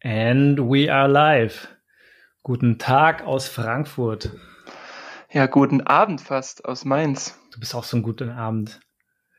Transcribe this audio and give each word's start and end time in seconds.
And 0.00 0.70
we 0.70 0.88
are 0.88 1.08
live. 1.08 1.66
Guten 2.44 2.78
Tag 2.78 3.26
aus 3.26 3.48
Frankfurt. 3.48 4.30
Ja, 5.28 5.46
guten 5.46 5.80
Abend 5.80 6.20
fast 6.20 6.64
aus 6.64 6.84
Mainz. 6.84 7.36
Du 7.52 7.58
bist 7.58 7.74
auch 7.74 7.82
so 7.82 7.96
ein 7.96 8.04
guten 8.04 8.30
Abend. 8.30 8.78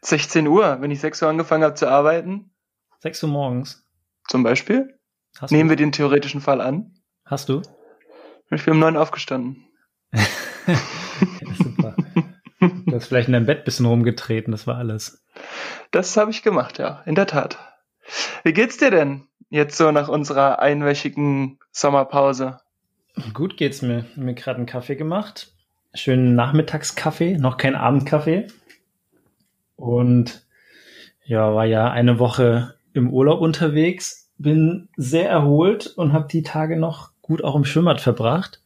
16 0.02 0.48
Uhr, 0.48 0.82
wenn 0.82 0.92
ich 0.92 1.00
6 1.00 1.22
Uhr 1.22 1.30
angefangen 1.30 1.64
habe 1.64 1.76
zu 1.76 1.88
arbeiten. 1.88 2.52
6 3.00 3.24
Uhr 3.24 3.30
morgens. 3.30 3.88
Zum 4.28 4.44
Beispiel. 4.44 5.00
Hast 5.40 5.52
Nehmen 5.52 5.70
du? 5.70 5.72
wir 5.72 5.78
den 5.78 5.94
theoretischen 5.94 6.42
Fall 6.42 6.60
an. 6.60 6.94
Hast 7.24 7.48
du? 7.48 7.62
Ich 8.52 8.66
bin 8.66 8.74
um 8.74 8.80
9 8.80 8.98
aufgestanden. 8.98 9.66
Super. 11.58 11.96
Du 12.60 12.96
hast 12.96 13.08
vielleicht 13.08 13.30
in 13.30 13.34
deinem 13.34 13.46
Bett 13.46 13.60
ein 13.60 13.64
bisschen 13.64 13.86
rumgetreten, 13.86 14.52
das 14.52 14.68
war 14.68 14.76
alles. 14.76 15.26
Das 15.92 16.18
habe 16.18 16.32
ich 16.32 16.44
gemacht, 16.44 16.80
ja, 16.80 17.02
in 17.06 17.16
der 17.16 17.28
Tat. 17.28 17.58
Wie 18.44 18.52
geht's 18.52 18.76
dir 18.76 18.92
denn 18.92 19.29
jetzt 19.50 19.78
so 19.78 19.92
nach 19.92 20.08
unserer 20.08 20.60
einwöchigen 20.60 21.60
Sommerpause? 21.72 22.60
Gut 23.34 23.58
geht's 23.58 23.82
mir. 23.82 24.00
Ich 24.00 24.18
hab 24.18 24.18
mir 24.18 24.34
gerade 24.34 24.58
einen 24.58 24.66
Kaffee 24.66 24.96
gemacht. 24.96 25.52
Schönen 25.94 26.36
Nachmittagskaffee, 26.36 27.38
noch 27.38 27.58
kein 27.58 27.76
Abendkaffee. 27.76 28.48
Und 29.76 30.46
ja, 31.26 31.54
war 31.54 31.66
ja 31.66 31.90
eine 31.90 32.20
Woche 32.20 32.76
im 32.94 33.12
Urlaub 33.12 33.42
unterwegs, 33.42 34.32
bin 34.38 34.90
sehr 34.96 35.30
erholt 35.30 35.88
und 35.88 36.14
habe 36.14 36.28
die 36.28 36.44
Tage 36.44 36.78
noch 36.78 37.12
gut 37.22 37.44
auch 37.44 37.56
im 37.56 37.66
Schwimmbad 37.66 38.02
verbracht 38.02 38.62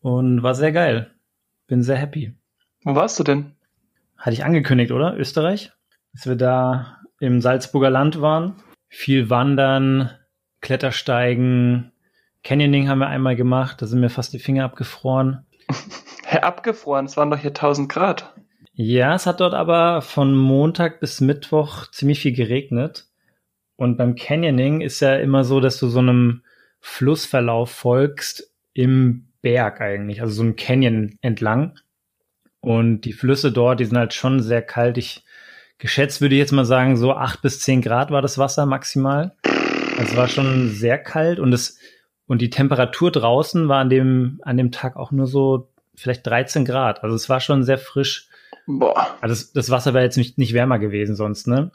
und 0.00 0.42
war 0.42 0.54
sehr 0.54 0.72
geil. 0.72 1.10
Bin 1.66 1.82
sehr 1.82 1.96
happy. 1.96 2.34
Wo 2.84 2.94
warst 2.94 3.18
du 3.18 3.24
denn? 3.24 3.52
Hatte 4.16 4.32
ich 4.32 4.44
angekündigt, 4.44 4.92
oder? 4.92 5.16
Österreich? 5.16 5.72
Dass 6.12 6.26
wir 6.26 6.36
da 6.36 6.98
im 7.20 7.40
Salzburger 7.40 7.90
Land 7.90 8.20
waren. 8.20 8.56
Viel 8.88 9.30
Wandern, 9.30 10.10
Klettersteigen, 10.60 11.92
Canyoning 12.42 12.88
haben 12.88 13.00
wir 13.00 13.08
einmal 13.08 13.36
gemacht. 13.36 13.82
Da 13.82 13.86
sind 13.86 14.00
mir 14.00 14.10
fast 14.10 14.32
die 14.32 14.38
Finger 14.38 14.64
abgefroren. 14.64 15.46
Abgefroren, 16.30 17.06
es 17.06 17.16
waren 17.16 17.30
doch 17.30 17.38
hier 17.38 17.50
1000 17.50 17.88
Grad. 17.88 18.34
Ja, 18.74 19.14
es 19.14 19.26
hat 19.26 19.40
dort 19.40 19.54
aber 19.54 20.02
von 20.02 20.36
Montag 20.36 21.00
bis 21.00 21.20
Mittwoch 21.20 21.90
ziemlich 21.90 22.20
viel 22.20 22.32
geregnet. 22.32 23.06
Und 23.76 23.96
beim 23.96 24.14
Canyoning 24.14 24.80
ist 24.80 25.00
ja 25.00 25.16
immer 25.16 25.44
so, 25.44 25.60
dass 25.60 25.78
du 25.78 25.88
so 25.88 25.98
einem 25.98 26.42
Flussverlauf 26.80 27.70
folgst 27.70 28.52
im 28.72 29.28
Berg 29.42 29.80
eigentlich, 29.80 30.20
also 30.20 30.34
so 30.34 30.42
einem 30.42 30.56
Canyon 30.56 31.18
entlang. 31.22 31.78
Und 32.60 33.02
die 33.02 33.12
Flüsse 33.12 33.52
dort, 33.52 33.80
die 33.80 33.84
sind 33.84 33.96
halt 33.96 34.14
schon 34.14 34.40
sehr 34.40 34.62
kalt. 34.62 34.98
Ich 34.98 35.24
geschätzt 35.78 36.20
würde 36.20 36.34
ich 36.34 36.40
jetzt 36.40 36.52
mal 36.52 36.64
sagen, 36.64 36.96
so 36.96 37.12
acht 37.12 37.42
bis 37.42 37.60
zehn 37.60 37.82
Grad 37.82 38.10
war 38.10 38.22
das 38.22 38.38
Wasser 38.38 38.66
maximal. 38.66 39.34
Also 39.42 40.12
es 40.12 40.16
war 40.16 40.28
schon 40.28 40.70
sehr 40.70 40.98
kalt 40.98 41.40
und 41.40 41.52
es 41.52 41.78
und 42.26 42.42
die 42.42 42.50
Temperatur 42.50 43.10
draußen 43.10 43.68
war 43.68 43.78
an 43.78 43.90
dem 43.90 44.40
an 44.42 44.56
dem 44.56 44.70
Tag 44.70 44.96
auch 44.96 45.12
nur 45.12 45.26
so 45.26 45.70
vielleicht 45.94 46.26
13 46.26 46.64
Grad. 46.64 47.02
Also 47.02 47.16
es 47.16 47.28
war 47.28 47.40
schon 47.40 47.64
sehr 47.64 47.78
frisch. 47.78 48.28
Boah. 48.66 49.16
Also 49.20 49.34
das, 49.34 49.52
das 49.52 49.70
Wasser 49.70 49.94
wäre 49.94 50.04
jetzt 50.04 50.16
nicht, 50.16 50.38
nicht 50.38 50.52
wärmer 50.52 50.78
gewesen 50.78 51.16
sonst, 51.16 51.46
ne? 51.46 51.72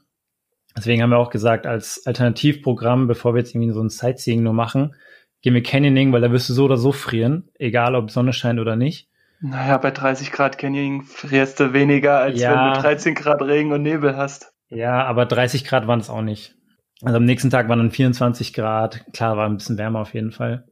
Deswegen 0.75 1.03
haben 1.03 1.11
wir 1.11 1.19
auch 1.19 1.29
gesagt, 1.29 1.67
als 1.67 2.05
Alternativprogramm, 2.05 3.07
bevor 3.07 3.33
wir 3.33 3.39
jetzt 3.39 3.53
irgendwie 3.53 3.73
so 3.73 3.81
ein 3.81 3.89
Sightseeing 3.89 4.41
nur 4.41 4.53
machen, 4.53 4.95
gehen 5.41 5.53
wir 5.53 5.61
Canyoning, 5.61 6.11
weil 6.13 6.21
da 6.21 6.31
wirst 6.31 6.49
du 6.49 6.53
so 6.53 6.65
oder 6.65 6.77
so 6.77 6.91
frieren, 6.91 7.49
egal 7.59 7.95
ob 7.95 8.09
Sonne 8.09 8.33
scheint 8.33 8.59
oder 8.59 8.75
nicht. 8.75 9.07
Naja, 9.45 9.77
bei 9.77 9.91
30 9.91 10.31
Grad 10.31 10.57
Canyoning 10.57 11.01
frierst 11.03 11.59
du 11.59 11.73
weniger, 11.73 12.17
als 12.19 12.39
Ja. 12.39 12.51
wenn 12.51 12.73
du 12.73 12.79
13 12.79 13.13
Grad 13.13 13.41
Regen 13.41 13.73
und 13.73 13.81
Nebel 13.81 14.15
hast. 14.15 14.53
Ja, 14.69 15.03
aber 15.03 15.25
30 15.25 15.65
Grad 15.65 15.85
waren 15.85 15.99
es 15.99 16.09
auch 16.09 16.21
nicht. 16.21 16.55
Also 17.03 17.17
am 17.17 17.25
nächsten 17.25 17.49
Tag 17.49 17.67
waren 17.67 17.79
dann 17.79 17.91
24 17.91 18.53
Grad. 18.53 19.03
Klar, 19.11 19.35
war 19.35 19.45
ein 19.47 19.57
bisschen 19.57 19.77
wärmer 19.77 19.99
auf 19.99 20.13
jeden 20.13 20.31
Fall. 20.31 20.65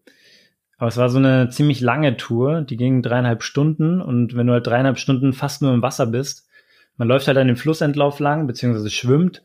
Aber 0.78 0.88
es 0.88 0.96
war 0.96 1.10
so 1.10 1.18
eine 1.18 1.50
ziemlich 1.50 1.82
lange 1.82 2.16
Tour. 2.16 2.62
Die 2.62 2.78
ging 2.78 3.02
dreieinhalb 3.02 3.44
Stunden. 3.44 4.02
Und 4.02 4.36
wenn 4.38 4.48
du 4.48 4.54
halt 4.54 4.66
dreieinhalb 4.66 4.98
Stunden 4.98 5.34
fast 5.34 5.62
nur 5.62 5.74
im 5.74 5.82
Wasser 5.82 6.08
bist, 6.08 6.48
man 6.96 7.10
läuft 7.10 7.28
halt 7.28 7.38
an 7.38 7.48
dem 7.48 7.58
Flussentlauf 7.58 8.20
lang, 8.20 8.48
beziehungsweise 8.48 8.90
schwimmt. 8.90 9.44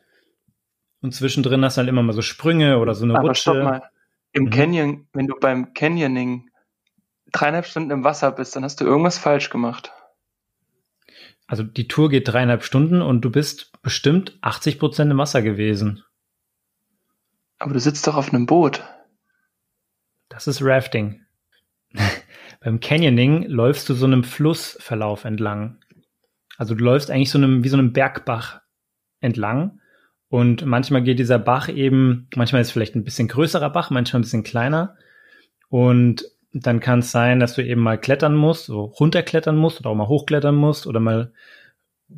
Und 1.02 1.12
zwischendrin 1.12 1.64
hast 1.64 1.76
du 1.76 1.80
halt 1.80 1.88
immer 1.88 2.02
mal 2.04 2.12
so 2.12 2.22
Sprünge 2.22 2.78
oder 2.78 2.94
so 2.94 3.04
eine 3.04 3.18
Aber 3.18 3.28
Rutsche. 3.28 3.40
stopp 3.42 3.62
mal. 3.64 3.82
Im 4.32 4.44
Mhm. 4.44 4.50
Canyon, 4.50 5.08
wenn 5.12 5.26
du 5.26 5.34
beim 5.40 5.74
Canyoning 5.74 6.45
dreieinhalb 7.36 7.66
Stunden 7.66 7.90
im 7.90 8.04
Wasser 8.04 8.32
bist, 8.32 8.56
dann 8.56 8.64
hast 8.64 8.80
du 8.80 8.84
irgendwas 8.84 9.18
falsch 9.18 9.50
gemacht. 9.50 9.92
Also 11.46 11.62
die 11.62 11.86
Tour 11.86 12.08
geht 12.08 12.28
dreieinhalb 12.28 12.64
Stunden 12.64 13.02
und 13.02 13.20
du 13.20 13.30
bist 13.30 13.70
bestimmt 13.82 14.36
80 14.40 14.78
Prozent 14.78 15.10
im 15.10 15.18
Wasser 15.18 15.42
gewesen. 15.42 16.02
Aber 17.58 17.72
du 17.72 17.80
sitzt 17.80 18.06
doch 18.06 18.16
auf 18.16 18.32
einem 18.32 18.46
Boot. 18.46 18.82
Das 20.28 20.46
ist 20.46 20.62
Rafting. 20.62 21.24
Beim 22.60 22.80
Canyoning 22.80 23.44
läufst 23.44 23.88
du 23.88 23.94
so 23.94 24.06
einem 24.06 24.24
Flussverlauf 24.24 25.24
entlang. 25.24 25.78
Also 26.58 26.74
du 26.74 26.84
läufst 26.84 27.10
eigentlich 27.10 27.30
so 27.30 27.38
einem, 27.38 27.62
wie 27.62 27.68
so 27.68 27.76
einem 27.76 27.92
Bergbach 27.92 28.60
entlang. 29.20 29.80
Und 30.28 30.66
manchmal 30.66 31.02
geht 31.02 31.20
dieser 31.20 31.38
Bach 31.38 31.68
eben, 31.68 32.28
manchmal 32.34 32.60
ist 32.60 32.68
es 32.68 32.72
vielleicht 32.72 32.96
ein 32.96 33.04
bisschen 33.04 33.28
größerer 33.28 33.70
Bach, 33.70 33.90
manchmal 33.90 34.20
ein 34.20 34.24
bisschen 34.24 34.42
kleiner. 34.42 34.96
Und 35.68 36.24
dann 36.62 36.80
kann 36.80 37.00
es 37.00 37.10
sein, 37.10 37.38
dass 37.38 37.54
du 37.54 37.64
eben 37.64 37.82
mal 37.82 37.98
klettern 37.98 38.34
musst, 38.34 38.66
so 38.66 38.84
runterklettern 38.84 39.56
musst 39.56 39.80
oder 39.80 39.90
auch 39.90 39.94
mal 39.94 40.08
hochklettern 40.08 40.54
musst 40.54 40.86
oder 40.86 41.00
mal 41.00 41.32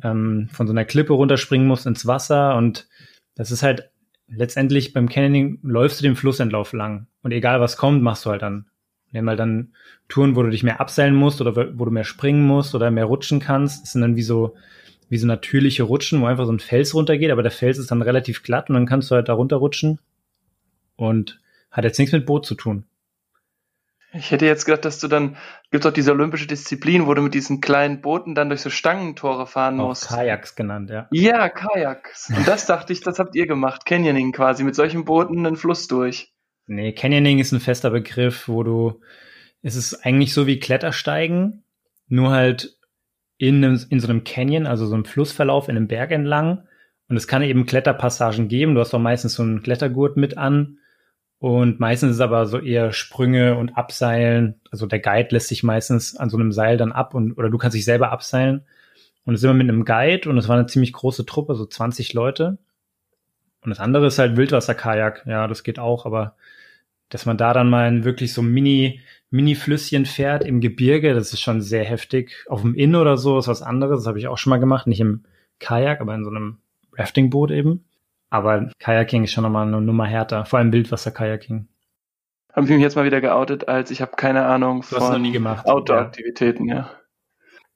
ähm, 0.03 0.49
von 0.51 0.67
so 0.67 0.73
einer 0.73 0.85
Klippe 0.85 1.13
runterspringen 1.13 1.67
musst 1.67 1.85
ins 1.85 2.05
Wasser. 2.05 2.55
Und 2.55 2.87
das 3.35 3.51
ist 3.51 3.63
halt 3.63 3.89
letztendlich 4.27 4.93
beim 4.93 5.09
Canyoning 5.09 5.59
läufst 5.63 5.99
du 5.99 6.03
den 6.03 6.15
Flussentlauf 6.15 6.73
lang. 6.73 7.07
Und 7.21 7.31
egal 7.31 7.59
was 7.59 7.77
kommt, 7.77 8.01
machst 8.01 8.25
du 8.25 8.29
halt 8.29 8.41
dann. 8.41 8.67
Nehmen 9.11 9.27
halt 9.27 9.39
dann 9.39 9.73
Touren, 10.07 10.35
wo 10.35 10.43
du 10.43 10.51
dich 10.51 10.63
mehr 10.63 10.79
abseilen 10.79 11.15
musst 11.15 11.41
oder 11.41 11.55
wo 11.77 11.85
du 11.85 11.91
mehr 11.91 12.03
springen 12.03 12.45
musst 12.45 12.75
oder 12.75 12.91
mehr 12.91 13.05
rutschen 13.05 13.39
kannst. 13.39 13.83
Das 13.83 13.91
sind 13.91 14.01
dann 14.01 14.15
wie 14.15 14.21
so, 14.21 14.55
wie 15.09 15.17
so 15.17 15.25
natürliche 15.25 15.83
Rutschen, 15.83 16.21
wo 16.21 16.27
einfach 16.27 16.45
so 16.45 16.51
ein 16.51 16.59
Fels 16.59 16.93
runtergeht, 16.93 17.31
aber 17.31 17.41
der 17.41 17.51
Fels 17.51 17.79
ist 17.79 17.89
dann 17.89 18.03
relativ 18.03 18.43
glatt 18.43 18.69
und 18.69 18.75
dann 18.75 18.85
kannst 18.85 19.09
du 19.09 19.15
halt 19.15 19.27
da 19.27 19.33
runterrutschen. 19.33 19.99
Und 20.95 21.39
hat 21.71 21.83
jetzt 21.83 21.97
nichts 21.97 22.13
mit 22.13 22.25
Boot 22.25 22.45
zu 22.45 22.55
tun. 22.55 22.85
Ich 24.11 24.31
hätte 24.31 24.45
jetzt 24.45 24.65
gedacht, 24.65 24.85
dass 24.85 24.99
du 24.99 25.07
dann, 25.07 25.37
gibt 25.69 25.85
doch 25.85 25.93
diese 25.93 26.11
olympische 26.11 26.47
Disziplin, 26.47 27.05
wo 27.05 27.13
du 27.13 27.21
mit 27.21 27.35
diesen 27.35 27.61
kleinen 27.61 28.01
Booten 28.01 28.33
dann 28.33 28.49
durch 28.49 28.61
so 28.61 28.71
Stangentore 28.71 29.45
fahren 29.45 29.79
Auch 29.79 29.89
musst. 29.89 30.07
Kajaks 30.07 30.55
genannt, 30.55 30.89
ja. 30.89 31.07
Ja, 31.11 31.47
Kajaks. 31.49 32.31
Und 32.35 32.47
das 32.47 32.65
dachte 32.65 32.91
ich, 32.91 33.01
das 33.01 33.19
habt 33.19 33.35
ihr 33.35 33.45
gemacht. 33.45 33.85
Canyoning 33.85 34.31
quasi, 34.31 34.63
mit 34.63 34.75
solchen 34.75 35.05
Booten 35.05 35.45
einen 35.45 35.55
Fluss 35.55 35.87
durch. 35.87 36.33
Nee, 36.65 36.93
Canyoning 36.93 37.39
ist 37.39 37.51
ein 37.51 37.59
fester 37.59 37.91
Begriff, 37.91 38.47
wo 38.47 38.63
du, 38.63 39.01
es 39.61 39.75
ist 39.75 40.05
eigentlich 40.05 40.33
so 40.33 40.47
wie 40.47 40.59
Klettersteigen, 40.59 41.63
nur 42.07 42.31
halt 42.31 42.77
in, 43.37 43.63
einem, 43.63 43.79
in 43.89 43.99
so 43.99 44.07
einem 44.07 44.23
Canyon, 44.23 44.65
also 44.65 44.87
so 44.87 44.95
einem 44.95 45.05
Flussverlauf 45.05 45.69
in 45.69 45.77
einem 45.77 45.87
Berg 45.87 46.11
entlang. 46.11 46.67
Und 47.09 47.17
es 47.17 47.27
kann 47.27 47.41
eben 47.41 47.65
Kletterpassagen 47.65 48.47
geben. 48.47 48.75
Du 48.75 48.81
hast 48.81 48.93
doch 48.93 48.99
meistens 48.99 49.33
so 49.33 49.43
einen 49.43 49.61
Klettergurt 49.61 50.17
mit 50.17 50.37
an. 50.37 50.78
Und 51.39 51.79
meistens 51.79 52.11
ist 52.11 52.15
es 52.17 52.21
aber 52.21 52.45
so 52.45 52.59
eher 52.59 52.91
Sprünge 52.91 53.57
und 53.57 53.77
Abseilen. 53.77 54.59
Also 54.71 54.85
der 54.85 54.99
Guide 54.99 55.29
lässt 55.31 55.47
sich 55.47 55.63
meistens 55.63 56.17
an 56.17 56.29
so 56.29 56.37
einem 56.37 56.51
Seil 56.51 56.77
dann 56.77 56.91
ab 56.91 57.13
und, 57.13 57.33
oder 57.33 57.49
du 57.49 57.57
kannst 57.57 57.75
dich 57.75 57.85
selber 57.85 58.11
abseilen. 58.11 58.65
Und 59.23 59.35
es 59.35 59.41
ist 59.41 59.45
immer 59.45 59.53
mit 59.53 59.69
einem 59.69 59.85
Guide 59.85 60.29
und 60.29 60.37
es 60.37 60.47
war 60.49 60.57
eine 60.57 60.67
ziemlich 60.67 60.91
große 60.91 61.25
Truppe, 61.25 61.55
so 61.55 61.65
20 61.65 62.13
Leute. 62.13 62.57
Und 63.61 63.69
das 63.69 63.79
andere 63.79 64.07
ist 64.07 64.19
halt 64.19 64.35
Wildwasserkajak. 64.35 65.25
Ja, 65.27 65.47
das 65.47 65.63
geht 65.63 65.79
auch, 65.79 66.05
aber 66.05 66.35
dass 67.09 67.25
man 67.25 67.37
da 67.37 67.53
dann 67.53 67.69
mal 67.69 67.87
in 67.87 68.03
wirklich 68.03 68.33
so 68.33 68.41
Mini, 68.41 69.01
Mini-Flüsschen 69.31 70.05
fährt 70.05 70.43
im 70.43 70.61
Gebirge, 70.61 71.13
das 71.13 71.33
ist 71.33 71.41
schon 71.41 71.61
sehr 71.61 71.83
heftig. 71.85 72.45
Auf 72.47 72.61
dem 72.61 72.75
Inn 72.75 72.95
oder 72.95 73.17
so 73.17 73.39
ist 73.39 73.47
was 73.47 73.61
anderes, 73.61 74.01
das 74.01 74.07
habe 74.07 74.19
ich 74.19 74.27
auch 74.27 74.37
schon 74.37 74.51
mal 74.51 74.59
gemacht, 74.59 74.87
nicht 74.87 74.99
im 74.99 75.23
Kajak, 75.59 76.01
aber 76.01 76.15
in 76.15 76.23
so 76.23 76.29
einem 76.29 76.57
Raftingboot 76.93 77.51
eben. 77.51 77.85
Aber 78.29 78.69
Kajaking 78.79 79.23
ist 79.23 79.31
schon 79.31 79.43
nochmal 79.43 79.67
eine 79.67 79.81
Nummer 79.81 80.05
härter, 80.05 80.45
vor 80.45 80.59
allem 80.59 80.71
Wildwasser-Kajaking. 80.71 81.67
Habe 82.53 82.65
ich 82.65 82.71
mich 82.71 82.81
jetzt 82.81 82.95
mal 82.95 83.05
wieder 83.05 83.21
geoutet, 83.21 83.67
als 83.67 83.91
ich 83.91 84.01
habe 84.01 84.15
keine 84.15 84.45
Ahnung 84.45 84.83
von. 84.83 84.99
Outdoor-Aktivitäten, 85.65 86.67
ja. 86.67 86.91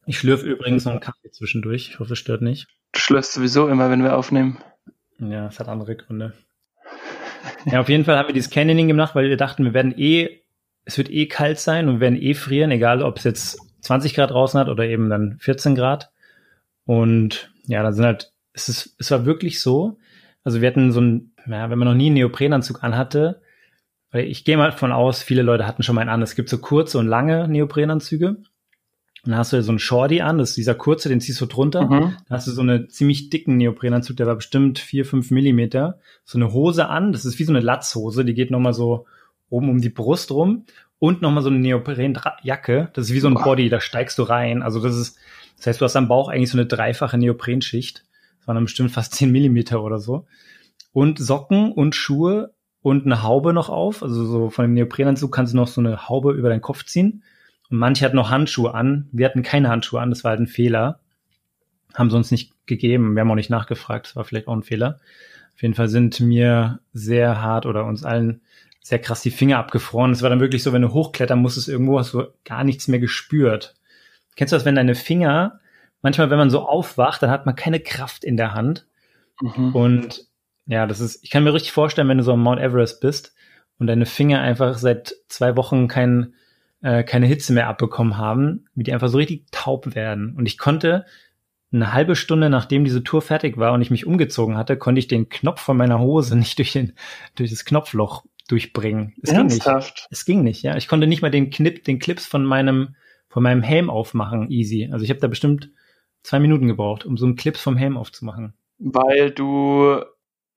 Ich 0.06 0.20
schlürfe 0.20 0.46
übrigens 0.46 0.86
noch 0.86 0.92
einen 0.92 1.02
Kaffee 1.02 1.32
zwischendurch, 1.32 1.90
ich 1.90 2.00
hoffe, 2.00 2.14
es 2.14 2.20
stört 2.20 2.42
nicht. 2.42 2.68
Du 2.92 3.00
schlürfst 3.00 3.34
sowieso 3.34 3.68
immer, 3.70 3.90
wenn 3.90 4.04
wir 4.04 4.18
aufnehmen. 4.18 4.58
Ja, 5.20 5.48
es 5.48 5.60
hat 5.60 5.70
andere 5.70 5.96
Gründe. 5.96 6.34
Ja, 7.66 7.80
auf 7.80 7.90
jeden 7.90 8.04
Fall 8.06 8.18
haben 8.18 8.28
wir 8.28 8.34
dieses 8.34 8.50
Canyoning 8.50 8.88
gemacht, 8.88 9.16
weil 9.16 9.30
wir 9.30 9.38
dachten, 9.38 9.64
wir 9.64 9.74
werden 9.74 9.98
eh, 9.98 10.42
es 10.86 10.98
wird 10.98 11.10
eh 11.10 11.28
kalt 11.28 11.60
sein 11.60 11.88
und 11.88 11.96
wir 11.96 12.02
werden 12.02 12.22
eh 12.22 12.34
frieren, 12.34 12.72
egal 12.72 13.02
ob 13.02 13.18
es 13.18 13.24
jetzt 13.24 13.60
20 13.82 14.14
Grad 14.14 14.32
draußen 14.32 14.60
hat 14.60 14.68
oder 14.68 14.86
eben 14.86 15.10
dann 15.10 15.38
14 15.40 15.76
Grad. 15.76 16.12
Und 16.86 17.54
ja, 17.66 17.84
dann 17.84 17.94
sind 17.94 18.06
halt, 18.06 18.34
es 18.54 18.70
ist, 18.70 18.96
es 19.00 19.12
war 19.12 19.26
wirklich 19.26 19.62
so. 19.62 19.98
Also 20.44 20.62
wir 20.62 20.68
hatten 20.68 20.92
so 20.92 21.02
ein, 21.02 21.32
ja, 21.48 21.70
wenn 21.70 21.80
man 21.80 21.88
noch 21.88 21.96
nie 21.96 22.08
einen 22.08 22.16
Neoprenanzug 22.16 22.84
anhatte, 22.84 23.42
weil 24.12 24.26
ich 24.26 24.46
gehe 24.46 24.58
mal 24.58 24.72
von 24.72 24.92
aus, 24.92 25.24
viele 25.24 25.42
Leute 25.42 25.66
hatten 25.66 25.84
schon 25.84 25.96
mal 25.96 26.02
einen 26.02 26.10
an. 26.10 26.22
Es 26.22 26.36
gibt 26.36 26.50
so 26.50 26.60
kurze 26.60 27.00
und 27.00 27.08
lange 27.08 27.48
Neoprenanzüge. 27.48 28.38
Und 29.26 29.32
dann 29.32 29.40
hast 29.40 29.54
du 29.54 29.64
so 29.64 29.72
einen 29.72 29.80
Shorty 29.80 30.22
an, 30.22 30.38
das 30.38 30.50
ist 30.50 30.58
dieser 30.58 30.76
kurze, 30.76 31.08
den 31.08 31.22
ziehst 31.22 31.40
du 31.40 31.46
drunter. 31.46 31.84
Mhm. 31.84 31.90
Dann 31.90 32.16
hast 32.30 32.46
du 32.48 32.52
so 32.52 32.62
einen 32.62 32.90
ziemlich 32.90 33.30
dicken 33.30 33.56
Neoprenanzug, 33.56 34.18
der 34.18 34.28
war 34.28 34.36
bestimmt 34.36 34.80
vier, 34.80 35.06
fünf 35.06 35.32
Millimeter. 35.32 36.00
So 36.26 36.38
eine 36.38 36.52
Hose 36.52 36.90
an, 36.90 37.14
das 37.14 37.24
ist 37.24 37.40
wie 37.40 37.46
so 37.46 37.54
eine 37.54 37.62
Latzhose, 37.62 38.26
die 38.26 38.34
geht 38.34 38.52
nochmal 38.52 38.74
so 38.74 39.06
oben 39.50 39.70
um 39.70 39.80
die 39.80 39.90
Brust 39.90 40.32
rum. 40.32 40.66
Und 41.00 41.22
nochmal 41.22 41.44
so 41.44 41.50
eine 41.50 41.60
Neoprenjacke, 41.60 42.90
das 42.94 43.06
ist 43.06 43.14
wie 43.14 43.20
so 43.20 43.28
ein 43.28 43.34
Body, 43.34 43.70
da 43.70 43.82
steigst 43.82 44.18
du 44.20 44.24
rein. 44.24 44.62
Also 44.62 44.82
das 44.82 44.96
ist, 44.96 45.18
das 45.58 45.68
heißt, 45.68 45.82
du 45.82 45.86
hast 45.86 45.96
am 45.96 46.08
Bauch 46.08 46.30
eigentlich 46.30 46.52
so 46.52 46.58
eine 46.58 46.66
dreifache 46.66 47.18
Neoprenschicht. 47.18 48.06
Das 48.44 48.48
waren 48.50 48.56
dann 48.56 48.66
bestimmt 48.66 48.92
fast 48.92 49.16
zehn 49.16 49.32
Millimeter 49.32 49.82
oder 49.82 50.00
so. 50.00 50.26
Und 50.92 51.18
Socken 51.18 51.72
und 51.72 51.96
Schuhe 51.96 52.54
und 52.82 53.06
eine 53.06 53.24
Haube 53.24 53.54
noch 53.54 53.70
auf. 53.70 54.04
Also 54.04 54.26
so 54.26 54.50
von 54.50 54.66
dem 54.66 54.74
Neoprenanzug 54.74 55.34
kannst 55.34 55.54
du 55.54 55.58
noch 55.58 55.70
so 55.70 55.80
eine 55.80 56.10
Haube 56.10 56.34
über 56.34 56.50
deinen 56.50 56.60
Kopf 56.60 56.84
ziehen. 56.84 57.24
Und 57.70 57.78
manche 57.78 58.04
hatten 58.04 58.18
noch 58.18 58.30
Handschuhe 58.30 58.74
an. 58.74 59.08
Wir 59.14 59.28
hatten 59.28 59.44
keine 59.44 59.70
Handschuhe 59.70 60.02
an, 60.02 60.10
das 60.10 60.26
war 60.26 60.32
halt 60.32 60.42
ein 60.42 60.48
Fehler. 60.48 61.00
Haben 61.94 62.10
sie 62.10 62.18
uns 62.18 62.32
nicht 62.32 62.52
gegeben. 62.66 63.16
Wir 63.16 63.22
haben 63.22 63.32
auch 63.32 63.36
nicht 63.36 63.50
nachgefragt, 63.50 64.08
das 64.08 64.16
war 64.18 64.26
vielleicht 64.26 64.50
auch 64.50 64.58
ein 64.58 64.64
Fehler. 64.64 65.00
Auf 65.56 65.62
jeden 65.62 65.74
Fall 65.74 65.88
sind 65.88 66.20
mir 66.20 66.82
sehr 66.92 67.42
hart 67.42 67.66
oder 67.66 67.86
uns 67.86 68.04
allen 68.04 68.42
sehr 68.82 69.00
krass 69.00 69.22
die 69.22 69.32
Finger 69.32 69.58
abgefroren. 69.58 70.12
Es 70.12 70.22
war 70.22 70.30
dann 70.30 70.42
wirklich 70.42 70.64
so, 70.64 70.74
wenn 70.74 70.82
du 70.82 70.92
hochklettern 70.92 71.40
musstest 71.40 71.70
irgendwo, 71.70 71.98
hast 71.98 72.14
du 72.14 72.26
gar 72.44 72.66
nichts 72.66 72.90
mehr 72.90 73.00
gespürt. 73.00 73.74
Kennst 74.36 74.52
du 74.52 74.58
das, 74.58 74.66
wenn 74.66 74.76
deine 74.76 74.96
Finger, 74.96 75.62
manchmal, 76.04 76.30
wenn 76.30 76.38
man 76.38 76.52
so 76.52 76.68
aufwacht, 76.68 77.24
dann 77.24 77.32
hat 77.32 77.48
man 77.48 77.56
keine 77.56 77.80
Kraft 77.80 78.24
in 78.24 78.38
der 78.38 78.54
Hand. 78.54 78.86
Mhm. 79.42 79.74
Und 79.74 80.28
ja, 80.68 80.86
das 80.86 81.00
ist, 81.00 81.24
ich 81.24 81.32
kann 81.32 81.44
mir 81.44 81.54
richtig 81.54 81.72
vorstellen, 81.72 82.08
wenn 82.08 82.20
du 82.20 82.24
so 82.24 82.34
am 82.34 82.44
Mount 82.44 82.62
Everest 82.62 83.02
bist 83.02 83.34
und 83.80 83.88
deine 83.88 84.06
Finger 84.06 84.42
einfach 84.42 84.78
seit 84.78 85.16
zwei 85.28 85.58
Wochen 85.58 85.88
kein, 85.88 86.36
äh, 86.82 87.04
keine 87.04 87.26
Hitze 87.26 87.54
mehr 87.54 87.68
abbekommen 87.68 88.18
haben, 88.18 88.66
wie 88.76 88.84
die 88.84 88.94
einfach 88.94 89.08
so 89.08 89.18
richtig 89.18 89.48
taub 89.52 89.96
werden. 89.96 90.36
Und 90.38 90.46
ich 90.46 90.60
konnte 90.60 91.06
eine 91.72 91.92
halbe 91.92 92.16
Stunde, 92.16 92.50
nachdem 92.50 92.84
diese 92.84 93.04
Tour 93.04 93.22
fertig 93.22 93.58
war 93.58 93.74
und 93.74 93.82
ich 93.82 93.90
mich 93.90 94.06
umgezogen 94.06 94.58
hatte, 94.58 94.78
konnte 94.78 95.00
ich 95.00 95.08
den 95.08 95.30
Knopf 95.30 95.62
von 95.62 95.76
meiner 95.76 96.00
Hose 96.00 96.38
nicht 96.38 96.60
durch, 96.60 96.74
den, 96.74 96.94
durch 97.36 97.50
das 97.50 97.66
Knopfloch 97.66 98.26
durchbringen. 98.48 99.14
Es 99.22 99.32
Ernsthaft? 99.32 99.96
ging 99.96 99.96
nicht. 99.96 100.08
Es 100.12 100.26
ging 100.26 100.44
nicht, 100.44 100.64
ja. 100.64 100.76
Ich 100.78 100.88
konnte 100.88 101.08
nicht 101.08 101.22
mal 101.22 101.32
den 101.32 101.50
Knip, 101.50 101.84
den 101.86 102.00
Clips 102.00 102.26
von 102.26 102.44
meinem, 102.44 102.96
von 103.30 103.42
meinem 103.42 103.64
Helm 103.64 103.90
aufmachen, 103.90 104.52
easy. 104.52 104.90
Also 104.92 105.04
ich 105.04 105.10
habe 105.10 105.22
da 105.22 105.28
bestimmt 105.28 105.72
zwei 106.24 106.40
Minuten 106.40 106.68
gebraucht, 106.68 107.06
um 107.06 107.18
so 107.18 107.26
einen 107.26 107.36
Clips 107.36 107.62
vom 107.62 107.78
Helm 107.78 107.98
aufzumachen. 107.98 108.54
Weil 108.80 109.32
du 109.32 110.02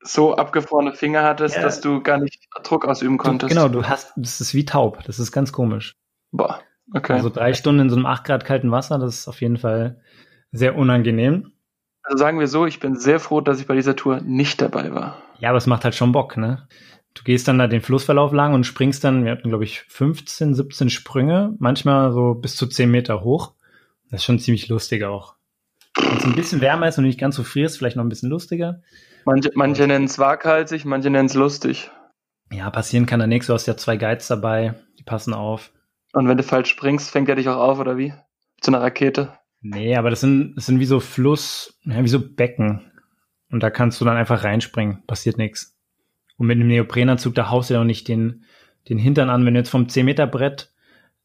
so 0.00 0.36
abgefrorene 0.36 0.94
Finger 0.94 1.22
hattest, 1.24 1.56
ja. 1.56 1.62
dass 1.62 1.80
du 1.80 2.02
gar 2.02 2.18
nicht 2.18 2.46
Druck 2.62 2.86
ausüben 2.86 3.18
konntest. 3.18 3.52
Du, 3.52 3.54
genau, 3.54 3.68
du 3.68 3.84
hast, 3.84 4.12
das 4.16 4.40
ist 4.40 4.54
wie 4.54 4.64
taub. 4.64 5.02
Das 5.04 5.18
ist 5.18 5.32
ganz 5.32 5.52
komisch. 5.52 5.96
Boah, 6.30 6.60
okay. 6.94 7.14
Also 7.14 7.28
drei 7.28 7.54
Stunden 7.54 7.82
in 7.82 7.90
so 7.90 7.96
einem 7.96 8.06
acht 8.06 8.24
Grad 8.24 8.44
kalten 8.44 8.70
Wasser, 8.70 8.98
das 8.98 9.18
ist 9.18 9.28
auf 9.28 9.40
jeden 9.40 9.58
Fall 9.58 10.00
sehr 10.52 10.76
unangenehm. 10.76 11.52
Also 12.02 12.18
sagen 12.18 12.38
wir 12.38 12.46
so, 12.46 12.66
ich 12.66 12.78
bin 12.78 12.96
sehr 12.96 13.18
froh, 13.18 13.40
dass 13.40 13.60
ich 13.60 13.66
bei 13.66 13.74
dieser 13.74 13.96
Tour 13.96 14.20
nicht 14.20 14.62
dabei 14.62 14.94
war. 14.94 15.20
Ja, 15.38 15.50
aber 15.50 15.58
es 15.58 15.66
macht 15.66 15.84
halt 15.84 15.94
schon 15.94 16.12
Bock, 16.12 16.36
ne? 16.36 16.68
Du 17.14 17.24
gehst 17.24 17.48
dann 17.48 17.58
da 17.58 17.66
den 17.66 17.80
Flussverlauf 17.80 18.32
lang 18.32 18.52
und 18.52 18.64
springst 18.64 19.02
dann, 19.02 19.24
wir 19.24 19.32
hatten 19.32 19.48
glaube 19.48 19.64
ich 19.64 19.80
15, 19.88 20.54
17 20.54 20.90
Sprünge, 20.90 21.54
manchmal 21.58 22.12
so 22.12 22.34
bis 22.34 22.56
zu 22.56 22.66
10 22.66 22.90
Meter 22.90 23.22
hoch. 23.22 23.54
Das 24.10 24.20
ist 24.20 24.24
schon 24.24 24.38
ziemlich 24.38 24.68
lustig 24.68 25.02
auch. 25.02 25.35
Wenn 25.96 26.18
es 26.18 26.24
ein 26.24 26.34
bisschen 26.34 26.60
wärmer 26.60 26.88
ist 26.88 26.98
und 26.98 27.04
nicht 27.04 27.18
ganz 27.18 27.36
so 27.36 27.42
frierst, 27.42 27.78
vielleicht 27.78 27.96
noch 27.96 28.04
ein 28.04 28.08
bisschen 28.08 28.30
lustiger. 28.30 28.82
Manche, 29.24 29.50
manche 29.54 29.86
nennen 29.86 30.04
es 30.04 30.18
waghalsig, 30.18 30.84
manche 30.84 31.10
nennen 31.10 31.26
es 31.26 31.34
lustig. 31.34 31.90
Ja, 32.52 32.70
passieren 32.70 33.06
kann 33.06 33.20
da 33.20 33.26
nichts. 33.26 33.48
Du 33.48 33.54
hast 33.54 33.66
ja 33.66 33.76
zwei 33.76 33.96
Guides 33.96 34.28
dabei, 34.28 34.74
die 34.98 35.02
passen 35.02 35.34
auf. 35.34 35.72
Und 36.12 36.28
wenn 36.28 36.36
du 36.36 36.42
falsch 36.42 36.70
springst, 36.70 37.10
fängt 37.10 37.28
er 37.28 37.36
dich 37.36 37.48
auch 37.48 37.56
auf, 37.56 37.78
oder 37.78 37.96
wie? 37.96 38.14
Zu 38.60 38.70
einer 38.70 38.80
Rakete? 38.80 39.32
Nee, 39.60 39.96
aber 39.96 40.10
das 40.10 40.20
sind, 40.20 40.54
das 40.54 40.66
sind 40.66 40.80
wie 40.80 40.86
so 40.86 41.00
Fluss, 41.00 41.78
ja, 41.84 42.02
wie 42.02 42.08
so 42.08 42.20
Becken. 42.20 42.92
Und 43.50 43.62
da 43.62 43.70
kannst 43.70 44.00
du 44.00 44.04
dann 44.04 44.16
einfach 44.16 44.44
reinspringen, 44.44 45.02
passiert 45.06 45.38
nichts. 45.38 45.76
Und 46.36 46.46
mit 46.46 46.56
einem 46.56 46.68
Neoprenanzug, 46.68 47.34
da 47.34 47.50
haust 47.50 47.70
du 47.70 47.74
ja 47.74 47.80
auch 47.80 47.84
nicht 47.84 48.08
den, 48.08 48.44
den 48.88 48.98
Hintern 48.98 49.30
an, 49.30 49.44
wenn 49.44 49.54
du 49.54 49.60
jetzt 49.60 49.70
vom 49.70 49.86
10-Meter-Brett 49.86 50.72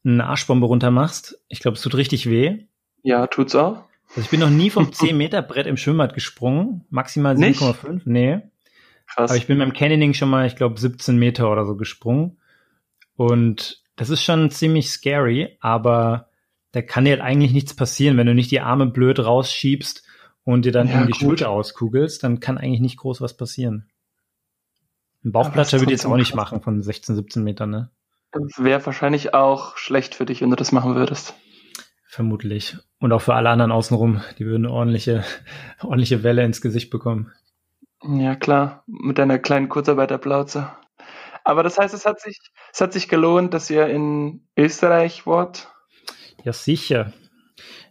eine 0.04 0.26
Arschbombe 0.26 0.66
runter 0.66 0.90
machst. 0.90 1.40
Ich 1.48 1.60
glaube, 1.60 1.76
es 1.76 1.82
tut 1.82 1.94
richtig 1.94 2.28
weh. 2.28 2.66
Ja, 3.02 3.26
tut's 3.26 3.54
auch. 3.54 3.84
Also 4.14 4.20
ich 4.20 4.30
bin 4.30 4.40
noch 4.40 4.50
nie 4.50 4.70
vom 4.70 4.86
10-Meter-Brett 4.90 5.66
im 5.66 5.76
Schwimmbad 5.76 6.14
gesprungen. 6.14 6.84
Maximal 6.90 7.34
7,5. 7.36 8.02
Nee. 8.04 8.40
Krass. 9.06 9.30
Aber 9.30 9.36
ich 9.36 9.46
bin 9.46 9.58
beim 9.58 9.72
Canyoning 9.72 10.14
schon 10.14 10.30
mal, 10.30 10.46
ich 10.46 10.56
glaube, 10.56 10.78
17 10.78 11.18
Meter 11.18 11.50
oder 11.50 11.66
so 11.66 11.76
gesprungen. 11.76 12.38
Und 13.16 13.82
das 13.96 14.10
ist 14.10 14.22
schon 14.22 14.50
ziemlich 14.50 14.90
scary, 14.90 15.56
aber 15.60 16.28
da 16.72 16.82
kann 16.82 17.04
dir 17.04 17.10
halt 17.10 17.20
eigentlich 17.20 17.52
nichts 17.52 17.74
passieren, 17.74 18.16
wenn 18.16 18.26
du 18.26 18.34
nicht 18.34 18.50
die 18.50 18.60
Arme 18.60 18.86
blöd 18.86 19.18
rausschiebst 19.18 20.02
und 20.44 20.64
dir 20.64 20.72
dann 20.72 20.88
ja, 20.88 21.04
die 21.04 21.14
Schulter 21.14 21.50
auskugelst, 21.50 22.24
dann 22.24 22.40
kann 22.40 22.58
eigentlich 22.58 22.80
nicht 22.80 22.96
groß 22.96 23.20
was 23.20 23.36
passieren. 23.36 23.88
Ein 25.24 25.32
Bauchplatscher 25.32 25.78
würde 25.78 25.92
ich 25.92 25.98
jetzt 25.98 26.06
auch 26.06 26.16
nicht 26.16 26.34
machen 26.34 26.60
von 26.62 26.82
16, 26.82 27.14
17 27.14 27.44
Metern, 27.44 27.70
ne? 27.70 27.90
Wäre 28.56 28.84
wahrscheinlich 28.84 29.34
auch 29.34 29.76
schlecht 29.76 30.14
für 30.14 30.24
dich, 30.24 30.40
wenn 30.40 30.50
du 30.50 30.56
das 30.56 30.72
machen 30.72 30.94
würdest. 30.94 31.34
Vermutlich. 32.12 32.76
Und 33.00 33.10
auch 33.14 33.22
für 33.22 33.32
alle 33.32 33.48
anderen 33.48 33.72
außenrum, 33.72 34.20
die 34.38 34.44
würden 34.44 34.66
ordentliche, 34.66 35.24
ordentliche 35.82 36.22
Welle 36.22 36.44
ins 36.44 36.60
Gesicht 36.60 36.90
bekommen. 36.90 37.32
Ja, 38.02 38.36
klar, 38.36 38.84
mit 38.86 39.16
deiner 39.16 39.38
kleinen 39.38 39.70
Kurzarbeiterplauze. 39.70 40.68
Aber 41.42 41.62
das 41.62 41.78
heißt, 41.78 41.94
es 41.94 42.04
hat 42.04 42.20
sich, 42.20 42.36
es 42.70 42.82
hat 42.82 42.92
sich 42.92 43.08
gelohnt, 43.08 43.54
dass 43.54 43.70
ihr 43.70 43.86
in 43.86 44.46
Österreich 44.58 45.26
wart? 45.26 45.72
Ja, 46.44 46.52
sicher. 46.52 47.14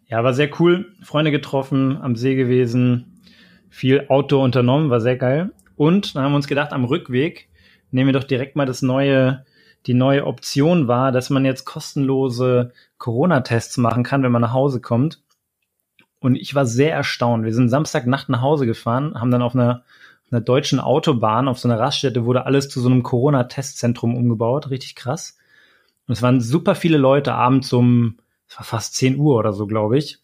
Ja, 0.06 0.24
war 0.24 0.35
sehr 0.35 0.51
cool. 0.59 0.95
Freunde 1.01 1.31
getroffen, 1.31 1.97
am 2.00 2.15
See 2.15 2.35
gewesen, 2.35 3.24
viel 3.71 4.06
Outdoor 4.07 4.44
unternommen, 4.44 4.91
war 4.91 5.01
sehr 5.01 5.17
geil. 5.17 5.51
Und 5.75 6.15
dann 6.15 6.25
haben 6.25 6.33
wir 6.33 6.35
uns 6.35 6.47
gedacht, 6.47 6.74
am 6.74 6.85
Rückweg 6.85 7.50
nehmen 7.89 8.13
wir 8.13 8.19
doch 8.19 8.27
direkt 8.27 8.56
mal 8.56 8.67
das 8.67 8.83
neue 8.83 9.44
die 9.88 9.94
neue 9.94 10.25
Option 10.25 10.88
war, 10.88 11.12
dass 11.12 11.29
man 11.29 11.45
jetzt 11.45 11.65
kostenlose 11.65 12.71
Corona-Tests 13.01 13.77
machen 13.77 14.03
kann, 14.03 14.24
wenn 14.24 14.31
man 14.31 14.44
nach 14.44 14.53
Hause 14.53 14.80
kommt. 14.80 15.21
Und 16.19 16.36
ich 16.36 16.53
war 16.53 16.68
sehr 16.68 16.94
erstaunt. 16.94 17.44
Wir 17.44 17.53
sind 17.53 17.69
Samstagnacht 17.69 18.30
nach 18.30 18.42
Hause 18.42 18.68
gefahren, 18.68 19.19
haben 19.19 19.31
dann 19.31 19.42
auf 19.42 19.56
einer, 19.56 19.83
auf 20.24 20.31
einer 20.31 20.42
deutschen 20.42 20.80
Autobahn, 20.80 21.48
auf 21.48 21.59
so 21.59 21.68
einer 21.68 21.80
Raststätte, 21.80 22.25
wurde 22.25 22.45
alles 22.45 22.69
zu 22.69 22.80
so 22.80 22.89
einem 22.89 23.01
Corona-Testzentrum 23.01 24.15
umgebaut. 24.15 24.69
Richtig 24.69 24.95
krass. 24.95 25.38
Und 26.07 26.13
es 26.13 26.21
waren 26.21 26.42
super 26.42 26.75
viele 26.75 26.98
Leute 26.98 27.33
abends 27.33 27.74
um, 27.74 28.19
es 28.48 28.57
war 28.57 28.65
fast 28.65 28.94
10 28.95 29.18
Uhr 29.18 29.36
oder 29.36 29.51
so, 29.51 29.65
glaube 29.65 29.98
ich. 29.98 30.19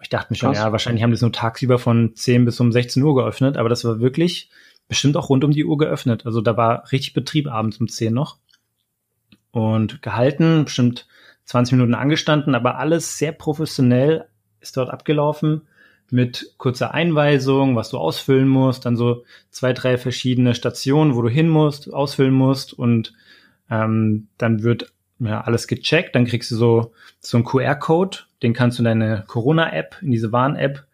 Ich 0.00 0.08
dachte 0.08 0.32
mir 0.32 0.36
schon, 0.36 0.52
krass. 0.52 0.64
ja, 0.64 0.72
wahrscheinlich 0.72 1.02
haben 1.02 1.10
die 1.10 1.16
es 1.16 1.22
nur 1.22 1.32
tagsüber 1.32 1.78
von 1.78 2.14
10 2.14 2.46
bis 2.46 2.58
um 2.58 2.72
16 2.72 3.02
Uhr 3.02 3.14
geöffnet, 3.14 3.58
aber 3.58 3.68
das 3.68 3.84
war 3.84 4.00
wirklich 4.00 4.50
bestimmt 4.88 5.16
auch 5.16 5.28
rund 5.28 5.44
um 5.44 5.50
die 5.50 5.64
Uhr 5.64 5.76
geöffnet. 5.76 6.24
Also 6.24 6.40
da 6.40 6.56
war 6.56 6.90
richtig 6.90 7.12
Betrieb 7.12 7.48
abends 7.48 7.78
um 7.78 7.88
10 7.88 8.12
noch 8.14 8.38
und 9.50 10.02
gehalten, 10.02 10.64
bestimmt 10.64 11.06
20 11.44 11.72
Minuten 11.72 11.94
angestanden, 11.94 12.54
aber 12.54 12.78
alles 12.78 13.18
sehr 13.18 13.32
professionell 13.32 14.26
ist 14.60 14.76
dort 14.76 14.90
abgelaufen 14.90 15.62
mit 16.10 16.54
kurzer 16.58 16.94
Einweisung, 16.94 17.76
was 17.76 17.90
du 17.90 17.98
ausfüllen 17.98 18.48
musst, 18.48 18.86
dann 18.86 18.96
so 18.96 19.24
zwei, 19.50 19.72
drei 19.72 19.98
verschiedene 19.98 20.54
Stationen, 20.54 21.14
wo 21.14 21.22
du 21.22 21.28
hin 21.28 21.48
musst, 21.48 21.92
ausfüllen 21.92 22.34
musst 22.34 22.72
und 22.72 23.14
ähm, 23.70 24.28
dann 24.38 24.62
wird 24.62 24.92
ja, 25.18 25.40
alles 25.40 25.66
gecheckt, 25.66 26.14
dann 26.14 26.26
kriegst 26.26 26.50
du 26.50 26.56
so, 26.56 26.92
so 27.20 27.36
einen 27.36 27.44
QR-Code, 27.44 28.18
den 28.42 28.52
kannst 28.52 28.78
du 28.78 28.82
in 28.82 28.86
deine 28.86 29.24
Corona-App, 29.26 29.96
in 30.02 30.10
diese 30.10 30.32
Warn-App 30.32 30.86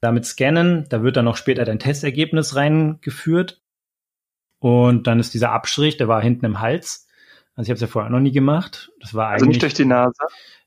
damit 0.00 0.26
scannen, 0.26 0.86
da 0.88 1.02
wird 1.02 1.16
dann 1.16 1.28
auch 1.28 1.36
später 1.36 1.64
dein 1.64 1.78
Testergebnis 1.78 2.56
reingeführt. 2.56 3.60
Und 4.58 5.06
dann 5.06 5.20
ist 5.20 5.34
dieser 5.34 5.52
Abstrich, 5.52 5.96
der 5.96 6.08
war 6.08 6.20
hinten 6.22 6.44
im 6.44 6.60
Hals 6.60 7.06
also 7.54 7.66
ich 7.66 7.70
habe 7.70 7.74
es 7.74 7.80
ja 7.80 7.86
vorher 7.86 8.10
noch 8.10 8.20
nie 8.20 8.32
gemacht. 8.32 8.90
Das 9.00 9.14
war 9.14 9.28
also 9.28 9.44
nicht 9.46 9.62
durch 9.62 9.74
die 9.74 9.84
Nase. 9.84 10.14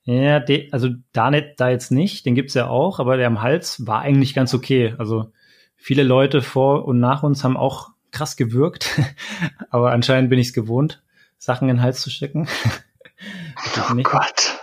Ja, 0.04 0.40
de, 0.40 0.72
also 0.72 0.90
da 1.14 1.32
nicht, 1.32 1.54
da 1.58 1.70
jetzt 1.70 1.92
nicht. 1.92 2.26
Den 2.26 2.36
gibt's 2.36 2.54
ja 2.54 2.68
auch, 2.68 3.00
aber 3.00 3.18
der 3.18 3.28
am 3.28 3.42
Hals 3.42 3.88
war 3.88 4.02
eigentlich 4.02 4.36
ganz 4.36 4.54
okay. 4.54 4.94
Also 5.00 5.32
viele 5.76 6.04
Leute 6.04 6.42
vor 6.42 6.86
und 6.86 7.00
nach 7.00 7.24
uns 7.24 7.44
haben 7.44 7.58
auch 7.58 7.90
krass 8.12 8.36
gewirkt, 8.38 9.00
aber 9.70 9.92
anscheinend 9.92 10.30
bin 10.30 10.40
ich 10.40 10.48
es 10.48 10.54
gewohnt, 10.54 11.04
Sachen 11.38 11.70
in 11.70 11.78
den 11.78 11.84
Hals 11.84 12.02
zu 12.02 12.10
stecken. 12.10 12.48
oh 13.92 13.96
Gott. 14.04 14.60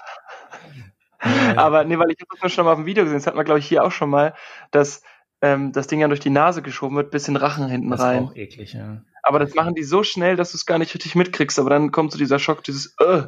Aber 1.57 1.85
nee, 1.85 1.99
weil 1.99 2.11
ich 2.11 2.19
habe 2.21 2.41
das 2.41 2.53
schon 2.53 2.65
mal 2.65 2.73
auf 2.73 2.79
dem 2.79 2.87
Video 2.87 3.05
gesehen, 3.05 3.19
das 3.19 3.27
hat 3.27 3.35
man 3.35 3.45
glaube 3.45 3.61
ich 3.61 3.67
hier 3.67 3.85
auch 3.85 3.93
schon 3.93 4.11
mal, 4.11 4.35
dass 4.71 5.03
ähm, 5.41 5.73
das 5.73 5.89
Ding 5.89 6.01
ja 6.01 6.09
durch 6.09 6.21
die 6.21 6.31
Nase 6.31 6.63
geschoben 6.63 6.97
wird, 6.97 7.11
bis 7.11 7.29
in 7.29 7.35
den 7.35 7.43
Rachen 7.43 7.69
hinten 7.69 7.91
das 7.91 8.01
rein. 8.01 8.25
Ist 8.25 8.31
auch 8.31 8.37
eklig, 8.37 8.73
ja. 8.73 9.03
Aber 9.23 9.39
das 9.39 9.55
machen 9.55 9.75
die 9.75 9.85
so 9.85 10.03
schnell, 10.03 10.37
dass 10.37 10.53
du 10.53 10.57
es 10.57 10.67
gar 10.67 10.79
nicht 10.79 10.95
richtig 10.95 11.15
mitkriegst. 11.15 11.59
Aber 11.59 11.71
dann 11.71 11.93
kommt 11.93 12.13
so 12.13 12.19
dieser 12.19 12.39
Schock, 12.39 12.65
dieses 12.65 12.95
äh. 12.99 13.23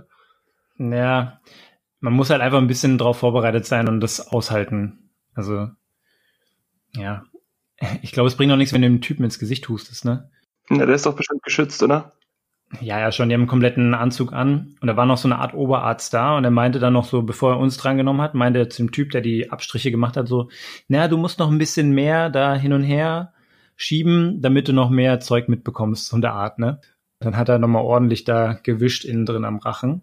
Ja, 0.76 1.40
man 2.00 2.12
muss 2.12 2.30
halt 2.30 2.40
einfach 2.40 2.58
ein 2.58 2.66
bisschen 2.66 2.98
drauf 2.98 3.18
vorbereitet 3.18 3.64
sein 3.64 3.88
und 3.88 4.00
das 4.00 4.28
aushalten. 4.28 5.10
Also, 5.34 5.68
ja. 6.94 7.24
Ich 8.02 8.12
glaube, 8.12 8.28
es 8.28 8.36
bringt 8.36 8.52
auch 8.52 8.56
nichts, 8.56 8.72
wenn 8.72 8.82
du 8.82 8.88
dem 8.88 9.00
Typen 9.00 9.24
ins 9.24 9.38
Gesicht 9.38 9.68
hustest, 9.68 10.04
ne? 10.04 10.30
Ja, 10.70 10.86
der 10.86 10.94
ist 10.94 11.06
doch 11.06 11.16
bestimmt 11.16 11.42
geschützt, 11.42 11.82
oder? 11.82 12.12
Ja, 12.80 12.98
ja, 12.98 13.12
schon. 13.12 13.28
Die 13.28 13.34
haben 13.34 13.42
einen 13.42 13.48
kompletten 13.48 13.94
Anzug 13.94 14.32
an. 14.32 14.76
Und 14.80 14.88
da 14.88 14.96
war 14.96 15.06
noch 15.06 15.18
so 15.18 15.28
eine 15.28 15.38
Art 15.38 15.54
Oberarzt 15.54 16.14
da. 16.14 16.36
Und 16.36 16.44
er 16.44 16.50
meinte 16.50 16.78
dann 16.78 16.92
noch 16.92 17.04
so, 17.04 17.22
bevor 17.22 17.52
er 17.52 17.58
uns 17.58 17.76
drangenommen 17.76 18.22
hat, 18.22 18.34
meinte 18.34 18.58
er 18.58 18.70
zum 18.70 18.90
Typ, 18.90 19.10
der 19.10 19.20
die 19.20 19.50
Abstriche 19.50 19.90
gemacht 19.90 20.16
hat, 20.16 20.28
so, 20.28 20.48
na, 20.88 21.06
du 21.08 21.16
musst 21.16 21.38
noch 21.38 21.50
ein 21.50 21.58
bisschen 21.58 21.92
mehr 21.92 22.30
da 22.30 22.54
hin 22.54 22.72
und 22.72 22.82
her 22.82 23.33
schieben, 23.76 24.40
damit 24.40 24.68
du 24.68 24.72
noch 24.72 24.90
mehr 24.90 25.20
Zeug 25.20 25.48
mitbekommst, 25.48 26.08
so 26.08 26.18
der 26.18 26.32
Art, 26.32 26.58
ne? 26.58 26.80
Dann 27.20 27.36
hat 27.36 27.48
er 27.48 27.58
nochmal 27.58 27.82
ordentlich 27.82 28.24
da 28.24 28.54
gewischt 28.62 29.04
innen 29.04 29.26
drin 29.26 29.44
am 29.44 29.58
Rachen. 29.58 30.02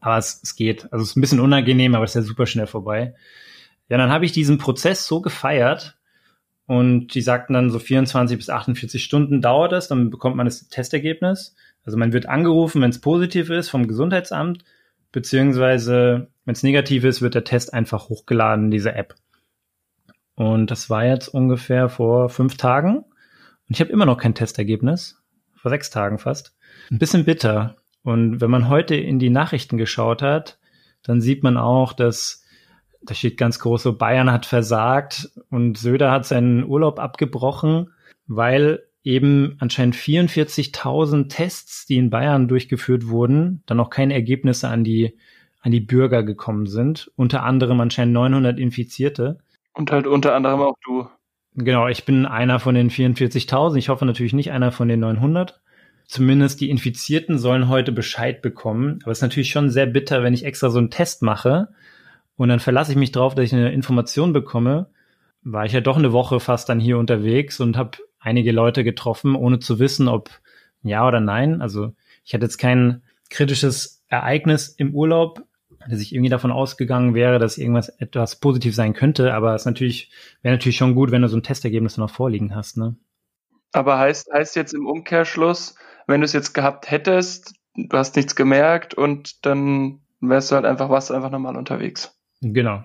Aber 0.00 0.18
es, 0.18 0.40
es 0.42 0.56
geht. 0.56 0.84
Also 0.92 1.02
es 1.02 1.10
ist 1.10 1.16
ein 1.16 1.20
bisschen 1.20 1.40
unangenehm, 1.40 1.94
aber 1.94 2.04
es 2.04 2.10
ist 2.12 2.22
ja 2.22 2.22
super 2.22 2.46
schnell 2.46 2.66
vorbei. 2.66 3.14
Ja, 3.88 3.98
dann 3.98 4.10
habe 4.10 4.24
ich 4.24 4.32
diesen 4.32 4.58
Prozess 4.58 5.06
so 5.06 5.20
gefeiert 5.20 5.96
und 6.66 7.14
die 7.14 7.22
sagten 7.22 7.54
dann 7.54 7.70
so 7.70 7.78
24 7.78 8.36
bis 8.36 8.50
48 8.50 9.02
Stunden 9.02 9.40
dauert 9.40 9.72
es, 9.72 9.88
dann 9.88 10.10
bekommt 10.10 10.36
man 10.36 10.46
das 10.46 10.68
Testergebnis. 10.68 11.54
Also 11.84 11.96
man 11.96 12.12
wird 12.12 12.26
angerufen, 12.26 12.82
wenn 12.82 12.90
es 12.90 13.00
positiv 13.00 13.50
ist 13.50 13.68
vom 13.68 13.86
Gesundheitsamt, 13.86 14.64
beziehungsweise 15.12 16.28
wenn 16.44 16.54
es 16.54 16.64
negativ 16.64 17.04
ist, 17.04 17.22
wird 17.22 17.34
der 17.34 17.44
Test 17.44 17.72
einfach 17.72 18.08
hochgeladen 18.08 18.66
in 18.66 18.70
diese 18.72 18.94
App. 18.94 19.14
Und 20.36 20.70
das 20.70 20.88
war 20.88 21.04
jetzt 21.04 21.28
ungefähr 21.28 21.88
vor 21.88 22.28
fünf 22.28 22.56
Tagen. 22.56 22.98
Und 22.98 23.70
ich 23.70 23.80
habe 23.80 23.90
immer 23.90 24.06
noch 24.06 24.18
kein 24.18 24.34
Testergebnis. 24.34 25.20
Vor 25.54 25.70
sechs 25.70 25.90
Tagen 25.90 26.18
fast. 26.18 26.54
Ein 26.90 26.98
bisschen 26.98 27.24
bitter. 27.24 27.76
Und 28.02 28.40
wenn 28.40 28.50
man 28.50 28.68
heute 28.68 28.94
in 28.94 29.18
die 29.18 29.30
Nachrichten 29.30 29.78
geschaut 29.78 30.22
hat, 30.22 30.58
dann 31.02 31.20
sieht 31.20 31.42
man 31.42 31.56
auch, 31.56 31.92
dass 31.92 32.44
da 33.02 33.14
steht 33.14 33.36
ganz 33.36 33.58
groß 33.58 33.84
so, 33.84 33.96
Bayern 33.96 34.30
hat 34.30 34.46
versagt 34.46 35.30
und 35.50 35.78
Söder 35.78 36.10
hat 36.10 36.26
seinen 36.26 36.64
Urlaub 36.64 36.98
abgebrochen, 36.98 37.92
weil 38.26 38.82
eben 39.04 39.56
anscheinend 39.60 39.94
44.000 39.94 41.28
Tests, 41.28 41.86
die 41.86 41.96
in 41.96 42.10
Bayern 42.10 42.48
durchgeführt 42.48 43.06
wurden, 43.08 43.62
dann 43.66 43.76
noch 43.76 43.90
keine 43.90 44.14
Ergebnisse 44.14 44.68
an 44.68 44.82
die, 44.82 45.16
an 45.60 45.70
die 45.70 45.80
Bürger 45.80 46.24
gekommen 46.24 46.66
sind. 46.66 47.10
Unter 47.14 47.44
anderem 47.44 47.80
anscheinend 47.80 48.14
900 48.14 48.58
Infizierte. 48.58 49.38
Und 49.76 49.92
halt 49.92 50.06
unter 50.06 50.34
anderem 50.34 50.62
auch 50.62 50.76
du. 50.84 51.06
Genau, 51.54 51.88
ich 51.88 52.04
bin 52.04 52.26
einer 52.26 52.58
von 52.58 52.74
den 52.74 52.90
44.000. 52.90 53.76
Ich 53.76 53.88
hoffe 53.88 54.06
natürlich 54.06 54.32
nicht 54.32 54.50
einer 54.50 54.72
von 54.72 54.88
den 54.88 55.00
900. 55.00 55.60
Zumindest 56.06 56.60
die 56.60 56.70
Infizierten 56.70 57.38
sollen 57.38 57.68
heute 57.68 57.92
Bescheid 57.92 58.42
bekommen. 58.42 59.00
Aber 59.02 59.12
es 59.12 59.18
ist 59.18 59.22
natürlich 59.22 59.50
schon 59.50 59.70
sehr 59.70 59.86
bitter, 59.86 60.22
wenn 60.22 60.34
ich 60.34 60.44
extra 60.44 60.70
so 60.70 60.78
einen 60.78 60.90
Test 60.90 61.22
mache 61.22 61.68
und 62.36 62.48
dann 62.48 62.60
verlasse 62.60 62.92
ich 62.92 62.98
mich 62.98 63.12
drauf, 63.12 63.34
dass 63.34 63.46
ich 63.46 63.54
eine 63.54 63.72
Information 63.72 64.32
bekomme. 64.32 64.90
War 65.42 65.64
ich 65.64 65.72
ja 65.72 65.80
doch 65.80 65.96
eine 65.96 66.12
Woche 66.12 66.40
fast 66.40 66.68
dann 66.68 66.80
hier 66.80 66.98
unterwegs 66.98 67.60
und 67.60 67.76
habe 67.76 67.98
einige 68.18 68.52
Leute 68.52 68.84
getroffen, 68.84 69.34
ohne 69.34 69.58
zu 69.58 69.78
wissen, 69.78 70.08
ob 70.08 70.30
ja 70.82 71.06
oder 71.06 71.20
nein. 71.20 71.62
Also 71.62 71.94
ich 72.24 72.34
hatte 72.34 72.44
jetzt 72.44 72.58
kein 72.58 73.02
kritisches 73.30 74.04
Ereignis 74.08 74.68
im 74.68 74.94
Urlaub, 74.94 75.42
dass 75.88 76.00
ich 76.00 76.14
irgendwie 76.14 76.30
davon 76.30 76.52
ausgegangen 76.52 77.14
wäre, 77.14 77.38
dass 77.38 77.58
irgendwas 77.58 77.88
etwas 77.88 78.40
positiv 78.40 78.74
sein 78.74 78.94
könnte, 78.94 79.34
aber 79.34 79.54
es 79.54 79.64
natürlich 79.64 80.10
wäre 80.42 80.54
natürlich 80.54 80.76
schon 80.76 80.94
gut, 80.94 81.10
wenn 81.10 81.22
du 81.22 81.28
so 81.28 81.36
ein 81.36 81.42
Testergebnis 81.42 81.96
noch 81.96 82.10
vorliegen 82.10 82.54
hast, 82.54 82.76
ne? 82.76 82.96
Aber 83.72 83.98
heißt 83.98 84.32
heißt 84.32 84.56
jetzt 84.56 84.74
im 84.74 84.86
Umkehrschluss, 84.86 85.74
wenn 86.06 86.20
du 86.20 86.24
es 86.24 86.32
jetzt 86.32 86.54
gehabt 86.54 86.90
hättest, 86.90 87.54
du 87.74 87.96
hast 87.96 88.16
nichts 88.16 88.36
gemerkt 88.36 88.94
und 88.94 89.44
dann 89.44 90.00
wärst 90.20 90.50
du 90.50 90.54
halt 90.54 90.64
einfach 90.64 90.88
was 90.88 91.10
einfach 91.10 91.30
normal 91.30 91.56
unterwegs. 91.56 92.16
Genau. 92.40 92.84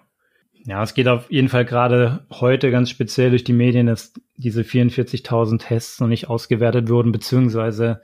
Ja, 0.63 0.83
es 0.83 0.93
geht 0.93 1.07
auf 1.07 1.31
jeden 1.31 1.49
Fall 1.49 1.65
gerade 1.65 2.25
heute 2.29 2.69
ganz 2.69 2.89
speziell 2.89 3.31
durch 3.31 3.43
die 3.43 3.53
Medien, 3.53 3.87
dass 3.87 4.13
diese 4.35 4.61
44.000 4.61 5.59
Tests 5.59 5.99
noch 5.99 6.07
nicht 6.07 6.29
ausgewertet 6.29 6.89
wurden, 6.89 7.11
beziehungsweise 7.11 8.01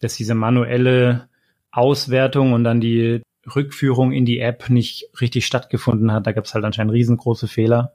dass 0.00 0.14
diese 0.14 0.34
manuelle 0.34 1.28
Auswertung 1.70 2.52
und 2.52 2.64
dann 2.64 2.80
die 2.80 3.22
Rückführung 3.54 4.12
in 4.12 4.24
die 4.24 4.40
App 4.40 4.70
nicht 4.70 5.10
richtig 5.20 5.46
stattgefunden 5.46 6.12
hat. 6.12 6.26
Da 6.26 6.32
gab 6.32 6.44
es 6.44 6.54
halt 6.54 6.64
anscheinend 6.64 6.92
riesengroße 6.92 7.48
Fehler. 7.48 7.92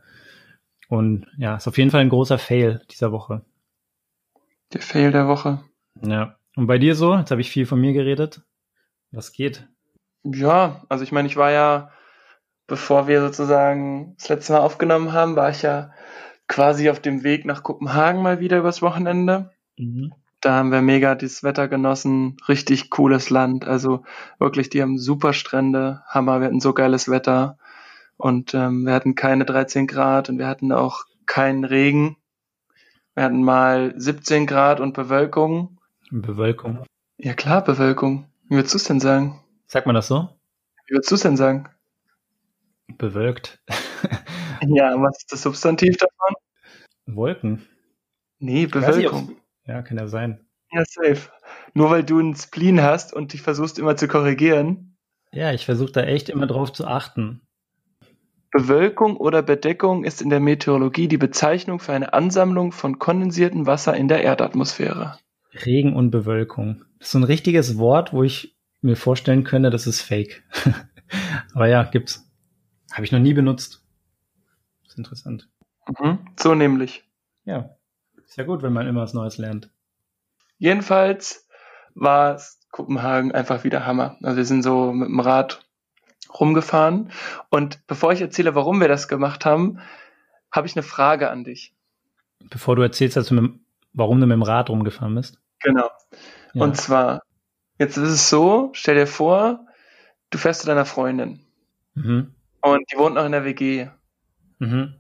Und 0.90 1.28
ja, 1.38 1.56
ist 1.56 1.68
auf 1.68 1.78
jeden 1.78 1.92
Fall 1.92 2.02
ein 2.02 2.10
großer 2.10 2.38
Fail 2.38 2.82
dieser 2.92 3.12
Woche. 3.12 3.44
Der 4.74 4.82
Fail 4.82 5.12
der 5.12 5.28
Woche. 5.28 5.64
Ja. 6.02 6.38
Und 6.56 6.68
bei 6.68 6.78
dir 6.78 6.96
so? 6.96 7.16
Jetzt 7.16 7.32
habe 7.32 7.42
ich 7.42 7.50
viel 7.50 7.66
von 7.66 7.80
mir 7.80 7.94
geredet. 7.94 8.42
Was 9.12 9.32
geht? 9.32 9.68
Ja, 10.24 10.84
also 10.90 11.04
ich 11.04 11.12
meine, 11.12 11.28
ich 11.28 11.36
war 11.36 11.52
ja 11.52 11.92
bevor 12.68 13.08
wir 13.08 13.22
sozusagen 13.22 14.16
das 14.18 14.30
letzte 14.30 14.54
Mal 14.54 14.60
aufgenommen 14.60 15.14
haben, 15.14 15.36
war 15.36 15.50
ich 15.50 15.62
ja 15.62 15.92
quasi 16.48 16.90
auf 16.90 17.00
dem 17.00 17.24
Weg 17.24 17.46
nach 17.46 17.64
Kopenhagen 17.64 18.22
mal 18.22 18.40
wieder 18.40 18.60
übers 18.60 18.82
Wochenende. 18.82 19.52
Mhm. 19.78 20.14
Da 20.44 20.56
haben 20.56 20.74
wir 20.74 20.82
mega 20.82 21.16
das 21.16 21.42
Wetter 21.42 21.70
genossen, 21.70 22.36
richtig 22.50 22.90
cooles 22.90 23.30
Land. 23.30 23.66
Also 23.66 24.04
wirklich, 24.40 24.70
die 24.70 24.82
haben 24.82 24.98
super 24.98 25.32
Strände, 25.32 26.04
Hammer, 26.10 26.42
wir 26.42 26.48
hatten 26.48 26.60
so 26.60 26.74
geiles 26.74 27.08
Wetter 27.08 27.58
und 28.18 28.54
ähm, 28.54 28.86
wir 28.86 28.94
hatten 28.94 29.16
keine 29.16 29.46
13 29.46 29.88
Grad 29.88 30.28
und 30.28 30.40
wir 30.40 30.48
hatten 30.48 30.74
auch 30.74 31.06
keinen 31.28 31.64
Regen. 31.64 32.18
Wir 33.16 33.24
hatten 33.24 33.42
mal 33.42 33.94
17 33.96 34.46
Grad 34.46 34.82
und 34.82 34.94
Bewölkung. 34.94 35.80
Bewölkung? 36.12 36.84
Ja 37.18 37.36
klar, 37.36 37.64
Bewölkung. 37.64 38.26
Wie 38.50 38.56
würdest 38.58 38.74
du 38.74 38.80
es 38.80 38.84
denn 38.84 39.00
sagen? 39.00 39.40
Sagt 39.68 39.86
man 39.86 39.96
das 39.96 40.08
so? 40.08 40.28
Wie 40.88 40.96
würdest 40.96 41.10
du 41.10 41.16
es 41.16 41.22
denn 41.22 41.38
sagen? 41.38 41.70
Bewölkt. 42.98 43.62
ja, 44.68 45.02
was 45.02 45.20
ist 45.20 45.32
das 45.32 45.42
Substantiv 45.44 45.96
davon? 45.96 46.36
Wolken. 47.06 47.66
Nee, 48.40 48.66
Bewölkung. 48.66 49.38
Ja, 49.66 49.82
kann 49.82 49.98
ja 49.98 50.08
sein. 50.08 50.46
Ja, 50.72 50.84
safe. 50.86 51.30
Nur 51.74 51.92
weil 51.92 52.04
du 52.04 52.20
einen 52.20 52.36
Spleen 52.36 52.82
hast 52.82 53.14
und 53.14 53.34
dich 53.34 53.42
versuchst 53.42 53.78
immer 53.78 53.96
zu 53.96 54.08
korrigieren. 54.08 54.98
Ja, 55.32 55.52
ich 55.52 55.66
versuche 55.66 55.92
da 55.92 56.02
echt 56.02 56.30
immer 56.30 56.48
drauf 56.48 56.74
zu 56.74 56.88
achten. 56.88 57.42
Bewölkung 58.52 59.18
oder 59.18 59.42
Bedeckung 59.42 60.04
ist 60.04 60.22
in 60.22 60.30
der 60.30 60.40
Meteorologie 60.40 61.08
die 61.08 61.18
Bezeichnung 61.18 61.80
für 61.80 61.94
eine 61.94 62.14
Ansammlung 62.14 62.72
von 62.72 63.00
kondensiertem 63.00 63.66
Wasser 63.66 63.96
in 63.96 64.08
der 64.08 64.24
Erdatmosphäre. 64.24 65.18
Regen 65.66 65.96
und 65.96 66.12
Bewölkung. 66.12 66.86
Das 67.00 67.08
ist 67.08 67.12
so 67.14 67.20
ein 67.20 67.24
richtiges 67.24 67.78
Wort, 67.78 68.14
wo 68.14 68.24
ich 68.24 68.56
mir 68.82 68.96
vorstellen 68.96 69.44
könnte, 69.44 69.72
das 69.72 69.88
ist 69.88 70.02
fake. 70.02 70.44
Aber 71.54 71.68
ja, 71.68 71.84
gibt's. 71.84 72.30
Habe 72.92 73.06
ich 73.06 73.12
noch 73.12 73.20
nie 73.20 73.34
benutzt. 73.34 73.84
ist 74.88 74.98
interessant. 74.98 75.50
Mhm, 76.00 76.20
so 76.40 76.54
nämlich. 76.54 77.04
Ja. 77.46 77.76
Ist 78.34 78.38
ja 78.38 78.46
gut, 78.46 78.64
wenn 78.64 78.74
man 78.74 78.88
immer 78.88 79.02
was 79.02 79.14
Neues 79.14 79.38
lernt. 79.38 79.70
Jedenfalls 80.58 81.48
war 81.94 82.42
Kopenhagen 82.72 83.32
einfach 83.32 83.64
wieder 83.64 83.86
Hammer. 83.86 84.18
Also 84.24 84.38
wir 84.38 84.46
sind 84.46 84.64
so 84.64 84.92
mit 84.92 85.08
dem 85.08 85.20
Rad 85.20 85.64
rumgefahren. 86.40 87.12
Und 87.52 87.86
bevor 87.86 88.12
ich 88.12 88.22
erzähle, 88.22 88.56
warum 88.56 88.82
wir 88.82 88.88
das 88.88 89.08
gemacht 89.08 89.46
haben, 89.46 89.82
habe 90.52 90.66
ich 90.66 90.76
eine 90.76 90.82
Frage 90.82 91.30
an 91.30 91.44
dich. 91.44 91.76
Bevor 92.40 92.76
du 92.76 92.82
erzählst, 92.82 93.18
dass 93.18 93.28
du 93.28 93.36
mit, 93.36 93.52
warum 93.94 94.20
du 94.20 94.26
mit 94.26 94.34
dem 94.34 94.42
Rad 94.42 94.72
rumgefahren 94.72 95.14
bist? 95.14 95.40
Genau. 95.60 95.92
Ja. 96.54 96.64
Und 96.64 96.76
zwar, 96.76 97.22
jetzt 97.78 97.98
ist 97.98 98.10
es 98.10 98.32
so, 98.32 98.72
stell 98.74 98.96
dir 98.96 99.06
vor, 99.06 99.68
du 100.32 100.40
fährst 100.40 100.62
zu 100.62 100.66
deiner 100.66 100.86
Freundin. 100.86 101.46
Mhm. 101.94 102.34
Und 102.62 102.92
die 102.92 102.98
wohnt 102.98 103.14
noch 103.14 103.26
in 103.26 103.32
der 103.32 103.46
WG. 103.46 103.90
Mhm. 104.58 104.96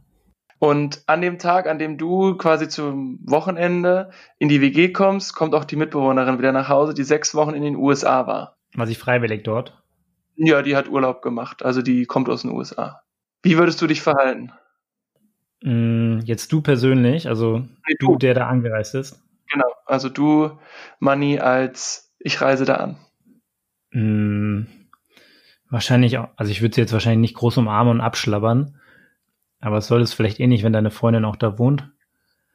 Und 0.63 1.03
an 1.07 1.19
dem 1.19 1.39
Tag, 1.39 1.67
an 1.67 1.77
dem 1.77 1.97
du 1.97 2.37
quasi 2.37 2.69
zum 2.69 3.19
Wochenende 3.25 4.11
in 4.39 4.47
die 4.47 4.61
WG 4.61 4.93
kommst, 4.93 5.35
kommt 5.35 5.53
auch 5.55 5.65
die 5.65 5.75
Mitbewohnerin 5.75 6.37
wieder 6.37 6.53
nach 6.53 6.69
Hause, 6.69 6.93
die 6.93 7.03
sechs 7.03 7.35
Wochen 7.35 7.53
in 7.53 7.63
den 7.63 7.75
USA 7.75 8.27
war. 8.27 8.55
War 8.73 8.87
sie 8.87 8.95
freiwillig 8.95 9.43
dort? 9.43 9.77
Ja, 10.37 10.61
die 10.61 10.77
hat 10.77 10.87
Urlaub 10.87 11.21
gemacht. 11.21 11.65
Also 11.65 11.81
die 11.81 12.05
kommt 12.05 12.29
aus 12.29 12.43
den 12.43 12.51
USA. 12.51 13.01
Wie 13.41 13.57
würdest 13.57 13.81
du 13.81 13.87
dich 13.87 14.01
verhalten? 14.01 14.53
Mm, 15.63 16.19
jetzt 16.23 16.49
du 16.53 16.61
persönlich, 16.61 17.27
also 17.27 17.57
nee, 17.57 17.95
du, 17.99 18.15
der 18.15 18.33
da 18.33 18.47
angereist 18.47 18.95
ist. 18.95 19.21
Genau, 19.51 19.67
also 19.85 20.07
du, 20.07 20.59
Manni, 20.97 21.39
als 21.39 22.15
ich 22.19 22.39
reise 22.39 22.63
da 22.63 22.75
an. 22.75 22.97
Mm, 23.91 24.61
Wahrscheinlich 25.73 26.19
auch, 26.19 26.29
also 26.35 26.51
ich 26.51 26.61
würde 26.61 26.75
sie 26.75 26.81
jetzt 26.81 26.93
wahrscheinlich 26.93 27.31
nicht 27.31 27.35
groß 27.35 27.57
umarmen 27.57 27.95
und 27.95 28.01
abschlabbern, 28.01 28.75
aber 29.63 29.77
es 29.77 29.87
soll 29.87 30.01
es 30.01 30.13
vielleicht 30.13 30.39
eh 30.39 30.47
nicht, 30.47 30.63
wenn 30.63 30.73
deine 30.73 30.91
Freundin 30.91 31.25
auch 31.25 31.35
da 31.35 31.57
wohnt. 31.57 31.89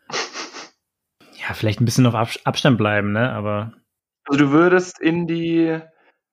Ja, 1.49 1.55
vielleicht 1.55 1.81
ein 1.81 1.87
bisschen 1.87 2.05
auf 2.05 2.15
Abstand 2.45 2.77
bleiben, 2.77 3.13
ne, 3.13 3.33
aber. 3.33 3.73
Also 4.27 4.45
du 4.45 4.51
würdest 4.51 5.01
in 5.01 5.27
die, 5.27 5.81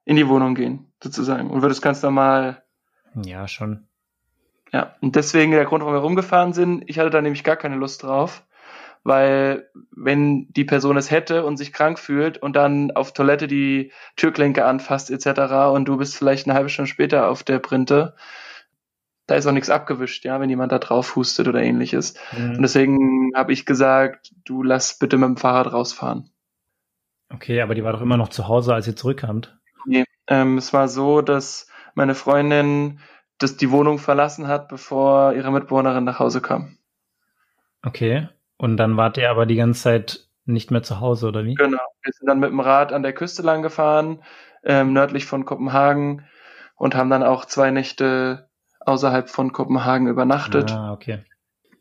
in 0.04 0.18
die 0.18 0.28
Wohnung 0.28 0.56
gehen, 0.56 0.92
sozusagen, 1.02 1.50
und 1.52 1.62
würdest 1.62 1.82
ganz 1.82 2.04
normal. 2.04 2.62
Ja, 3.24 3.48
schon. 3.48 3.88
Ja, 4.74 4.98
und 5.00 5.16
deswegen 5.16 5.52
der 5.54 5.64
Grund, 5.64 5.84
warum 5.84 5.96
wir 5.96 6.02
rumgefahren 6.02 6.52
sind, 6.52 6.84
ich 6.88 7.00
hatte 7.00 7.12
da 7.12 7.22
nämlich 7.22 7.46
gar 7.46 7.56
keine 7.56 7.78
Lust 7.78 8.04
drauf 8.04 8.44
weil 9.06 9.70
wenn 9.92 10.52
die 10.52 10.66
Person 10.66 10.98
es 10.98 11.12
hätte 11.12 11.46
und 11.46 11.58
sich 11.58 11.72
krank 11.72 12.00
fühlt 12.00 12.40
und 12.40 12.56
dann 12.56 12.90
auf 12.90 13.14
Toilette 13.14 13.48
die 13.48 13.92
Türklinke 14.16 14.66
anfasst 14.66 15.12
etc. 15.12 15.72
und 15.72 15.86
du 15.86 15.96
bist 15.98 16.18
vielleicht 16.18 16.48
eine 16.48 16.56
halbe 16.56 16.70
Stunde 16.70 16.90
später 16.90 17.30
auf 17.30 17.44
der 17.44 17.60
Printe, 17.60 18.16
da 19.28 19.36
ist 19.36 19.48
auch 19.48 19.52
nichts 19.52 19.70
abgewischt, 19.70 20.26
ja, 20.26 20.40
wenn 20.40 20.50
jemand 20.50 20.72
da 20.72 20.80
drauf 20.80 21.16
hustet 21.16 21.48
oder 21.48 21.62
ähnliches. 21.62 22.16
Mhm. 22.38 22.56
Und 22.58 22.62
deswegen 22.62 23.32
habe 23.36 23.54
ich 23.54 23.66
gesagt, 23.66 24.32
du 24.46 24.64
lass 24.64 24.98
bitte 24.98 25.18
mit 25.18 25.28
dem 25.28 25.38
Fahrrad 25.38 25.72
rausfahren. 25.72 26.30
Okay, 27.34 27.62
aber 27.62 27.76
die 27.76 27.84
war 27.84 27.92
doch 27.92 28.02
immer 28.02 28.18
noch 28.18 28.30
zu 28.30 28.48
Hause, 28.48 28.74
als 28.74 28.88
ihr 28.88 28.96
zurückkamt. 28.96 29.58
Nee, 29.86 30.06
ähm, 30.28 30.58
es 30.58 30.74
war 30.74 30.88
so, 30.88 31.22
dass 31.22 31.68
meine 31.96 32.16
Freundin 32.16 33.00
das 33.38 33.58
die 33.58 33.72
Wohnung 33.72 34.00
verlassen 34.00 34.48
hat, 34.48 34.70
bevor 34.70 35.34
ihre 35.34 35.52
Mitbewohnerin 35.52 36.04
nach 36.04 36.20
Hause 36.20 36.42
kam. 36.42 36.78
Okay. 37.84 38.30
Und 38.58 38.78
dann 38.78 38.96
wart 38.96 39.18
ihr 39.18 39.30
aber 39.30 39.46
die 39.46 39.56
ganze 39.56 39.82
Zeit 39.82 40.28
nicht 40.46 40.72
mehr 40.72 40.84
zu 40.84 41.00
Hause, 41.00 41.28
oder 41.28 41.44
wie? 41.44 41.56
Genau. 41.56 41.82
Wir 42.04 42.14
sind 42.14 42.28
dann 42.28 42.40
mit 42.40 42.52
dem 42.52 42.60
Rad 42.60 42.94
an 42.94 43.04
der 43.04 43.14
Küste 43.14 43.42
lang 43.42 43.62
gefahren, 43.62 44.24
ähm, 44.64 44.94
nördlich 44.94 45.26
von 45.26 45.46
Kopenhagen 45.46 46.26
und 46.76 46.96
haben 46.96 47.10
dann 47.10 47.24
auch 47.24 47.46
zwei 47.46 47.72
Nächte 47.72 48.48
außerhalb 48.86 49.30
von 49.30 49.52
Kopenhagen 49.52 50.08
übernachtet. 50.08 50.72
Ah, 50.72 50.94
okay. 50.94 51.24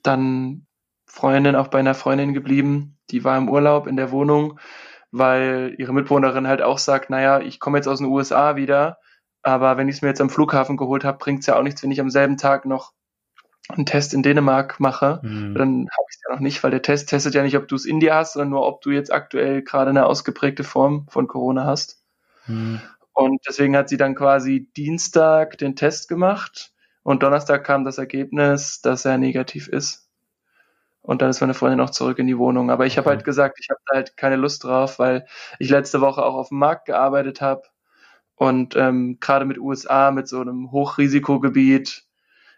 Dann 0.03 0.67
Freundin 1.07 1.57
auch 1.57 1.69
bei 1.69 1.79
einer 1.79 1.95
Freundin 1.95 2.35
geblieben, 2.35 2.99
die 3.11 3.25
war 3.25 3.39
im 3.39 3.49
Urlaub 3.49 3.87
in 3.87 3.97
der 3.97 4.11
Wohnung, 4.11 4.59
weil 5.13 5.75
ihre 5.79 5.93
Mitbewohnerin 5.93 6.49
halt 6.49 6.63
auch 6.63 6.79
sagt, 6.79 7.11
naja, 7.11 7.41
ich 7.41 7.61
komme 7.61 7.79
jetzt 7.79 7.87
aus 7.87 7.99
den 7.99 8.09
USA 8.09 8.57
wieder, 8.57 8.99
aber 9.43 9.77
wenn 9.77 9.89
ich 9.89 9.97
es 9.97 10.03
mir 10.03 10.09
jetzt 10.09 10.21
am 10.21 10.31
Flughafen 10.31 10.77
geholt 10.77 11.05
habe, 11.05 11.19
bringt 11.19 11.41
es 11.41 11.47
ja 11.47 11.57
auch 11.57 11.63
nichts, 11.63 11.83
wenn 11.83 11.91
ich 11.91 12.01
am 12.01 12.11
selben 12.11 12.37
Tag 12.37 12.65
noch 12.65 12.93
einen 13.69 13.87
Test 13.87 14.13
in 14.13 14.23
Dänemark 14.23 14.81
mache, 14.81 15.21
mhm. 15.23 15.55
dann 15.55 15.89
habe 15.91 16.05
ich 16.11 16.17
es 16.17 16.23
ja 16.27 16.35
noch 16.35 16.41
nicht, 16.41 16.63
weil 16.65 16.71
der 16.71 16.83
Test 16.83 17.09
testet 17.09 17.35
ja 17.35 17.43
nicht, 17.43 17.57
ob 17.57 17.69
du 17.69 17.77
es 17.77 17.87
in 17.87 18.01
dir 18.01 18.15
hast, 18.15 18.35
sondern 18.35 18.51
nur, 18.51 18.67
ob 18.67 18.83
du 18.83 18.91
jetzt 18.91 19.13
aktuell 19.13 19.63
gerade 19.63 19.91
eine 19.91 20.07
ausgeprägte 20.07 20.65
Form 20.65 21.07
von 21.09 21.29
Corona 21.29 21.65
hast. 21.65 22.03
Mhm. 22.47 22.81
Und 23.13 23.41
deswegen 23.47 23.77
hat 23.77 23.89
sie 23.89 23.97
dann 23.97 24.17
quasi 24.17 24.69
Dienstag 24.77 25.57
den 25.59 25.77
Test 25.77 26.09
gemacht 26.09 26.74
und 27.05 27.23
Donnerstag 27.23 27.63
kam 27.65 27.85
das 27.85 27.99
Ergebnis, 27.99 28.81
dass 28.81 29.05
er 29.05 29.19
negativ 29.19 29.69
ist. 29.69 30.09
Und 31.03 31.21
dann 31.21 31.29
ist 31.29 31.43
meine 31.43 31.53
Freundin 31.53 31.81
auch 31.81 31.91
zurück 31.91 32.19
in 32.19 32.27
die 32.27 32.39
Wohnung. 32.39 32.71
Aber 32.71 32.87
ich 32.87 32.97
habe 32.97 33.11
halt 33.11 33.25
gesagt, 33.25 33.59
ich 33.61 33.69
habe 33.69 33.81
da 33.87 33.97
halt 33.97 34.17
keine 34.17 34.37
Lust 34.37 34.65
drauf, 34.65 34.99
weil 34.99 35.27
ich 35.59 35.69
letzte 35.69 36.01
Woche 36.01 36.25
auch 36.25 36.35
auf 36.35 36.49
dem 36.49 36.59
Markt 36.59 36.87
gearbeitet 36.87 37.43
habe 37.43 37.65
und 38.37 38.75
ähm, 38.75 39.19
gerade 39.21 39.45
mit 39.45 39.59
USA, 39.59 40.11
mit 40.11 40.29
so 40.29 40.41
einem 40.41 40.73
Hochrisikogebiet. 40.73 42.07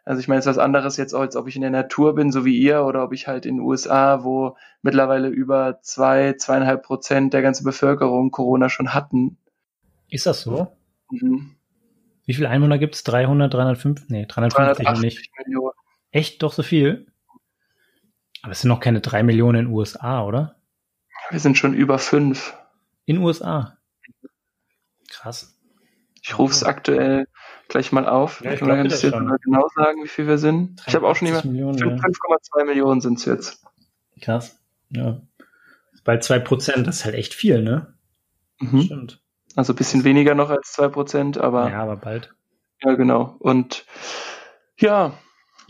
Also 0.05 0.21
ich 0.21 0.29
meine, 0.29 0.39
es 0.39 0.47
ist 0.47 0.51
was 0.51 0.59
anderes 0.59 0.97
jetzt, 0.97 1.13
als 1.13 1.35
ob 1.35 1.49
ich 1.49 1.57
in 1.57 1.63
der 1.63 1.73
Natur 1.73 2.15
bin, 2.15 2.31
so 2.31 2.45
wie 2.45 2.57
ihr, 2.57 2.85
oder 2.85 3.03
ob 3.03 3.13
ich 3.13 3.27
halt 3.27 3.47
in 3.47 3.57
den 3.57 3.65
USA, 3.65 4.23
wo 4.23 4.57
mittlerweile 4.81 5.27
über 5.27 5.81
zwei, 5.83 6.35
zweieinhalb 6.35 6.85
Prozent 6.85 7.35
der 7.35 7.43
ganzen 7.43 7.65
Bevölkerung 7.65 8.31
Corona 8.31 8.69
schon 8.69 8.95
hatten. 8.95 9.39
Ist 10.09 10.27
das 10.27 10.43
so? 10.43 10.69
Mhm. 11.11 11.56
Wie 12.27 12.35
viele 12.35 12.49
Einwohner 12.49 12.79
gibt's? 12.79 13.05
300, 13.05 13.55
305? 13.55 14.09
Nee, 14.09 14.27
350 14.27 15.01
nicht. 15.01 15.31
Millionen. 15.39 15.73
Echt 16.11 16.43
doch 16.43 16.53
so 16.53 16.63
viel? 16.63 17.07
Aber 18.43 18.53
es 18.53 18.61
sind 18.61 18.69
noch 18.69 18.81
keine 18.81 19.01
drei 19.01 19.23
Millionen 19.23 19.59
in 19.61 19.65
den 19.67 19.75
USA, 19.75 20.25
oder? 20.25 20.57
Wir 21.31 21.41
sind 21.41 21.57
schon 21.57 21.75
über 21.75 21.99
fünf. 21.99 22.57
In 23.05 23.19
USA? 23.19 23.79
Krass. 25.09 25.57
Ich 26.23 26.39
rufe 26.39 26.53
es 26.53 26.65
aktuell 26.65 27.29
gleich 27.69 27.93
mal 27.93 28.07
auf. 28.09 28.41
Ja, 28.43 28.53
ich 28.53 28.61
kann 28.61 28.69
mal 28.69 29.39
genau 29.39 29.69
sagen, 29.75 30.03
wie 30.03 30.09
viel 30.09 30.27
wir 30.27 30.39
sind. 30.39 30.83
Ich 30.87 30.95
habe 30.95 31.07
auch 31.07 31.15
schon 31.15 31.29
jemand. 31.29 31.45
5,2 31.47 32.65
Millionen 32.65 33.01
sind 33.01 33.19
es 33.19 33.25
jetzt. 33.25 33.65
Krass. 34.21 34.59
Ja. 34.91 35.21
Bald 36.05 36.25
2 36.25 36.41
Prozent, 36.41 36.87
das 36.87 36.97
ist 36.97 37.05
halt 37.05 37.15
echt 37.15 37.35
viel, 37.35 37.63
ne? 37.63 37.95
Mhm. 38.59 38.83
Stimmt. 38.83 39.23
Also 39.57 39.73
ein 39.73 39.77
bisschen 39.77 40.05
weniger 40.05 40.35
noch 40.35 40.51
als 40.51 40.73
2 40.73 40.89
Prozent, 40.89 41.39
aber. 41.39 41.71
Ja, 41.71 41.83
aber 41.83 41.97
bald. 41.97 42.35
Ja, 42.83 42.95
genau. 42.95 43.35
Und 43.41 43.87
ja, 44.79 45.15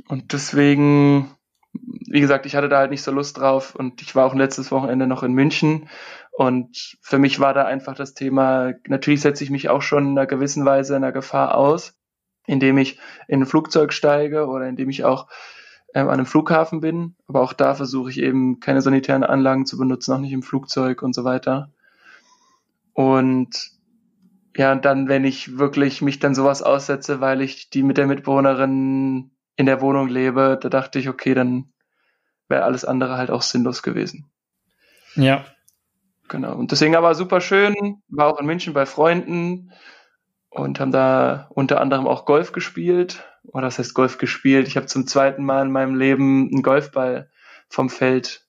und 0.08 0.32
deswegen, 0.32 1.30
wie 1.72 2.20
gesagt, 2.20 2.46
ich 2.46 2.56
hatte 2.56 2.68
da 2.68 2.78
halt 2.78 2.90
nicht 2.90 3.02
so 3.02 3.12
Lust 3.12 3.38
drauf 3.38 3.74
und 3.74 4.02
ich 4.02 4.14
war 4.14 4.26
auch 4.26 4.34
letztes 4.34 4.72
Wochenende 4.72 5.06
noch 5.06 5.22
in 5.22 5.32
München 5.32 5.88
und 6.32 6.98
für 7.00 7.18
mich 7.18 7.40
war 7.40 7.54
da 7.54 7.64
einfach 7.64 7.94
das 7.94 8.12
Thema, 8.12 8.74
natürlich 8.88 9.20
setze 9.20 9.44
ich 9.44 9.50
mich 9.50 9.70
auch 9.70 9.82
schon 9.82 10.04
in 10.04 10.18
einer 10.18 10.26
gewissen 10.26 10.66
Weise 10.66 10.96
in 10.96 11.02
einer 11.02 11.12
Gefahr 11.12 11.56
aus, 11.56 11.94
indem 12.46 12.76
ich 12.78 12.98
in 13.28 13.40
ein 13.40 13.46
Flugzeug 13.46 13.92
steige 13.92 14.46
oder 14.46 14.68
indem 14.68 14.90
ich 14.90 15.04
auch 15.04 15.28
ähm, 15.94 16.08
an 16.08 16.14
einem 16.14 16.26
Flughafen 16.26 16.80
bin. 16.80 17.14
Aber 17.26 17.40
auch 17.40 17.54
da 17.54 17.74
versuche 17.74 18.10
ich 18.10 18.18
eben 18.18 18.60
keine 18.60 18.82
sanitären 18.82 19.24
Anlagen 19.24 19.64
zu 19.64 19.78
benutzen, 19.78 20.12
auch 20.12 20.18
nicht 20.18 20.32
im 20.32 20.42
Flugzeug 20.42 21.02
und 21.02 21.14
so 21.14 21.24
weiter. 21.24 21.70
Und 22.92 23.75
ja, 24.56 24.72
und 24.72 24.84
dann, 24.84 25.08
wenn 25.08 25.24
ich 25.24 25.58
wirklich 25.58 26.02
mich 26.02 26.18
dann 26.18 26.34
sowas 26.34 26.62
aussetze, 26.62 27.20
weil 27.20 27.40
ich 27.40 27.70
die 27.70 27.82
mit 27.82 27.98
der 27.98 28.06
Mitbewohnerin 28.06 29.30
in 29.56 29.66
der 29.66 29.80
Wohnung 29.80 30.08
lebe, 30.08 30.58
da 30.60 30.68
dachte 30.68 30.98
ich, 30.98 31.08
okay, 31.08 31.34
dann 31.34 31.72
wäre 32.48 32.64
alles 32.64 32.84
andere 32.84 33.16
halt 33.16 33.30
auch 33.30 33.42
sinnlos 33.42 33.82
gewesen. 33.82 34.30
Ja, 35.14 35.44
Genau. 36.28 36.56
Und 36.56 36.72
deswegen 36.72 36.96
aber 36.96 37.14
super 37.14 37.40
schön, 37.40 38.02
war 38.08 38.26
auch 38.26 38.40
in 38.40 38.46
München 38.46 38.72
bei 38.72 38.86
Freunden 38.86 39.72
und 40.50 40.80
haben 40.80 40.92
da 40.92 41.48
unter 41.50 41.80
anderem 41.80 42.06
auch 42.06 42.24
Golf 42.24 42.52
gespielt. 42.52 43.24
Oder 43.44 43.66
das 43.66 43.78
heißt 43.78 43.94
Golf 43.94 44.18
gespielt? 44.18 44.66
Ich 44.66 44.76
habe 44.76 44.86
zum 44.86 45.06
zweiten 45.06 45.44
Mal 45.44 45.66
in 45.66 45.72
meinem 45.72 45.94
Leben 45.94 46.50
einen 46.52 46.62
Golfball 46.62 47.30
vom 47.68 47.90
Feld 47.90 48.46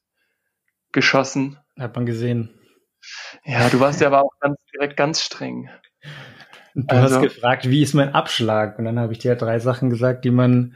geschossen. 0.91 1.59
Hat 1.77 1.95
man 1.95 2.05
gesehen. 2.05 2.53
Ja, 3.45 3.69
du 3.69 3.79
warst 3.79 4.01
ja 4.01 4.07
aber 4.07 4.23
auch 4.23 4.33
ganz, 4.39 4.57
direkt 4.73 4.97
ganz 4.97 5.21
streng. 5.21 5.69
Du 6.75 6.83
also, 6.87 7.15
hast 7.15 7.21
gefragt, 7.23 7.69
wie 7.69 7.81
ist 7.81 7.93
mein 7.93 8.13
Abschlag? 8.13 8.77
Und 8.77 8.85
dann 8.85 8.99
habe 8.99 9.13
ich 9.13 9.19
dir 9.19 9.35
drei 9.35 9.59
Sachen 9.59 9.89
gesagt, 9.89 10.25
die 10.25 10.31
man, 10.31 10.75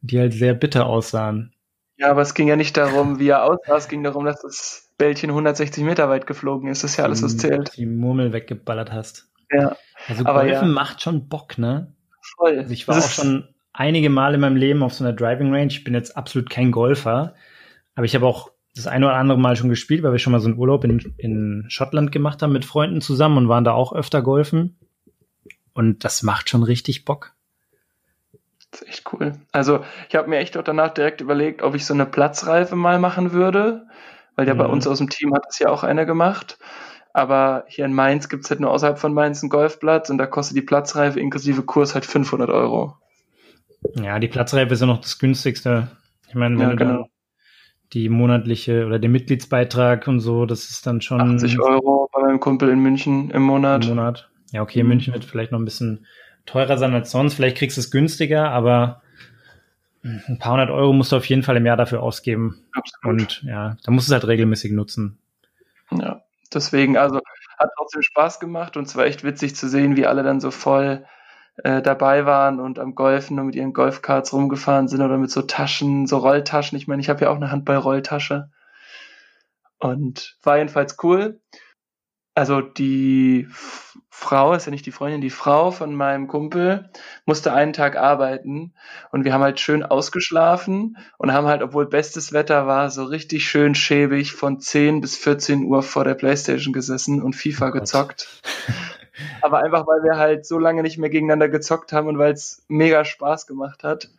die 0.00 0.18
halt 0.18 0.32
sehr 0.32 0.54
bitter 0.54 0.86
aussahen. 0.86 1.54
Ja, 1.98 2.10
aber 2.10 2.22
es 2.22 2.34
ging 2.34 2.48
ja 2.48 2.56
nicht 2.56 2.76
darum, 2.76 3.18
wie 3.18 3.28
er 3.28 3.44
aussah, 3.44 3.76
es 3.76 3.88
ging 3.88 4.02
darum, 4.02 4.24
dass 4.24 4.40
das 4.40 4.90
Bällchen 4.96 5.30
160 5.30 5.84
Meter 5.84 6.08
weit 6.08 6.26
geflogen 6.26 6.70
ist. 6.70 6.82
Das 6.82 6.92
ist 6.92 6.96
ja 6.96 7.04
alles, 7.04 7.22
was 7.22 7.36
zählt. 7.36 7.76
Die 7.76 7.86
Murmel 7.86 8.32
weggeballert 8.32 8.92
hast. 8.92 9.28
Ja. 9.50 9.76
Also 10.08 10.24
aber 10.24 10.44
Golfen 10.44 10.68
ja. 10.68 10.74
macht 10.74 11.02
schon 11.02 11.28
Bock, 11.28 11.58
ne? 11.58 11.94
Voll. 12.36 12.58
Also 12.58 12.72
ich 12.72 12.88
war 12.88 12.94
das 12.94 13.06
auch 13.06 13.22
schon 13.24 13.48
einige 13.72 14.10
Mal 14.10 14.34
in 14.34 14.40
meinem 14.40 14.56
Leben 14.56 14.82
auf 14.82 14.94
so 14.94 15.04
einer 15.04 15.12
Driving 15.12 15.52
Range. 15.52 15.66
Ich 15.66 15.84
bin 15.84 15.94
jetzt 15.94 16.16
absolut 16.16 16.50
kein 16.50 16.72
Golfer, 16.72 17.34
aber 17.94 18.06
ich 18.06 18.14
habe 18.14 18.26
auch 18.26 18.51
das 18.74 18.86
eine 18.86 19.06
oder 19.06 19.16
andere 19.16 19.38
Mal 19.38 19.56
schon 19.56 19.68
gespielt, 19.68 20.02
weil 20.02 20.12
wir 20.12 20.18
schon 20.18 20.32
mal 20.32 20.40
so 20.40 20.48
einen 20.48 20.58
Urlaub 20.58 20.84
in, 20.84 21.14
in 21.18 21.64
Schottland 21.68 22.12
gemacht 22.12 22.42
haben 22.42 22.52
mit 22.52 22.64
Freunden 22.64 23.00
zusammen 23.00 23.36
und 23.36 23.48
waren 23.48 23.64
da 23.64 23.72
auch 23.72 23.92
öfter 23.92 24.22
golfen. 24.22 24.78
Und 25.74 26.04
das 26.04 26.22
macht 26.22 26.48
schon 26.48 26.62
richtig 26.62 27.04
Bock. 27.04 27.34
Das 28.70 28.80
ist 28.80 28.88
echt 28.88 29.12
cool. 29.12 29.34
Also 29.52 29.84
ich 30.08 30.14
habe 30.14 30.30
mir 30.30 30.38
echt 30.38 30.56
auch 30.56 30.64
danach 30.64 30.94
direkt 30.94 31.20
überlegt, 31.20 31.62
ob 31.62 31.74
ich 31.74 31.84
so 31.84 31.92
eine 31.92 32.06
Platzreife 32.06 32.76
mal 32.76 32.98
machen 32.98 33.32
würde 33.32 33.86
weil 34.36 34.46
ja 34.46 34.54
mhm. 34.54 34.58
bei 34.58 34.66
uns 34.66 34.86
aus 34.86 34.98
dem 34.98 35.10
Team 35.10 35.34
hat 35.34 35.44
es 35.48 35.58
ja 35.58 35.68
auch 35.68 35.82
einer 35.82 36.04
gemacht. 36.04 36.58
Aber 37.14 37.64
hier 37.68 37.84
in 37.84 37.92
Mainz 37.92 38.28
gibt 38.28 38.44
es 38.44 38.50
halt 38.50 38.60
nur 38.60 38.70
außerhalb 38.70 38.98
von 38.98 39.12
Mainz 39.12 39.42
einen 39.42 39.50
Golfplatz 39.50 40.08
und 40.08 40.16
da 40.16 40.26
kostet 40.26 40.56
die 40.56 40.62
Platzreife 40.62 41.20
inklusive 41.20 41.62
Kurs 41.62 41.94
halt 41.94 42.06
500 42.06 42.48
Euro. 42.48 42.96
Ja, 43.94 44.18
die 44.18 44.28
Platzreife 44.28 44.72
ist 44.72 44.80
ja 44.80 44.86
noch 44.86 45.00
das 45.00 45.18
günstigste. 45.18 45.88
Ich 46.28 46.34
meine, 46.34 46.54
wenn 46.54 46.62
ja, 46.62 46.70
du 46.70 46.76
genau. 46.76 47.08
Die 47.92 48.08
monatliche 48.08 48.86
oder 48.86 48.98
den 48.98 49.12
Mitgliedsbeitrag 49.12 50.08
und 50.08 50.20
so, 50.20 50.46
das 50.46 50.70
ist 50.70 50.86
dann 50.86 51.00
schon 51.00 51.20
80 51.20 51.60
Euro 51.60 52.08
bei 52.12 52.22
meinem 52.22 52.40
Kumpel 52.40 52.70
in 52.70 52.80
München 52.80 53.30
im 53.30 53.42
Monat. 53.42 53.84
Im 53.84 53.96
Monat. 53.96 54.30
Ja, 54.50 54.62
okay, 54.62 54.82
mhm. 54.82 54.90
München 54.90 55.14
wird 55.14 55.24
vielleicht 55.24 55.52
noch 55.52 55.58
ein 55.58 55.64
bisschen 55.64 56.06
teurer 56.46 56.78
sein 56.78 56.94
als 56.94 57.10
sonst. 57.10 57.34
Vielleicht 57.34 57.58
kriegst 57.58 57.76
du 57.76 57.80
es 57.80 57.90
günstiger, 57.90 58.50
aber 58.50 59.02
ein 60.02 60.38
paar 60.38 60.52
hundert 60.52 60.70
Euro 60.70 60.92
musst 60.92 61.12
du 61.12 61.16
auf 61.16 61.26
jeden 61.26 61.42
Fall 61.42 61.56
im 61.56 61.66
Jahr 61.66 61.76
dafür 61.76 62.02
ausgeben. 62.02 62.64
Absolut. 62.72 63.20
Und 63.20 63.42
ja, 63.44 63.76
da 63.84 63.92
musst 63.92 64.08
du 64.08 64.12
es 64.12 64.14
halt 64.14 64.26
regelmäßig 64.26 64.72
nutzen. 64.72 65.18
Ja, 65.90 66.22
deswegen, 66.52 66.96
also 66.96 67.20
hat 67.58 67.70
trotzdem 67.76 68.02
Spaß 68.02 68.40
gemacht 68.40 68.76
und 68.76 68.86
es 68.86 68.96
war 68.96 69.04
echt 69.04 69.22
witzig 69.22 69.54
zu 69.54 69.68
sehen, 69.68 69.96
wie 69.96 70.06
alle 70.06 70.22
dann 70.22 70.40
so 70.40 70.50
voll 70.50 71.04
äh, 71.56 71.82
dabei 71.82 72.26
waren 72.26 72.60
und 72.60 72.78
am 72.78 72.94
Golfen 72.94 73.38
und 73.38 73.46
mit 73.46 73.54
ihren 73.54 73.72
Golfkarts 73.72 74.32
rumgefahren 74.32 74.88
sind 74.88 75.02
oder 75.02 75.18
mit 75.18 75.30
so 75.30 75.42
Taschen, 75.42 76.06
so 76.06 76.18
Rolltaschen. 76.18 76.78
Ich 76.78 76.88
meine, 76.88 77.00
ich 77.02 77.08
habe 77.08 77.22
ja 77.22 77.30
auch 77.30 77.36
eine 77.36 77.50
Handball-Rolltasche. 77.50 78.50
Und 79.78 80.36
war 80.42 80.58
jedenfalls 80.58 80.96
cool 81.02 81.40
also 82.34 82.60
die 82.60 83.46
Frau, 84.08 84.54
ist 84.54 84.66
ja 84.66 84.70
nicht 84.70 84.86
die 84.86 84.92
Freundin, 84.92 85.20
die 85.20 85.30
Frau 85.30 85.70
von 85.70 85.94
meinem 85.94 86.28
Kumpel 86.28 86.90
musste 87.26 87.52
einen 87.52 87.72
Tag 87.72 87.96
arbeiten 87.96 88.72
und 89.10 89.24
wir 89.24 89.32
haben 89.32 89.42
halt 89.42 89.60
schön 89.60 89.82
ausgeschlafen 89.82 90.96
und 91.18 91.32
haben 91.32 91.46
halt, 91.46 91.62
obwohl 91.62 91.86
bestes 91.86 92.32
Wetter 92.32 92.66
war, 92.66 92.90
so 92.90 93.04
richtig 93.04 93.48
schön 93.48 93.74
schäbig 93.74 94.32
von 94.32 94.60
10 94.60 95.00
bis 95.00 95.16
14 95.16 95.64
Uhr 95.64 95.82
vor 95.82 96.04
der 96.04 96.14
Playstation 96.14 96.72
gesessen 96.72 97.20
und 97.20 97.34
FIFA 97.34 97.68
oh 97.68 97.72
gezockt. 97.72 98.42
Aber 99.40 99.62
einfach, 99.62 99.86
weil 99.86 100.02
wir 100.02 100.16
halt 100.16 100.46
so 100.46 100.58
lange 100.58 100.82
nicht 100.82 100.98
mehr 100.98 101.10
gegeneinander 101.10 101.48
gezockt 101.48 101.92
haben 101.92 102.08
und 102.08 102.18
weil 102.18 102.32
es 102.32 102.64
mega 102.68 103.04
Spaß 103.04 103.46
gemacht 103.46 103.84
hat. 103.84 104.10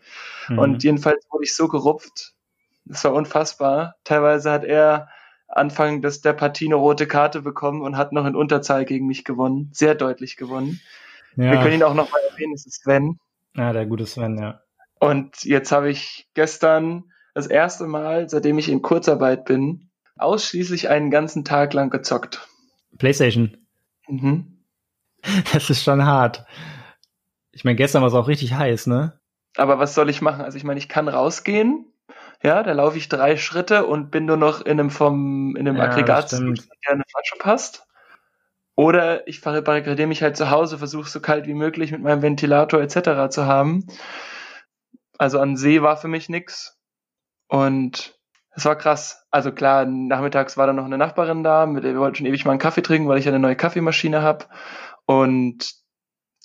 Mhm. 0.49 0.59
Und 0.59 0.83
jedenfalls 0.83 1.25
wurde 1.31 1.45
ich 1.45 1.55
so 1.55 1.67
gerupft. 1.67 2.33
Das 2.85 3.03
war 3.03 3.13
unfassbar. 3.13 3.95
Teilweise 4.03 4.51
hat 4.51 4.63
er 4.63 5.09
Anfang 5.47 6.01
des, 6.01 6.21
der 6.21 6.33
Partie 6.33 6.65
eine 6.65 6.75
rote 6.75 7.07
Karte 7.07 7.41
bekommen 7.41 7.81
und 7.81 7.97
hat 7.97 8.11
noch 8.11 8.25
in 8.25 8.35
Unterzahl 8.35 8.85
gegen 8.85 9.07
mich 9.07 9.23
gewonnen. 9.23 9.69
Sehr 9.73 9.95
deutlich 9.95 10.37
gewonnen. 10.37 10.81
Ja. 11.35 11.51
Wir 11.51 11.59
können 11.59 11.75
ihn 11.75 11.83
auch 11.83 11.93
noch 11.93 12.11
mal 12.11 12.19
erwähnen, 12.31 12.53
es 12.53 12.65
ist 12.65 12.83
Sven. 12.83 13.19
Ja, 13.55 13.73
der 13.73 13.85
gute 13.85 14.05
Sven, 14.05 14.37
ja. 14.37 14.61
Und 14.99 15.43
jetzt 15.43 15.71
habe 15.71 15.89
ich 15.89 16.27
gestern 16.33 17.11
das 17.33 17.47
erste 17.47 17.87
Mal, 17.87 18.29
seitdem 18.29 18.57
ich 18.57 18.69
in 18.69 18.81
Kurzarbeit 18.81 19.45
bin, 19.45 19.89
ausschließlich 20.17 20.89
einen 20.89 21.11
ganzen 21.11 21.43
Tag 21.43 21.73
lang 21.73 21.89
gezockt. 21.89 22.47
PlayStation. 22.97 23.57
Mhm. 24.07 24.52
Das 25.53 25.69
ist 25.69 25.83
schon 25.83 26.05
hart. 26.05 26.45
Ich 27.51 27.63
meine, 27.63 27.75
gestern 27.75 28.01
war 28.01 28.09
es 28.09 28.13
auch 28.13 28.27
richtig 28.27 28.53
heiß, 28.53 28.87
ne? 28.87 29.19
Aber 29.57 29.79
was 29.79 29.93
soll 29.93 30.09
ich 30.09 30.21
machen? 30.21 30.41
Also 30.41 30.57
ich 30.57 30.63
meine, 30.63 30.79
ich 30.79 30.89
kann 30.89 31.07
rausgehen, 31.07 31.93
ja, 32.41 32.61
da 32.63 32.73
laufe 32.73 32.97
ich 32.97 33.07
drei 33.07 33.37
Schritte 33.37 33.85
und 33.85 34.11
bin 34.11 34.25
nur 34.25 34.37
noch 34.37 34.61
in 34.61 34.79
einem 34.79 34.89
vom 34.89 35.55
in 35.55 35.67
einem 35.67 35.77
ja, 35.77 35.83
Aggregat, 35.83 36.31
der 36.31 36.39
eine 36.39 37.03
Flasche 37.09 37.35
passt. 37.39 37.87
Oder 38.75 39.27
ich 39.27 39.41
barrikadiere 39.41 40.07
mich 40.07 40.23
halt 40.23 40.35
zu 40.35 40.49
Hause, 40.49 40.79
versuche 40.79 41.07
so 41.07 41.21
kalt 41.21 41.45
wie 41.45 41.53
möglich 41.53 41.91
mit 41.91 42.01
meinem 42.01 42.23
Ventilator 42.23 42.81
etc. 42.81 43.29
zu 43.29 43.45
haben. 43.45 43.85
Also 45.17 45.39
an 45.39 45.55
See 45.55 45.83
war 45.83 45.95
für 45.95 46.07
mich 46.07 46.27
nix. 46.27 46.79
Und 47.47 48.19
es 48.55 48.65
war 48.65 48.75
krass. 48.75 49.25
Also 49.29 49.51
klar, 49.51 49.85
nachmittags 49.85 50.57
war 50.57 50.67
da 50.67 50.73
noch 50.73 50.85
eine 50.85 50.97
Nachbarin 50.97 51.43
da, 51.43 51.67
mit 51.67 51.83
der 51.83 51.93
wir 51.93 51.99
wollten 51.99 52.15
schon 52.15 52.25
ewig 52.25 52.45
mal 52.45 52.51
einen 52.51 52.59
Kaffee 52.59 52.81
trinken, 52.81 53.07
weil 53.07 53.19
ich 53.19 53.27
eine 53.27 53.39
neue 53.39 53.55
Kaffeemaschine 53.55 54.23
habe. 54.23 54.45
Und 55.05 55.73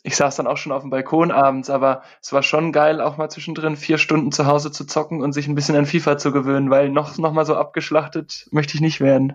ich 0.03 0.17
saß 0.17 0.37
dann 0.37 0.47
auch 0.47 0.57
schon 0.57 0.73
auf 0.73 0.83
dem 0.83 0.91
Balkon 0.91 1.31
abends, 1.31 1.71
aber 1.71 2.03
es 2.23 2.33
war 2.33 2.43
schon 2.43 2.73
geil, 2.73 3.01
auch 3.01 3.17
mal 3.17 3.29
zwischendrin 3.29 3.77
vier 3.77 3.99
Stunden 3.99 4.33
zu 4.33 4.47
Hause 4.47 4.71
zu 4.73 4.85
zocken 4.85 5.23
und 5.23 5.33
sich 5.33 5.49
ein 5.49 5.55
bisschen 5.55 5.77
an 5.77 5.87
FIFA 5.87 6.19
zu 6.19 6.33
gewöhnen, 6.33 6.71
weil 6.71 6.89
noch, 6.89 7.19
noch 7.19 7.33
mal 7.33 7.45
so 7.45 7.57
abgeschlachtet 7.57 8.47
möchte 8.51 8.75
ich 8.75 8.81
nicht 8.81 9.01
werden. 9.01 9.35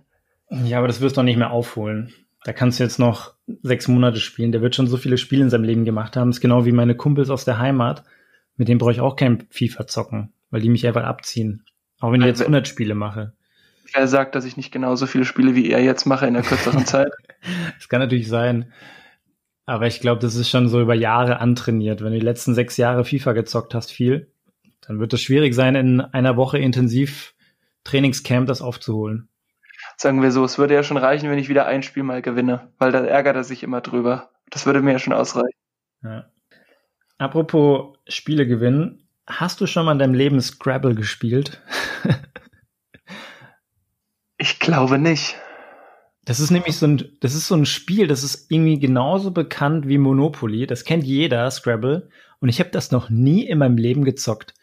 Ja, 0.50 0.78
aber 0.78 0.88
das 0.88 1.02
wirst 1.02 1.18
du 1.18 1.22
auch 1.22 1.26
nicht 1.26 1.38
mehr 1.38 1.52
aufholen. 1.52 2.14
Da 2.44 2.54
kannst 2.54 2.80
du 2.80 2.84
jetzt 2.84 3.00
noch 3.00 3.34
sechs 3.62 3.88
Monate 3.88 4.20
spielen. 4.20 4.52
Der 4.52 4.62
wird 4.62 4.76
schon 4.76 4.88
so 4.88 4.98
viele 4.98 5.18
Spiele 5.18 5.44
in 5.44 5.50
seinem 5.50 5.64
Leben 5.64 5.86
gemacht 5.86 6.18
haben. 6.18 6.30
Das 6.30 6.38
ist 6.38 6.42
genau 6.42 6.66
wie 6.66 6.72
meine 6.72 6.96
Kumpels 6.96 7.30
aus 7.30 7.46
der 7.46 7.58
Heimat. 7.58 8.04
Mit 8.58 8.68
denen 8.68 8.80
brauche 8.80 8.92
ich 8.92 9.02
auch 9.02 9.16
kein 9.16 9.46
FIFA 9.50 9.88
zocken, 9.88 10.34
weil 10.52 10.62
die 10.62 10.70
mich 10.70 10.86
einfach 10.86 11.04
abziehen. 11.04 11.64
Auch 12.00 12.12
wenn 12.12 12.22
ich 12.22 12.28
jetzt 12.28 12.42
100 12.42 12.68
Spiele 12.68 12.96
mache. 12.96 13.34
Wer 13.94 14.08
sagt, 14.08 14.36
dass 14.36 14.46
ich 14.46 14.58
nicht 14.58 14.72
genauso 14.72 15.06
viele 15.06 15.26
Spiele 15.26 15.56
wie 15.56 15.72
er 15.72 15.82
jetzt 15.82 16.06
mache 16.06 16.28
in 16.28 16.34
der 16.34 16.44
kürzeren 16.44 16.86
Zeit? 16.86 17.12
Das 17.78 17.88
kann 17.90 18.00
natürlich 18.00 18.28
sein. 18.28 18.74
Aber 19.66 19.88
ich 19.88 20.02
glaube, 20.02 20.20
das 20.20 20.36
ist 20.36 20.50
schon 20.50 20.68
so 20.68 20.82
über 20.82 20.94
Jahre 20.94 21.40
antrainiert. 21.40 22.02
Wenn 22.02 22.12
du 22.12 22.20
die 22.20 22.26
letzten 22.26 22.54
sechs 22.54 22.78
Jahre 22.78 23.06
FIFA 23.06 23.34
gezockt 23.34 23.74
hast, 23.74 23.92
viel, 23.92 24.32
dann 24.82 25.00
wird 25.00 25.14
es 25.14 25.22
schwierig 25.22 25.56
sein, 25.56 25.76
in 25.76 26.02
einer 26.02 26.36
Woche 26.36 26.58
intensiv 26.58 27.34
Trainingscamp 27.86 28.48
das 28.48 28.62
aufzuholen. 28.62 29.30
Sagen 29.98 30.22
wir 30.22 30.32
so, 30.32 30.44
es 30.44 30.58
würde 30.58 30.74
ja 30.74 30.84
schon 30.84 30.98
reichen, 30.98 31.30
wenn 31.30 31.40
ich 31.40 31.50
wieder 31.50 31.66
ein 31.66 31.84
Spiel 31.84 32.04
mal 32.04 32.22
gewinne, 32.22 32.72
weil 32.78 32.92
da 32.92 33.04
ärgert 33.04 33.36
er 33.36 33.44
sich 33.44 33.64
immer 33.64 33.82
drüber. 33.82 34.32
Das 34.50 34.66
würde 34.66 34.82
mir 34.82 34.94
ja 34.94 35.00
schon 35.00 35.14
ausreichen. 35.14 35.58
Ja. 36.04 36.26
Apropos 37.18 37.98
Spiele 38.08 38.48
gewinnen, 38.48 39.08
hast 39.28 39.62
du 39.62 39.68
schon 39.68 39.86
mal 39.86 39.94
in 39.94 40.00
deinem 40.00 40.14
Leben 40.14 40.42
Scrabble 40.42 40.96
gespielt? 40.96 41.62
ich 44.38 44.60
glaube 44.60 44.98
nicht. 45.00 45.36
Das 46.26 46.40
ist 46.40 46.52
nämlich 46.52 46.78
so 46.78 46.88
ein, 46.88 47.04
das 47.20 47.36
ist 47.36 47.48
so 47.48 47.56
ein 47.56 47.66
Spiel, 47.66 48.08
das 48.08 48.24
ist 48.24 48.50
irgendwie 48.50 48.80
genauso 48.80 49.32
bekannt 49.32 49.88
wie 49.88 49.98
Monopoly. 49.98 50.68
Das 50.68 50.86
kennt 50.86 51.04
jeder, 51.04 51.50
Scrabble. 51.52 52.10
Und 52.40 52.50
ich 52.50 52.60
habe 52.60 52.70
das 52.70 52.92
noch 52.92 53.10
nie 53.10 53.46
in 53.46 53.58
meinem 53.58 53.78
Leben 53.78 54.06
gezockt. 54.06 54.54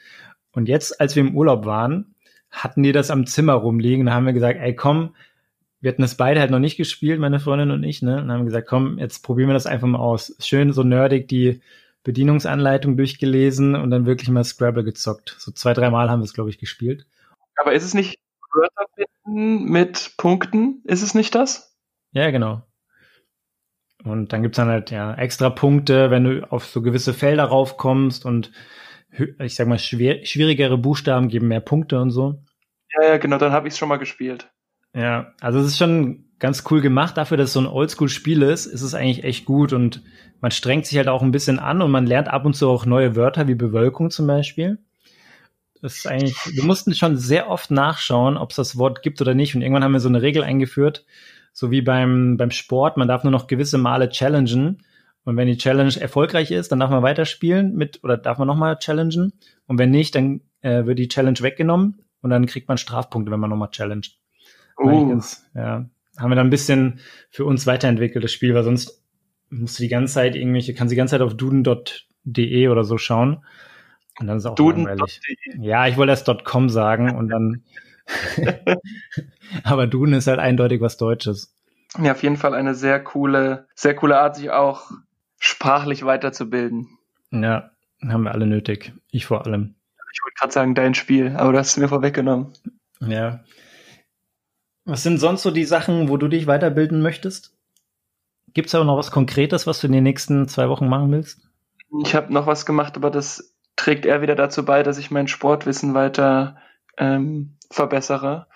Und 0.53 0.69
jetzt, 0.69 1.01
als 1.01 1.17
wir 1.17 1.23
im 1.23 1.37
Urlaub 1.37 1.67
waren, 1.67 2.15
hatten 2.51 2.83
die 2.83 2.93
das 2.93 3.11
am 3.11 3.27
Zimmer 3.27 3.55
rumliegen. 3.55 4.07
Da 4.07 4.13
haben 4.13 4.27
wir 4.27 4.33
gesagt, 4.33 4.59
ey, 4.61 4.75
komm, 4.75 5.15
wir 5.81 5.91
hatten 5.91 6.03
das 6.03 6.17
beide 6.17 6.41
halt 6.41 6.51
noch 6.51 6.59
nicht 6.59 6.77
gespielt, 6.77 7.21
meine 7.21 7.41
Freundin 7.41 7.71
und 7.71 7.85
ich, 7.85 8.03
ne? 8.03 8.23
Und 8.23 8.31
haben 8.31 8.45
gesagt, 8.45 8.69
komm, 8.69 8.99
jetzt 8.99 9.21
probieren 9.21 9.49
wir 9.49 9.55
das 9.55 9.67
einfach 9.67 9.87
mal 9.87 9.99
aus. 9.99 10.35
Schön 10.41 10.73
so 10.73 10.83
nerdig 10.83 11.29
die 11.29 11.61
Bedienungsanleitung 12.03 12.97
durchgelesen 12.97 13.75
und 13.75 13.91
dann 13.91 14.07
wirklich 14.07 14.29
mal 14.31 14.45
Scrabble 14.45 14.85
gezockt. 14.85 15.37
So 15.39 15.53
zwei, 15.53 15.75
dreimal 15.75 16.11
haben 16.11 16.21
wir 16.21 16.25
es, 16.25 16.35
glaube 16.35 16.51
ich, 16.51 16.59
gespielt. 16.59 17.07
Aber 17.57 17.73
ist 17.73 17.85
es 17.85 17.95
nicht 17.95 18.19
Wörter 18.53 18.87
finden 18.95 19.65
mit 19.65 20.15
Punkten. 20.17 20.83
Ist 20.85 21.03
es 21.03 21.15
nicht 21.15 21.35
das? 21.35 21.77
Ja, 22.13 22.31
genau. 22.31 22.63
Und 24.05 24.33
dann 24.33 24.43
gibt's 24.43 24.57
dann 24.57 24.69
halt 24.69 24.91
ja 24.91 25.15
extra 25.15 25.51
Punkte, 25.51 26.11
wenn 26.11 26.25
du 26.25 26.51
auf 26.51 26.67
so 26.67 26.83
gewisse 26.83 27.13
Felder 27.13 27.45
raufkommst 27.45 28.25
und 28.25 28.51
ich 29.39 29.55
sag 29.55 29.67
mal, 29.67 29.79
schwer, 29.79 30.25
schwierigere 30.25 30.79
Buchstaben 30.79 31.29
geben 31.29 31.49
mehr 31.49 31.61
Punkte 31.61 32.01
und 32.01 32.11
so. 32.11 32.43
Ja, 32.99 33.09
ja, 33.09 33.17
genau, 33.19 33.39
dann 33.39 33.53
habe 33.53 33.69
ich 33.69 33.77
schon 33.77 33.89
mal 33.89 33.99
gespielt. 33.99 34.51
Ja, 34.95 35.35
also 35.41 35.59
es 35.59 35.67
ist 35.67 35.79
schon 35.79 36.31
ganz 36.39 36.65
cool 36.71 36.81
gemacht. 36.81 37.17
Dafür, 37.17 37.37
dass 37.37 37.49
es 37.49 37.53
so 37.53 37.61
ein 37.61 37.67
Oldschool-Spiel 37.67 38.43
ist, 38.43 38.67
ist 38.67 38.83
es 38.83 38.95
eigentlich 38.95 39.25
echt 39.25 39.45
gut 39.45 39.73
und 39.73 40.03
man 40.41 40.51
strengt 40.51 40.87
sich 40.87 40.97
halt 40.97 41.09
auch 41.09 41.23
ein 41.23 41.33
bisschen 41.33 41.59
an 41.59 41.83
und 41.83 41.91
man 41.91 42.07
lernt 42.07 42.29
ab 42.29 42.45
und 42.45 42.55
zu 42.55 42.69
auch 42.69 42.87
neue 42.87 43.15
Wörter 43.15 43.47
wie 43.47 43.55
Bewölkung 43.55 44.11
zum 44.11 44.27
Beispiel. 44.27 44.79
Das 45.83 45.97
ist 45.97 46.07
eigentlich, 46.07 46.37
wir 46.53 46.65
mussten 46.65 46.95
schon 46.95 47.17
sehr 47.17 47.49
oft 47.49 47.71
nachschauen, 47.71 48.37
ob 48.37 48.51
es 48.51 48.57
das 48.57 48.77
Wort 48.77 49.03
gibt 49.03 49.21
oder 49.21 49.35
nicht. 49.35 49.55
Und 49.55 49.63
irgendwann 49.63 49.85
haben 49.85 49.93
wir 49.93 50.01
so 50.01 50.09
eine 50.09 50.23
Regel 50.23 50.43
eingeführt, 50.43 51.05
so 51.53 51.71
wie 51.71 51.83
beim, 51.83 52.37
beim 52.37 52.51
Sport, 52.51 52.97
man 52.97 53.09
darf 53.09 53.25
nur 53.25 53.31
noch 53.31 53.47
gewisse 53.47 53.79
Male 53.79 54.11
challengen. 54.11 54.83
Und 55.25 55.37
wenn 55.37 55.47
die 55.47 55.57
Challenge 55.57 55.95
erfolgreich 55.99 56.51
ist, 56.51 56.73
dann 56.73 56.81
darf 56.81 56.91
man 56.91 57.03
weiterspielen 57.03 57.75
mit, 57.75 58.03
oder 58.03 58.17
darf 58.17 58.39
man 58.39 58.47
nochmal 58.47 58.79
challengen. 58.79 59.33
Und 59.67 59.79
wenn 59.79 59.91
nicht, 59.91 60.15
dann 60.15 60.41
äh, 60.63 60.85
wird 60.87 60.99
die 60.99 61.09
Challenge 61.09 61.39
weggenommen 61.41 62.03
und 62.23 62.31
dann 62.31 62.47
kriegt 62.47 62.69
man 62.69 62.79
Strafpunkte, 62.79 63.31
wenn 63.31 63.41
man 63.41 63.51
nochmal 63.51 63.71
challenged. 63.71 64.19
Uh. 64.79 65.09
Ganz, 65.09 65.45
ja, 65.55 65.87
haben 66.19 66.31
wir 66.31 66.37
dann 66.37 66.47
ein 66.47 66.51
bisschen 66.51 67.01
für 67.31 67.45
uns 67.45 67.67
weiterentwickelt, 67.67 68.25
das 68.25 68.33
Spiel, 68.33 68.55
weil 68.55 68.65
sonst 68.65 69.03
musst 69.49 69.79
du 69.79 69.83
die 69.83 69.89
ganze 69.89 70.15
Zeit 70.15 70.37
irgendwelche, 70.37 70.75
kannst 70.75 70.93
die 70.93 70.97
ganze 70.97 71.13
Zeit 71.13 71.23
auf 71.23 71.37
duden.de 71.37 72.69
oder 72.69 72.85
so 72.85 72.99
schauen. 72.99 73.45
Und 74.19 74.27
dann 74.27 74.39
ist 74.39 74.47
auch 74.47 74.55
Duden. 74.55 74.85
langweilig. 74.85 75.21
Ja, 75.59 75.87
ich 75.87 75.97
wollte 75.97 76.11
erst 76.11 76.29
.com 76.45 76.69
sagen 76.69 77.17
und 77.17 77.29
dann. 77.29 77.65
Aber 79.65 79.87
Duden 79.87 80.15
ist 80.15 80.27
halt 80.27 80.41
eindeutig 80.41 80.81
was 80.81 80.97
Deutsches. 80.97 81.55
Ja, 81.99 82.13
auf 82.13 82.23
jeden 82.23 82.37
Fall 82.37 82.55
eine 82.55 82.75
sehr 82.75 83.03
coole, 83.03 83.67
sehr 83.75 83.95
coole 83.95 84.19
Art, 84.19 84.37
sich 84.37 84.51
auch 84.51 84.91
sprachlich 85.39 86.05
weiterzubilden. 86.05 86.99
Ja, 87.31 87.71
haben 88.07 88.25
wir 88.25 88.33
alle 88.33 88.47
nötig. 88.47 88.93
Ich 89.11 89.27
vor 89.27 89.47
allem. 89.47 89.75
Ich 90.13 90.21
wollte 90.23 90.35
gerade 90.39 90.53
sagen, 90.53 90.75
dein 90.75 90.95
Spiel, 90.95 91.37
aber 91.37 91.53
du 91.53 91.59
hast 91.59 91.71
es 91.71 91.77
mir 91.77 91.89
vorweggenommen. 91.89 92.53
Ja. 93.01 93.45
Was 94.85 95.03
sind 95.03 95.19
sonst 95.19 95.43
so 95.43 95.51
die 95.51 95.65
Sachen, 95.65 96.09
wo 96.09 96.17
du 96.17 96.29
dich 96.29 96.47
weiterbilden 96.47 97.01
möchtest? 97.01 97.55
Gibt 98.53 98.69
es 98.69 98.75
aber 98.75 98.85
noch 98.85 98.97
was 98.97 99.11
Konkretes, 99.11 99.67
was 99.67 99.81
du 99.81 99.87
in 99.87 99.93
den 99.93 100.03
nächsten 100.03 100.49
zwei 100.49 100.69
Wochen 100.69 100.89
machen 100.89 101.13
willst? 101.13 101.49
Ich 102.03 102.15
habe 102.15 102.33
noch 102.33 102.47
was 102.47 102.67
gemacht, 102.67 102.97
aber 102.97 103.11
das 103.11 103.55
trägt 103.77 104.07
er 104.07 104.23
wieder 104.23 104.35
dazu 104.35 104.65
bei, 104.65 104.83
dass 104.83 104.97
ich 104.99 105.11
mein 105.11 105.29
Sportwissen 105.29 105.93
weiter 105.95 106.57
ähm, 106.99 107.57
verbessere. 107.71 108.47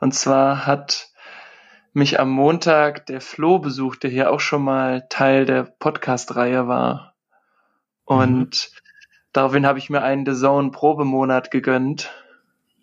Und 0.00 0.14
zwar 0.14 0.66
hat 0.66 1.10
mich 1.92 2.18
am 2.20 2.30
Montag 2.30 3.06
der 3.06 3.22
Flo 3.22 3.58
besucht, 3.58 4.02
der 4.02 4.10
hier 4.10 4.30
auch 4.30 4.40
schon 4.40 4.62
mal 4.62 5.06
Teil 5.08 5.46
der 5.46 5.62
Podcast-Reihe 5.62 6.68
war. 6.68 7.14
Und 8.04 8.70
mhm. 8.70 8.78
daraufhin 9.32 9.66
habe 9.66 9.78
ich 9.78 9.88
mir 9.88 10.02
einen 10.02 10.26
The 10.26 10.38
Zone 10.38 10.72
Probemonat 10.72 11.50
gegönnt. 11.50 12.12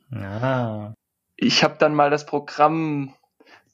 Ja. 0.09 0.95
Ich 1.35 1.63
habe 1.63 1.75
dann 1.77 1.93
mal 1.93 2.09
das 2.09 2.25
Programm 2.25 3.13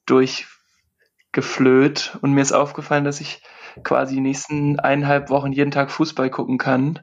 durchgeflöht 0.06 2.18
und 2.22 2.34
mir 2.34 2.42
ist 2.42 2.52
aufgefallen, 2.52 3.06
dass 3.06 3.22
ich 3.22 3.42
quasi 3.84 4.16
die 4.16 4.22
nächsten 4.22 4.80
eineinhalb 4.80 5.30
Wochen 5.30 5.52
jeden 5.52 5.72
Tag 5.72 5.92
Fußball 5.92 6.30
gucken 6.30 6.58
kann. 6.58 7.00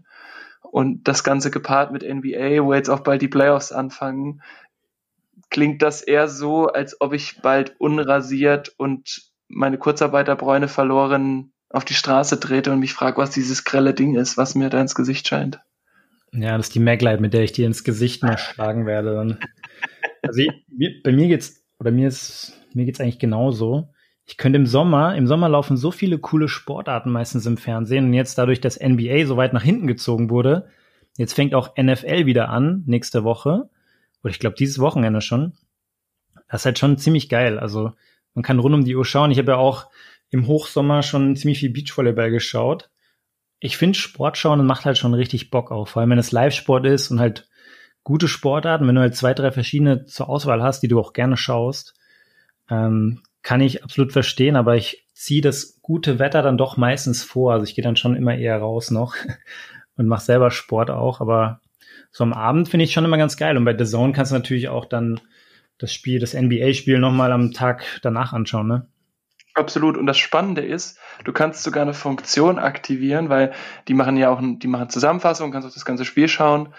Und 0.70 1.08
das 1.08 1.24
Ganze 1.24 1.50
gepaart 1.50 1.92
mit 1.92 2.02
NBA, 2.02 2.64
wo 2.64 2.74
jetzt 2.74 2.88
auch 2.88 3.00
bald 3.00 3.22
die 3.22 3.28
Playoffs 3.28 3.72
anfangen, 3.72 4.42
klingt 5.50 5.82
das 5.82 6.02
eher 6.02 6.28
so, 6.28 6.66
als 6.66 7.00
ob 7.00 7.12
ich 7.12 7.40
bald 7.42 7.78
unrasiert 7.78 8.74
und 8.76 9.30
meine 9.48 9.78
Kurzarbeiterbräune 9.78 10.68
verloren 10.68 11.52
auf 11.70 11.84
die 11.84 11.94
Straße 11.94 12.40
trete 12.40 12.72
und 12.72 12.80
mich 12.80 12.94
frage, 12.94 13.18
was 13.18 13.30
dieses 13.30 13.64
grelle 13.64 13.94
Ding 13.94 14.16
ist, 14.16 14.36
was 14.36 14.54
mir 14.54 14.70
da 14.70 14.80
ins 14.80 14.94
Gesicht 14.94 15.28
scheint. 15.28 15.60
Ja, 16.32 16.56
das 16.56 16.66
ist 16.66 16.74
die 16.74 16.80
Maglite, 16.80 17.20
mit 17.20 17.32
der 17.32 17.42
ich 17.42 17.52
dir 17.52 17.66
ins 17.66 17.84
Gesicht 17.84 18.22
mal 18.22 18.38
schlagen 18.38 18.86
werde. 18.86 19.38
Also 20.22 20.40
ich, 20.40 21.02
bei 21.02 21.12
mir 21.12 21.28
geht's, 21.28 21.64
oder 21.78 21.90
mir 21.90 22.08
ist, 22.08 22.60
mir 22.74 22.84
geht's 22.84 23.00
eigentlich 23.00 23.18
genauso 23.18 23.92
ich 24.26 24.36
könnte 24.36 24.58
im 24.58 24.66
Sommer, 24.66 25.14
im 25.14 25.28
Sommer 25.28 25.48
laufen 25.48 25.76
so 25.76 25.92
viele 25.92 26.18
coole 26.18 26.48
Sportarten 26.48 27.12
meistens 27.12 27.46
im 27.46 27.56
Fernsehen 27.56 28.06
und 28.06 28.12
jetzt 28.12 28.36
dadurch, 28.36 28.60
dass 28.60 28.80
NBA 28.80 29.24
so 29.24 29.36
weit 29.36 29.52
nach 29.52 29.62
hinten 29.62 29.86
gezogen 29.86 30.30
wurde, 30.30 30.68
jetzt 31.16 31.34
fängt 31.34 31.54
auch 31.54 31.76
NFL 31.80 32.26
wieder 32.26 32.48
an, 32.48 32.82
nächste 32.86 33.22
Woche, 33.22 33.70
oder 34.22 34.32
ich 34.32 34.40
glaube 34.40 34.56
dieses 34.56 34.80
Wochenende 34.80 35.20
schon. 35.20 35.52
Das 36.48 36.62
ist 36.62 36.66
halt 36.66 36.78
schon 36.78 36.98
ziemlich 36.98 37.28
geil. 37.28 37.60
Also 37.60 37.92
man 38.34 38.42
kann 38.42 38.58
rund 38.58 38.74
um 38.74 38.84
die 38.84 38.96
Uhr 38.96 39.04
schauen. 39.04 39.30
Ich 39.30 39.38
habe 39.38 39.52
ja 39.52 39.56
auch 39.58 39.88
im 40.30 40.48
Hochsommer 40.48 41.02
schon 41.02 41.36
ziemlich 41.36 41.60
viel 41.60 41.70
Beachvolleyball 41.70 42.32
geschaut. 42.32 42.90
Ich 43.60 43.76
finde 43.76 43.98
Sport 43.98 44.36
schauen 44.36 44.66
macht 44.66 44.84
halt 44.84 44.98
schon 44.98 45.14
richtig 45.14 45.50
Bock 45.50 45.70
auf, 45.70 45.90
vor 45.90 46.00
allem 46.00 46.10
wenn 46.10 46.18
es 46.18 46.32
Live-Sport 46.32 46.84
ist 46.86 47.10
und 47.10 47.20
halt 47.20 47.48
gute 48.02 48.28
Sportarten, 48.28 48.86
wenn 48.86 48.96
du 48.96 49.00
halt 49.00 49.14
zwei, 49.16 49.34
drei 49.34 49.52
verschiedene 49.52 50.04
zur 50.04 50.28
Auswahl 50.28 50.62
hast, 50.62 50.80
die 50.80 50.88
du 50.88 51.00
auch 51.00 51.12
gerne 51.12 51.36
schaust, 51.36 51.94
ähm, 52.68 53.22
kann 53.46 53.60
ich 53.60 53.84
absolut 53.84 54.12
verstehen, 54.12 54.56
aber 54.56 54.74
ich 54.74 55.06
ziehe 55.14 55.40
das 55.40 55.78
gute 55.80 56.18
Wetter 56.18 56.42
dann 56.42 56.58
doch 56.58 56.76
meistens 56.76 57.22
vor. 57.22 57.52
Also 57.52 57.62
ich 57.62 57.76
gehe 57.76 57.84
dann 57.84 57.94
schon 57.94 58.16
immer 58.16 58.36
eher 58.36 58.58
raus 58.58 58.90
noch 58.90 59.14
und 59.96 60.08
mache 60.08 60.24
selber 60.24 60.50
Sport 60.50 60.90
auch, 60.90 61.20
aber 61.20 61.60
so 62.10 62.24
am 62.24 62.32
Abend 62.32 62.68
finde 62.68 62.82
ich 62.82 62.92
schon 62.92 63.04
immer 63.04 63.18
ganz 63.18 63.36
geil. 63.36 63.56
Und 63.56 63.64
bei 63.64 63.78
The 63.78 63.84
Zone 63.84 64.12
kannst 64.12 64.32
du 64.32 64.34
natürlich 64.34 64.68
auch 64.68 64.84
dann 64.84 65.20
das 65.78 65.92
Spiel, 65.92 66.18
das 66.18 66.34
NBA-Spiel 66.34 66.98
nochmal 66.98 67.30
am 67.30 67.52
Tag 67.52 67.84
danach 68.02 68.32
anschauen, 68.32 68.66
ne? 68.66 68.88
Absolut. 69.54 69.96
Und 69.96 70.06
das 70.06 70.18
Spannende 70.18 70.62
ist, 70.62 70.98
du 71.22 71.32
kannst 71.32 71.62
sogar 71.62 71.82
eine 71.82 71.94
Funktion 71.94 72.58
aktivieren, 72.58 73.28
weil 73.28 73.52
die 73.86 73.94
machen 73.94 74.16
ja 74.16 74.28
auch, 74.28 74.40
die 74.42 74.66
machen 74.66 74.90
Zusammenfassung, 74.90 75.52
kannst 75.52 75.68
auch 75.68 75.72
das 75.72 75.84
ganze 75.84 76.04
Spiel 76.04 76.26
schauen. 76.26 76.74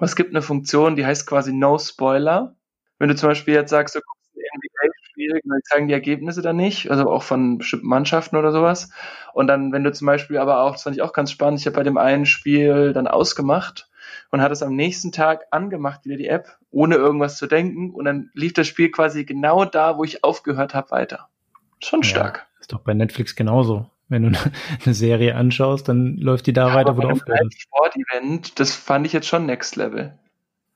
Es 0.00 0.16
gibt 0.16 0.34
eine 0.34 0.42
Funktion, 0.42 0.96
die 0.96 1.06
heißt 1.06 1.26
quasi 1.26 1.54
No 1.54 1.78
Spoiler. 1.78 2.56
Wenn 2.98 3.08
du 3.08 3.16
zum 3.16 3.30
Beispiel 3.30 3.54
jetzt 3.54 3.70
sagst, 3.70 3.94
du 3.94 4.00
ein 5.28 5.38
NBA-Spiel, 5.38 5.50
dann 5.50 5.60
zeigen 5.64 5.88
die 5.88 5.94
Ergebnisse 5.94 6.42
dann 6.42 6.56
nicht, 6.56 6.90
also 6.90 7.10
auch 7.10 7.22
von 7.22 7.58
bestimmten 7.58 7.86
Mannschaften 7.86 8.36
oder 8.36 8.52
sowas. 8.52 8.90
Und 9.32 9.46
dann, 9.46 9.72
wenn 9.72 9.84
du 9.84 9.92
zum 9.92 10.06
Beispiel 10.06 10.38
aber 10.38 10.60
auch, 10.60 10.72
das 10.72 10.82
fand 10.82 10.96
ich 10.96 11.02
auch 11.02 11.12
ganz 11.12 11.30
spannend, 11.30 11.60
ich 11.60 11.66
habe 11.66 11.76
bei 11.76 11.82
dem 11.82 11.98
einen 11.98 12.26
Spiel 12.26 12.92
dann 12.92 13.06
ausgemacht 13.06 13.88
und 14.30 14.42
hat 14.42 14.52
es 14.52 14.62
am 14.62 14.74
nächsten 14.74 15.12
Tag 15.12 15.46
angemacht, 15.50 16.04
wieder 16.04 16.16
die 16.16 16.28
App, 16.28 16.58
ohne 16.70 16.96
irgendwas 16.96 17.36
zu 17.36 17.46
denken. 17.46 17.90
Und 17.90 18.04
dann 18.04 18.30
lief 18.34 18.52
das 18.52 18.66
Spiel 18.66 18.90
quasi 18.90 19.24
genau 19.24 19.64
da, 19.64 19.96
wo 19.96 20.04
ich 20.04 20.24
aufgehört 20.24 20.74
habe, 20.74 20.90
weiter. 20.90 21.28
Schon 21.80 22.02
stark. 22.02 22.38
Ja, 22.38 22.60
ist 22.60 22.72
doch 22.72 22.80
bei 22.80 22.94
Netflix 22.94 23.36
genauso. 23.36 23.90
Wenn 24.08 24.22
du 24.22 24.38
eine 24.84 24.94
Serie 24.94 25.34
anschaust, 25.34 25.88
dann 25.88 26.16
läuft 26.16 26.46
die 26.46 26.52
da 26.52 26.68
ja, 26.68 26.74
weiter, 26.74 26.96
wo 26.96 27.02
du 27.02 27.08
aufgehört 27.08 27.42
hast. 27.44 27.60
Sportevent, 27.60 28.58
das 28.58 28.74
fand 28.74 29.06
ich 29.06 29.12
jetzt 29.12 29.28
schon 29.28 29.46
Next 29.46 29.76
Level. 29.76 30.18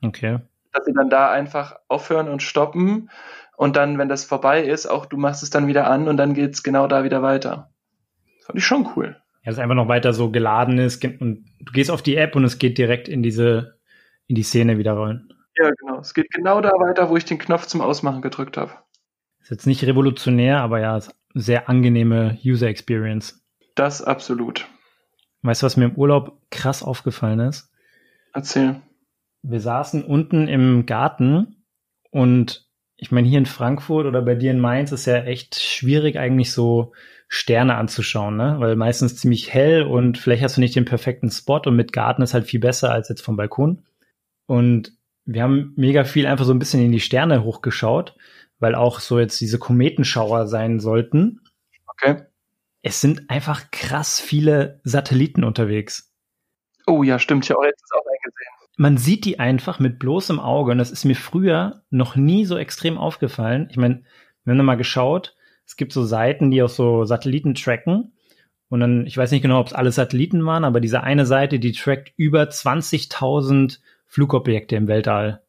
Okay. 0.02 0.40
Dass 0.72 0.84
sie 0.84 0.92
dann 0.92 1.10
da 1.10 1.30
einfach 1.30 1.76
aufhören 1.88 2.28
und 2.28 2.42
stoppen 2.42 3.10
und 3.56 3.76
dann, 3.76 3.98
wenn 3.98 4.08
das 4.08 4.24
vorbei 4.24 4.64
ist, 4.64 4.86
auch 4.86 5.06
du 5.06 5.16
machst 5.16 5.42
es 5.42 5.50
dann 5.50 5.66
wieder 5.66 5.86
an 5.86 6.08
und 6.08 6.16
dann 6.16 6.34
geht's 6.34 6.62
genau 6.62 6.86
da 6.86 7.04
wieder 7.04 7.22
weiter. 7.22 7.70
Fand 8.44 8.58
ich 8.58 8.64
schon 8.64 8.88
cool. 8.96 9.16
Ja, 9.44 9.50
dass 9.50 9.58
einfach 9.58 9.74
noch 9.74 9.88
weiter 9.88 10.12
so 10.12 10.30
geladen 10.30 10.78
ist 10.78 11.04
und 11.04 11.44
du 11.60 11.72
gehst 11.72 11.90
auf 11.90 12.02
die 12.02 12.16
App 12.16 12.36
und 12.36 12.44
es 12.44 12.58
geht 12.58 12.78
direkt 12.78 13.08
in 13.08 13.22
diese, 13.22 13.78
in 14.26 14.34
die 14.34 14.42
Szene 14.42 14.78
wieder 14.78 14.96
rein. 14.96 15.32
Ja, 15.56 15.70
genau. 15.78 16.00
Es 16.00 16.14
geht 16.14 16.30
genau 16.30 16.60
da 16.60 16.70
weiter, 16.70 17.10
wo 17.10 17.16
ich 17.16 17.24
den 17.24 17.38
Knopf 17.38 17.66
zum 17.66 17.80
Ausmachen 17.80 18.22
gedrückt 18.22 18.56
habe. 18.56 18.72
Ist 19.40 19.50
jetzt 19.50 19.66
nicht 19.66 19.84
revolutionär, 19.84 20.60
aber 20.60 20.80
ja, 20.80 21.00
sehr 21.34 21.68
angenehme 21.68 22.38
User 22.44 22.68
Experience. 22.68 23.44
Das 23.74 24.02
absolut. 24.02 24.66
Weißt 25.42 25.62
du, 25.62 25.66
was 25.66 25.76
mir 25.76 25.86
im 25.86 25.96
Urlaub 25.96 26.40
krass 26.50 26.82
aufgefallen 26.82 27.40
ist? 27.40 27.70
Erzähl. 28.32 28.80
Wir 29.42 29.60
saßen 29.60 30.04
unten 30.04 30.48
im 30.48 30.86
Garten 30.86 31.64
und 32.10 32.68
ich 32.96 33.10
meine, 33.10 33.28
hier 33.28 33.38
in 33.38 33.46
Frankfurt 33.46 34.06
oder 34.06 34.22
bei 34.22 34.36
dir 34.36 34.52
in 34.52 34.60
Mainz 34.60 34.92
ist 34.92 35.06
ja 35.06 35.16
echt 35.16 35.60
schwierig, 35.60 36.18
eigentlich 36.18 36.52
so 36.52 36.92
Sterne 37.28 37.76
anzuschauen, 37.76 38.36
ne? 38.36 38.56
Weil 38.58 38.76
meistens 38.76 39.16
ziemlich 39.16 39.52
hell 39.52 39.82
und 39.82 40.18
vielleicht 40.18 40.42
hast 40.42 40.56
du 40.56 40.60
nicht 40.60 40.76
den 40.76 40.84
perfekten 40.84 41.30
Spot 41.30 41.60
und 41.64 41.74
mit 41.74 41.92
Garten 41.92 42.22
ist 42.22 42.34
halt 42.34 42.46
viel 42.46 42.60
besser 42.60 42.92
als 42.92 43.08
jetzt 43.08 43.22
vom 43.22 43.36
Balkon. 43.36 43.84
Und 44.46 44.92
wir 45.24 45.42
haben 45.42 45.72
mega 45.76 46.04
viel 46.04 46.26
einfach 46.26 46.44
so 46.44 46.52
ein 46.52 46.58
bisschen 46.58 46.82
in 46.82 46.92
die 46.92 47.00
Sterne 47.00 47.42
hochgeschaut 47.42 48.14
weil 48.62 48.76
auch 48.76 49.00
so 49.00 49.18
jetzt 49.18 49.40
diese 49.40 49.58
Kometenschauer 49.58 50.46
sein 50.46 50.78
sollten. 50.78 51.40
Okay. 51.88 52.22
Es 52.82 53.00
sind 53.00 53.28
einfach 53.28 53.72
krass 53.72 54.20
viele 54.20 54.80
Satelliten 54.84 55.42
unterwegs. 55.42 56.12
Oh 56.86 57.02
ja, 57.02 57.18
stimmt. 57.18 57.44
Habe 57.50 57.58
auch 57.58 57.64
eingesehen. 57.64 58.01
Man 58.76 58.96
sieht 58.96 59.24
die 59.24 59.38
einfach 59.38 59.78
mit 59.78 59.98
bloßem 59.98 60.40
Auge 60.40 60.72
und 60.72 60.78
das 60.78 60.90
ist 60.90 61.04
mir 61.04 61.16
früher 61.16 61.82
noch 61.90 62.16
nie 62.16 62.44
so 62.44 62.56
extrem 62.56 62.98
aufgefallen. 62.98 63.68
Ich 63.70 63.76
meine, 63.76 64.02
wir 64.44 64.54
haben 64.54 64.64
mal 64.64 64.76
geschaut, 64.76 65.36
es 65.66 65.76
gibt 65.76 65.92
so 65.92 66.04
Seiten, 66.04 66.50
die 66.50 66.62
auch 66.62 66.68
so 66.68 67.04
Satelliten 67.04 67.54
tracken. 67.54 68.12
Und 68.68 68.80
dann, 68.80 69.06
ich 69.06 69.16
weiß 69.16 69.30
nicht 69.30 69.42
genau, 69.42 69.60
ob 69.60 69.66
es 69.66 69.74
alle 69.74 69.92
Satelliten 69.92 70.44
waren, 70.46 70.64
aber 70.64 70.80
diese 70.80 71.02
eine 71.02 71.26
Seite, 71.26 71.58
die 71.58 71.72
trackt 71.72 72.12
über 72.16 72.44
20.000 72.44 73.80
Flugobjekte 74.06 74.76
im 74.76 74.88
Weltall. 74.88 75.42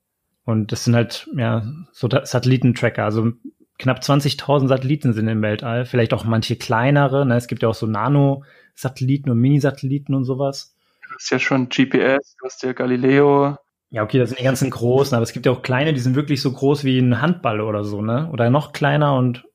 Und 0.44 0.72
das 0.74 0.84
sind 0.84 0.96
halt, 0.96 1.30
ja, 1.36 1.66
so 1.94 2.10
Satellitentracker. 2.10 3.06
Also 3.06 3.32
knapp 3.78 4.00
20.000 4.00 4.68
Satelliten 4.68 5.14
sind 5.14 5.28
im 5.28 5.42
Weltall. 5.42 5.86
Vielleicht 5.86 6.14
auch 6.14 6.26
manche 6.26 6.58
kleinere. 6.58 7.26
Ne? 7.26 7.36
Es 7.36 7.48
gibt 7.48 7.64
ja 7.64 7.70
auch 7.70 7.76
so 7.76 7.88
Nano-Satelliten 7.88 9.30
und 9.30 9.40
Mini-Satelliten 9.40 10.14
und 10.14 10.26
sowas. 10.26 10.73
Du 11.14 11.18
hast 11.18 11.30
ja 11.30 11.38
schon 11.38 11.70
GPS, 11.70 12.36
du 12.40 12.46
hast 12.46 12.64
ja 12.64 12.74
Galileo. 12.74 13.56
Ja, 13.92 14.02
okay, 14.02 14.18
das 14.18 14.30
sind 14.30 14.40
die 14.40 14.44
ganzen 14.44 14.72
großen, 14.72 15.14
aber 15.14 15.22
es 15.22 15.32
gibt 15.32 15.46
ja 15.46 15.52
auch 15.52 15.62
kleine, 15.62 15.94
die 15.94 16.00
sind 16.00 16.16
wirklich 16.16 16.42
so 16.42 16.52
groß 16.52 16.84
wie 16.84 16.98
ein 16.98 17.22
Handball 17.22 17.62
oder 17.62 17.84
so, 17.84 18.02
ne? 18.02 18.32
Oder 18.32 18.50
noch 18.50 18.74
kleiner 18.74 19.16
und 19.16 19.46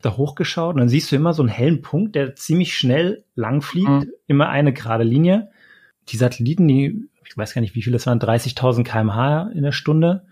da 0.00 0.16
hochgeschaut 0.16 0.74
und 0.74 0.80
dann 0.80 0.88
siehst 0.88 1.10
du 1.10 1.16
immer 1.16 1.32
so 1.32 1.42
einen 1.42 1.48
hellen 1.48 1.82
Punkt, 1.82 2.14
der 2.14 2.36
ziemlich 2.36 2.78
schnell 2.78 3.24
lang 3.34 3.60
fliegt, 3.60 3.88
mhm. 3.88 4.12
immer 4.28 4.48
eine 4.48 4.72
gerade 4.72 5.02
Linie. 5.02 5.50
Die 6.10 6.16
Satelliten, 6.16 6.68
die, 6.68 7.08
ich 7.26 7.36
weiß 7.36 7.54
gar 7.54 7.60
nicht, 7.60 7.74
wie 7.74 7.82
viele 7.82 7.96
es 7.96 8.06
waren, 8.06 8.20
30.000 8.20 8.84
kmh 8.84 9.50
in 9.52 9.64
der 9.64 9.72
Stunde. 9.72 10.26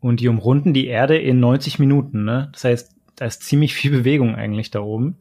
Und 0.00 0.20
die 0.20 0.28
umrunden 0.28 0.72
die 0.72 0.86
Erde 0.86 1.18
in 1.18 1.38
90 1.40 1.78
Minuten. 1.78 2.24
Ne? 2.24 2.48
Das 2.52 2.64
heißt, 2.64 2.96
da 3.16 3.26
ist 3.26 3.42
ziemlich 3.42 3.74
viel 3.74 3.90
Bewegung 3.90 4.34
eigentlich 4.34 4.70
da 4.70 4.80
oben. 4.80 5.18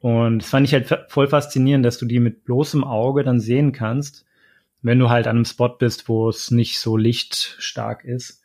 Und 0.00 0.40
das 0.40 0.48
fand 0.48 0.66
ich 0.66 0.72
halt 0.72 1.06
voll 1.08 1.28
faszinierend, 1.28 1.84
dass 1.84 1.98
du 1.98 2.06
die 2.06 2.20
mit 2.20 2.44
bloßem 2.44 2.84
Auge 2.84 3.22
dann 3.22 3.38
sehen 3.38 3.72
kannst, 3.72 4.24
wenn 4.82 4.98
du 4.98 5.10
halt 5.10 5.26
an 5.26 5.36
einem 5.36 5.44
Spot 5.44 5.68
bist, 5.68 6.08
wo 6.08 6.28
es 6.28 6.50
nicht 6.50 6.80
so 6.80 6.96
lichtstark 6.96 8.04
ist. 8.04 8.42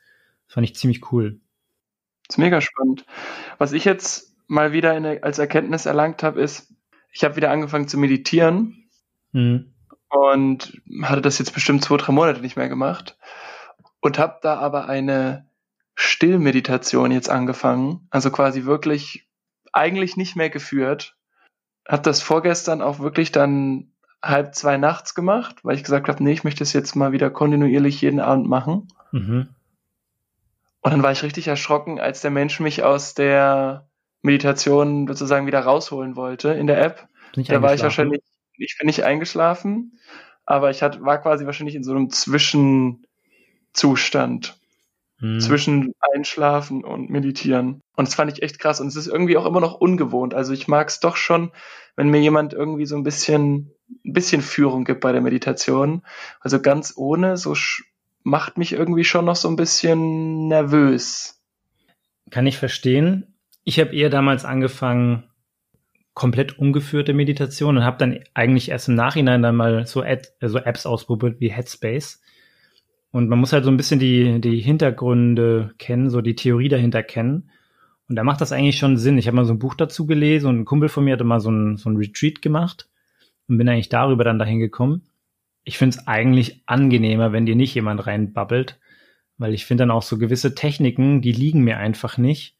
Das 0.48 0.54
fand 0.54 0.66
ich 0.66 0.76
ziemlich 0.76 1.12
cool. 1.12 1.40
Das 2.28 2.36
ist 2.36 2.40
mega 2.40 2.60
spannend. 2.60 3.06
Was 3.58 3.72
ich 3.72 3.86
jetzt 3.86 4.36
mal 4.48 4.74
wieder 4.74 4.92
eine, 4.92 5.24
als 5.24 5.40
Erkenntnis 5.40 5.86
erlangt 5.86 6.24
habe, 6.24 6.42
ist, 6.42 6.74
ich 7.12 7.24
habe 7.24 7.38
wieder 7.38 7.52
angefangen 7.52 7.88
zu 7.88 7.98
meditieren 7.98 8.90
mhm. 9.32 9.74
und 10.10 10.82
hatte 11.04 11.22
das 11.22 11.40
jetzt 11.40 11.54
bestimmt 11.54 11.84
zwei, 11.84 11.98
drei 11.98 12.12
Monate 12.12 12.42
nicht 12.42 12.58
mehr 12.58 12.68
gemacht 12.68 13.18
und 14.02 14.20
habe 14.20 14.40
da 14.42 14.58
aber 14.58 14.90
eine 14.90 15.50
Stillmeditation 15.96 17.12
jetzt 17.12 17.30
angefangen. 17.30 18.08
Also 18.10 18.30
quasi 18.30 18.66
wirklich 18.66 19.28
eigentlich 19.72 20.18
nicht 20.18 20.36
mehr 20.36 20.50
geführt. 20.50 21.15
Hab 21.88 22.04
das 22.04 22.22
vorgestern 22.22 22.82
auch 22.82 23.00
wirklich 23.00 23.32
dann 23.32 23.92
halb 24.22 24.56
zwei 24.56 24.78
nachts 24.78 25.14
gemacht, 25.14 25.58
weil 25.64 25.76
ich 25.76 25.84
gesagt 25.84 26.08
habe, 26.08 26.24
nee, 26.24 26.34
ich 26.34 26.44
möchte 26.44 26.64
es 26.64 26.74
jetzt 26.74 26.96
mal 26.96 27.12
wieder 27.12 27.30
kontinuierlich 27.30 28.02
jeden 28.02 28.20
Abend 28.20 28.48
machen. 28.48 28.88
Mhm. 29.12 29.50
Und 30.82 30.92
dann 30.92 31.04
war 31.04 31.12
ich 31.12 31.24
richtig 31.24 31.48
erschrocken, 31.48 32.00
als 32.00 32.22
der 32.22 32.32
Mensch 32.32 32.60
mich 32.60 32.84
aus 32.84 33.14
der 33.14 33.88
Meditation 34.22 35.08
sozusagen 35.08 35.48
wieder 35.48 35.62
rausholen 35.62 36.16
wollte 36.16 36.50
in 36.50 36.68
der 36.68 36.82
App. 36.82 37.08
Da 37.36 37.62
war 37.62 37.74
ich 37.74 37.82
wahrscheinlich, 37.82 38.22
ich 38.58 38.78
bin 38.78 38.88
nicht 38.88 39.04
eingeschlafen, 39.04 40.00
aber 40.46 40.70
ich 40.70 40.82
hat, 40.82 41.02
war 41.02 41.22
quasi 41.22 41.46
wahrscheinlich 41.46 41.76
in 41.76 41.84
so 41.84 41.92
einem 41.92 42.10
Zwischenzustand 42.10 44.58
hm. 45.20 45.40
zwischen 45.40 45.94
Einschlafen 46.14 46.84
und 46.84 47.10
Meditieren. 47.10 47.82
Und 47.96 48.08
das 48.08 48.16
fand 48.16 48.32
ich 48.32 48.44
echt 48.44 48.60
krass. 48.60 48.82
Und 48.82 48.88
es 48.88 48.96
ist 48.96 49.08
irgendwie 49.08 49.38
auch 49.38 49.46
immer 49.46 49.62
noch 49.62 49.76
ungewohnt. 49.76 50.34
Also 50.34 50.54
ich 50.54 50.68
mag 50.68 50.90
es 50.90 51.00
doch 51.00 51.16
schon, 51.16 51.52
wenn 51.96 52.10
mir 52.10 52.20
jemand 52.20 52.54
irgendwie 52.54 52.86
so 52.86 52.96
ein 52.96 53.04
bisschen, 53.04 53.72
ein 54.06 54.14
bisschen 54.14 54.42
Führung 54.42 54.84
gibt 54.84 55.02
bei 55.02 55.12
der 55.12 55.22
Meditation. 55.22 56.02
Also 56.42 56.62
ganz 56.62 56.94
ohne, 56.96 57.38
so 57.38 57.56
macht 58.24 58.58
mich 58.58 58.74
irgendwie 58.74 59.06
schon 59.06 59.26
noch 59.26 59.36
so 59.36 59.48
ein 59.48 59.56
bisschen 59.56 60.48
nervös. 60.48 61.42
Kann 62.32 62.48
ich 62.48 62.58
verstehen. 62.58 63.36
Ich 63.64 63.80
habe 63.80 63.96
eher 63.96 64.10
damals 64.10 64.46
angefangen, 64.46 65.24
komplett 66.14 66.58
ungeführte 66.58 67.14
Meditation 67.14 67.78
und 67.78 67.84
habe 67.84 67.98
dann 67.98 68.20
eigentlich 68.34 68.70
erst 68.70 68.88
im 68.88 68.96
Nachhinein 68.96 69.42
dann 69.42 69.56
mal 69.56 69.86
so, 69.86 70.02
Ad, 70.02 70.30
so 70.42 70.58
Apps 70.58 70.86
ausprobiert 70.86 71.40
wie 71.40 71.52
Headspace. 71.52 72.22
Und 73.16 73.30
man 73.30 73.40
muss 73.40 73.54
halt 73.54 73.64
so 73.64 73.72
ein 73.72 73.78
bisschen 73.78 73.98
die, 73.98 74.42
die 74.42 74.60
Hintergründe 74.60 75.74
kennen, 75.78 76.10
so 76.10 76.20
die 76.20 76.36
Theorie 76.36 76.68
dahinter 76.68 77.02
kennen. 77.02 77.50
Und 78.10 78.18
da 78.18 78.26
macht 78.26 78.42
das 78.42 78.52
eigentlich 78.52 78.78
schon 78.78 78.98
Sinn. 78.98 79.18
Ich 79.18 79.28
habe 79.28 79.38
mal 79.38 79.46
so 79.46 79.54
ein 79.54 79.60
Buch 79.60 79.74
dazu 79.74 80.06
gelesen 80.06 80.48
und 80.48 80.60
ein 80.60 80.66
Kumpel 80.66 80.90
von 80.90 81.06
mir 81.06 81.14
hatte 81.14 81.24
mal 81.24 81.40
so 81.40 81.50
ein, 81.50 81.78
so 81.78 81.90
ein 81.90 81.96
Retreat 81.96 82.42
gemacht 82.42 82.90
und 83.48 83.58
bin 83.58 83.70
eigentlich 83.70 83.88
darüber 83.88 84.26
dann 84.26 84.38
dahin 84.38 84.60
gekommen. 84.60 85.04
Ich 85.64 85.78
finde 85.78 85.96
es 85.96 86.08
eigentlich 86.08 86.62
angenehmer, 86.66 87.32
wenn 87.32 87.46
dir 87.46 87.56
nicht 87.56 87.74
jemand 87.74 88.06
reinbabbelt, 88.06 88.82
weil 89.38 89.54
ich 89.54 89.66
finde 89.66 89.84
dann 89.84 89.92
auch 89.92 90.04
so 90.04 90.18
gewisse 90.18 90.54
Techniken, 90.54 91.22
die 91.22 91.32
liegen 91.32 91.64
mir 91.64 91.78
einfach 91.78 92.18
nicht. 92.18 92.58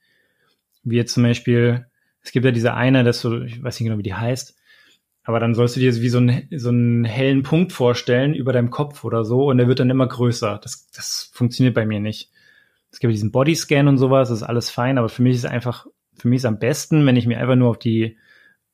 Wie 0.84 0.96
jetzt 0.96 1.16
zum 1.16 1.24
Beispiel, 1.24 1.86
es 2.22 2.32
gibt 2.32 2.46
ja 2.46 2.52
diese 2.52 2.76
eine, 2.76 3.04
das 3.04 3.20
so, 3.20 3.42
ich 3.42 3.62
weiß 3.62 3.78
nicht 3.78 3.90
genau, 3.90 4.00
wie 4.00 4.04
die 4.04 4.14
heißt, 4.14 4.56
aber 5.26 5.40
dann 5.40 5.56
sollst 5.56 5.76
du 5.76 5.80
dir 5.80 5.94
wie 5.96 6.10
so 6.10 6.20
einen, 6.20 6.48
so 6.52 6.70
einen 6.70 7.04
hellen 7.04 7.42
Punkt 7.42 7.74
vorstellen 7.74 8.36
über 8.36 8.54
deinem 8.54 8.70
Kopf 8.70 9.04
oder 9.04 9.26
so 9.26 9.50
und 9.50 9.58
der 9.58 9.68
wird 9.68 9.80
dann 9.80 9.90
immer 9.90 10.08
größer. 10.08 10.60
Das, 10.62 10.90
das 10.92 11.32
funktioniert 11.34 11.74
bei 11.74 11.86
mir 11.86 12.00
nicht. 12.00 12.32
Es 12.92 13.00
gibt 13.00 13.12
diesen 13.12 13.32
Bodyscan 13.32 13.88
und 13.88 13.98
sowas, 13.98 14.30
das 14.30 14.40
ist 14.40 14.48
alles 14.48 14.70
fein, 14.70 15.00
aber 15.00 15.10
für 15.10 15.24
mich 15.24 15.36
ist 15.36 15.46
einfach, 15.46 15.88
für 16.16 16.28
mich 16.28 16.38
ist 16.38 16.46
am 16.46 16.60
besten, 16.60 17.06
wenn 17.08 17.16
ich 17.16 17.26
mir 17.26 17.40
einfach 17.40 17.56
nur 17.56 17.72
auf 17.72 17.80
die, 17.80 18.18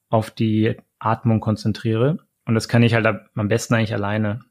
auf 0.10 0.30
die 0.30 0.76
Atmung 1.00 1.40
konzentriere. 1.40 2.20
Und 2.46 2.54
das 2.54 2.68
kann 2.68 2.84
ich 2.84 2.94
halt 2.94 3.08
am 3.08 3.48
besten 3.48 3.74
eigentlich 3.74 3.94
alleine. 3.94 4.42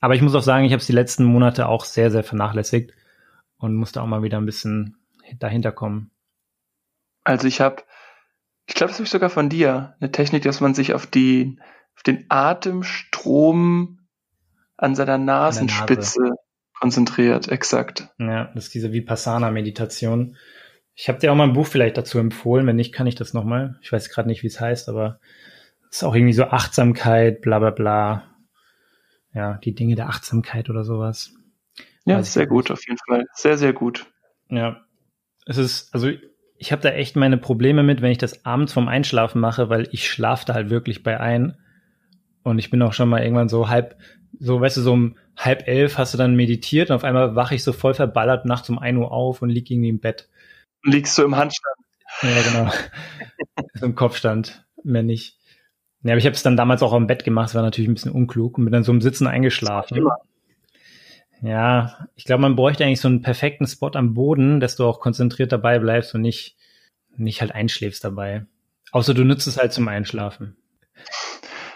Aber 0.00 0.14
ich 0.14 0.22
muss 0.22 0.34
auch 0.34 0.42
sagen, 0.42 0.64
ich 0.64 0.72
habe 0.72 0.80
es 0.80 0.86
die 0.86 0.92
letzten 0.92 1.24
Monate 1.24 1.68
auch 1.68 1.84
sehr, 1.84 2.10
sehr 2.10 2.24
vernachlässigt 2.24 2.94
und 3.58 3.76
musste 3.76 4.00
auch 4.00 4.06
mal 4.06 4.22
wieder 4.22 4.38
ein 4.38 4.46
bisschen 4.46 4.96
dahinter 5.38 5.70
kommen. 5.70 6.10
Also 7.24 7.46
ich 7.46 7.60
habe 7.60 7.82
ich 8.72 8.76
glaube, 8.76 8.88
das 8.88 8.96
habe 8.96 9.04
ich 9.04 9.10
sogar 9.10 9.28
von 9.28 9.50
dir. 9.50 9.96
Eine 10.00 10.12
Technik, 10.12 10.44
dass 10.44 10.62
man 10.62 10.72
sich 10.72 10.94
auf, 10.94 11.06
die, 11.06 11.58
auf 11.94 12.02
den 12.04 12.24
Atemstrom 12.30 13.98
an 14.78 14.94
seiner 14.94 15.18
Nasenspitze 15.18 16.22
Nase. 16.22 16.34
konzentriert, 16.80 17.48
exakt. 17.48 18.08
Ja, 18.16 18.46
das 18.54 18.64
ist 18.64 18.74
diese 18.74 18.94
Vipassana-Meditation. 18.94 20.38
Ich 20.94 21.10
habe 21.10 21.18
dir 21.18 21.30
auch 21.30 21.36
mal 21.36 21.44
ein 21.44 21.52
Buch 21.52 21.66
vielleicht 21.66 21.98
dazu 21.98 22.18
empfohlen. 22.18 22.66
Wenn 22.66 22.76
nicht, 22.76 22.94
kann 22.94 23.06
ich 23.06 23.14
das 23.14 23.34
nochmal. 23.34 23.78
Ich 23.82 23.92
weiß 23.92 24.08
gerade 24.08 24.26
nicht, 24.26 24.42
wie 24.42 24.46
es 24.46 24.58
heißt, 24.58 24.88
aber 24.88 25.20
es 25.90 25.98
ist 25.98 26.04
auch 26.04 26.14
irgendwie 26.14 26.32
so 26.32 26.44
Achtsamkeit, 26.44 27.42
bla 27.42 27.58
bla 27.58 27.72
bla. 27.72 28.24
Ja, 29.34 29.58
die 29.58 29.74
Dinge 29.74 29.96
der 29.96 30.08
Achtsamkeit 30.08 30.70
oder 30.70 30.84
sowas. 30.84 31.34
Ja, 32.06 32.22
sehr 32.22 32.46
gut, 32.46 32.70
auf 32.70 32.80
jeden 32.86 32.98
Fall. 33.06 33.26
Sehr, 33.34 33.58
sehr 33.58 33.74
gut. 33.74 34.06
Ja. 34.48 34.80
Es 35.44 35.58
ist, 35.58 35.92
also 35.92 36.08
ich 36.62 36.70
habe 36.70 36.80
da 36.80 36.90
echt 36.90 37.16
meine 37.16 37.38
Probleme 37.38 37.82
mit, 37.82 38.02
wenn 38.02 38.12
ich 38.12 38.18
das 38.18 38.46
abends 38.46 38.72
vorm 38.72 38.86
Einschlafen 38.86 39.40
mache, 39.40 39.68
weil 39.68 39.88
ich 39.90 40.08
schlafe 40.08 40.46
da 40.46 40.54
halt 40.54 40.70
wirklich 40.70 41.02
bei 41.02 41.18
ein. 41.18 41.56
Und 42.44 42.60
ich 42.60 42.70
bin 42.70 42.80
auch 42.82 42.92
schon 42.92 43.08
mal 43.08 43.20
irgendwann 43.20 43.48
so 43.48 43.68
halb, 43.68 43.96
so, 44.38 44.60
weißt 44.60 44.76
du, 44.76 44.82
so 44.82 44.92
um 44.92 45.16
halb 45.36 45.66
elf 45.66 45.98
hast 45.98 46.14
du 46.14 46.18
dann 46.18 46.36
meditiert 46.36 46.90
und 46.90 46.94
auf 46.94 47.02
einmal 47.02 47.34
wache 47.34 47.56
ich 47.56 47.64
so 47.64 47.72
voll 47.72 47.94
verballert 47.94 48.44
nachts 48.44 48.70
um 48.70 48.78
ein 48.78 48.96
Uhr 48.96 49.10
auf 49.10 49.42
und 49.42 49.50
lieg 49.50 49.72
irgendwie 49.72 49.88
im 49.88 49.98
Bett. 49.98 50.28
Liegst 50.84 51.18
du 51.18 51.24
im 51.24 51.34
Handstand? 51.34 51.76
Ja, 52.22 52.42
genau. 52.42 52.72
so 53.74 53.86
im 53.86 53.96
Kopfstand, 53.96 54.64
mehr 54.84 55.02
nicht. 55.02 55.38
Ja, 56.04 56.12
aber 56.12 56.18
ich 56.18 56.26
habe 56.26 56.36
es 56.36 56.44
dann 56.44 56.56
damals 56.56 56.84
auch 56.84 56.92
am 56.92 57.08
Bett 57.08 57.24
gemacht, 57.24 57.46
das 57.46 57.56
war 57.56 57.62
natürlich 57.62 57.90
ein 57.90 57.94
bisschen 57.94 58.12
unklug 58.12 58.56
und 58.56 58.66
bin 58.66 58.72
dann 58.72 58.84
so 58.84 58.92
im 58.92 59.00
Sitzen 59.00 59.26
eingeschlafen. 59.26 59.96
Ja, 61.42 62.06
ich 62.14 62.24
glaube, 62.24 62.42
man 62.42 62.54
bräuchte 62.54 62.84
eigentlich 62.84 63.00
so 63.00 63.08
einen 63.08 63.20
perfekten 63.20 63.66
Spot 63.66 63.90
am 63.94 64.14
Boden, 64.14 64.60
dass 64.60 64.76
du 64.76 64.86
auch 64.86 65.00
konzentriert 65.00 65.50
dabei 65.50 65.80
bleibst 65.80 66.14
und 66.14 66.20
nicht, 66.20 66.56
nicht 67.16 67.40
halt 67.40 67.52
einschläfst 67.52 68.04
dabei. 68.04 68.46
Außer 68.92 69.12
du 69.12 69.24
nützt 69.24 69.48
es 69.48 69.58
halt 69.58 69.72
zum 69.72 69.88
Einschlafen. 69.88 70.56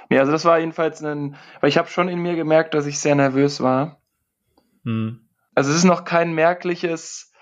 Ja, 0.08 0.20
also 0.20 0.30
das 0.30 0.44
war 0.44 0.60
jedenfalls 0.60 1.02
ein, 1.02 1.36
weil 1.60 1.68
ich 1.68 1.78
habe 1.78 1.88
schon 1.88 2.08
in 2.08 2.20
mir 2.20 2.36
gemerkt, 2.36 2.74
dass 2.74 2.86
ich 2.86 3.00
sehr 3.00 3.16
nervös 3.16 3.60
war. 3.60 4.00
Hm. 4.84 5.28
Also 5.56 5.70
es 5.70 5.78
ist 5.78 5.84
noch 5.84 6.04
kein 6.04 6.32
merkliches, 6.32 7.32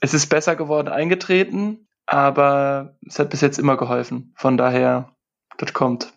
es 0.00 0.14
ist 0.14 0.28
besser 0.28 0.56
geworden 0.56 0.88
eingetreten, 0.88 1.86
aber 2.06 2.96
es 3.06 3.18
hat 3.18 3.28
bis 3.28 3.42
jetzt 3.42 3.58
immer 3.58 3.76
geholfen. 3.76 4.32
Von 4.36 4.56
daher, 4.56 5.14
das 5.58 5.74
kommt. 5.74 6.14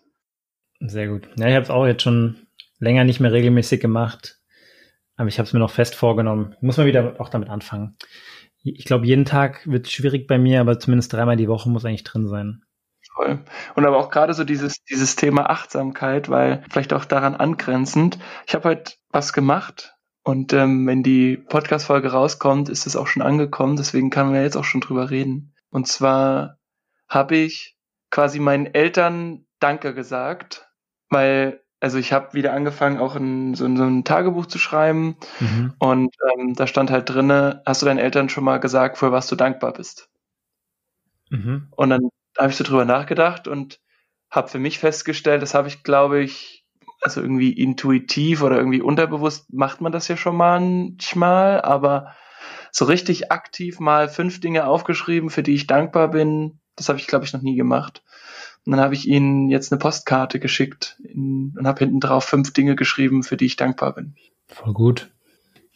Sehr 0.80 1.08
gut. 1.08 1.28
Ja, 1.36 1.48
ich 1.48 1.54
habe 1.54 1.64
es 1.64 1.70
auch 1.70 1.86
jetzt 1.86 2.02
schon 2.02 2.46
länger 2.78 3.04
nicht 3.04 3.20
mehr 3.20 3.32
regelmäßig 3.32 3.80
gemacht, 3.80 4.40
aber 5.16 5.28
ich 5.28 5.38
habe 5.38 5.46
es 5.46 5.52
mir 5.52 5.60
noch 5.60 5.70
fest 5.70 5.94
vorgenommen. 5.94 6.56
Muss 6.60 6.76
man 6.76 6.86
wieder 6.86 7.20
auch 7.20 7.28
damit 7.28 7.48
anfangen. 7.48 7.96
Ich 8.62 8.84
glaube, 8.84 9.06
jeden 9.06 9.24
Tag 9.24 9.66
wird 9.66 9.88
schwierig 9.88 10.26
bei 10.26 10.38
mir, 10.38 10.60
aber 10.60 10.78
zumindest 10.78 11.12
dreimal 11.12 11.36
die 11.36 11.48
Woche 11.48 11.68
muss 11.68 11.84
eigentlich 11.84 12.04
drin 12.04 12.26
sein. 12.28 12.62
Voll. 13.14 13.44
Und 13.74 13.86
aber 13.86 13.98
auch 13.98 14.10
gerade 14.10 14.34
so 14.34 14.44
dieses, 14.44 14.82
dieses 14.84 15.14
Thema 15.14 15.50
Achtsamkeit, 15.50 16.28
weil 16.28 16.64
vielleicht 16.68 16.92
auch 16.92 17.04
daran 17.04 17.34
angrenzend, 17.34 18.18
ich 18.46 18.54
habe 18.54 18.70
heute 18.70 18.94
was 19.10 19.32
gemacht 19.32 19.94
und 20.24 20.52
ähm, 20.52 20.86
wenn 20.86 21.02
die 21.02 21.36
Podcast-Folge 21.36 22.10
rauskommt, 22.10 22.68
ist 22.68 22.86
es 22.86 22.96
auch 22.96 23.06
schon 23.06 23.22
angekommen, 23.22 23.76
deswegen 23.76 24.10
kann 24.10 24.26
man 24.26 24.36
ja 24.36 24.42
jetzt 24.42 24.56
auch 24.56 24.64
schon 24.64 24.80
drüber 24.80 25.10
reden. 25.10 25.54
Und 25.70 25.86
zwar 25.86 26.58
habe 27.08 27.36
ich 27.36 27.76
quasi 28.10 28.40
meinen 28.40 28.66
Eltern 28.66 29.46
Danke 29.60 29.94
gesagt, 29.94 30.68
weil 31.10 31.63
also 31.84 31.98
ich 31.98 32.14
habe 32.14 32.32
wieder 32.32 32.54
angefangen, 32.54 32.98
auch 32.98 33.14
in 33.14 33.54
so, 33.54 33.66
in 33.66 33.76
so, 33.76 33.84
ein 33.84 34.04
Tagebuch 34.04 34.46
zu 34.46 34.58
schreiben. 34.58 35.18
Mhm. 35.38 35.74
Und 35.78 36.16
ähm, 36.32 36.54
da 36.54 36.66
stand 36.66 36.90
halt 36.90 37.10
drinne, 37.10 37.60
hast 37.66 37.82
du 37.82 37.86
deinen 37.86 37.98
Eltern 37.98 38.30
schon 38.30 38.42
mal 38.42 38.58
gesagt, 38.58 38.96
für 38.96 39.12
was 39.12 39.26
du 39.26 39.36
dankbar 39.36 39.74
bist? 39.74 40.08
Mhm. 41.28 41.68
Und 41.76 41.90
dann 41.90 42.08
habe 42.38 42.48
ich 42.48 42.56
so 42.56 42.64
drüber 42.64 42.86
nachgedacht 42.86 43.48
und 43.48 43.80
habe 44.30 44.48
für 44.48 44.58
mich 44.58 44.78
festgestellt, 44.78 45.42
das 45.42 45.52
habe 45.52 45.68
ich, 45.68 45.82
glaube 45.82 46.22
ich, 46.22 46.64
also 47.02 47.20
irgendwie 47.20 47.52
intuitiv 47.52 48.40
oder 48.40 48.56
irgendwie 48.56 48.80
unterbewusst 48.80 49.52
macht 49.52 49.82
man 49.82 49.92
das 49.92 50.08
ja 50.08 50.16
schon 50.16 50.36
manchmal, 50.36 51.60
aber 51.60 52.14
so 52.72 52.86
richtig 52.86 53.30
aktiv 53.30 53.78
mal 53.78 54.08
fünf 54.08 54.40
Dinge 54.40 54.66
aufgeschrieben, 54.66 55.28
für 55.28 55.42
die 55.42 55.54
ich 55.54 55.66
dankbar 55.66 56.08
bin, 56.08 56.60
das 56.76 56.88
habe 56.88 56.98
ich, 56.98 57.06
glaube 57.08 57.26
ich, 57.26 57.34
noch 57.34 57.42
nie 57.42 57.56
gemacht. 57.56 58.02
Und 58.66 58.72
dann 58.72 58.80
habe 58.80 58.94
ich 58.94 59.06
ihnen 59.06 59.50
jetzt 59.50 59.72
eine 59.72 59.78
Postkarte 59.78 60.40
geschickt 60.40 60.98
in, 61.04 61.54
und 61.58 61.66
habe 61.66 61.80
hinten 61.80 62.00
drauf 62.00 62.24
fünf 62.24 62.52
Dinge 62.52 62.76
geschrieben, 62.76 63.22
für 63.22 63.36
die 63.36 63.46
ich 63.46 63.56
dankbar 63.56 63.94
bin. 63.94 64.16
Voll 64.48 64.72
gut. 64.72 65.10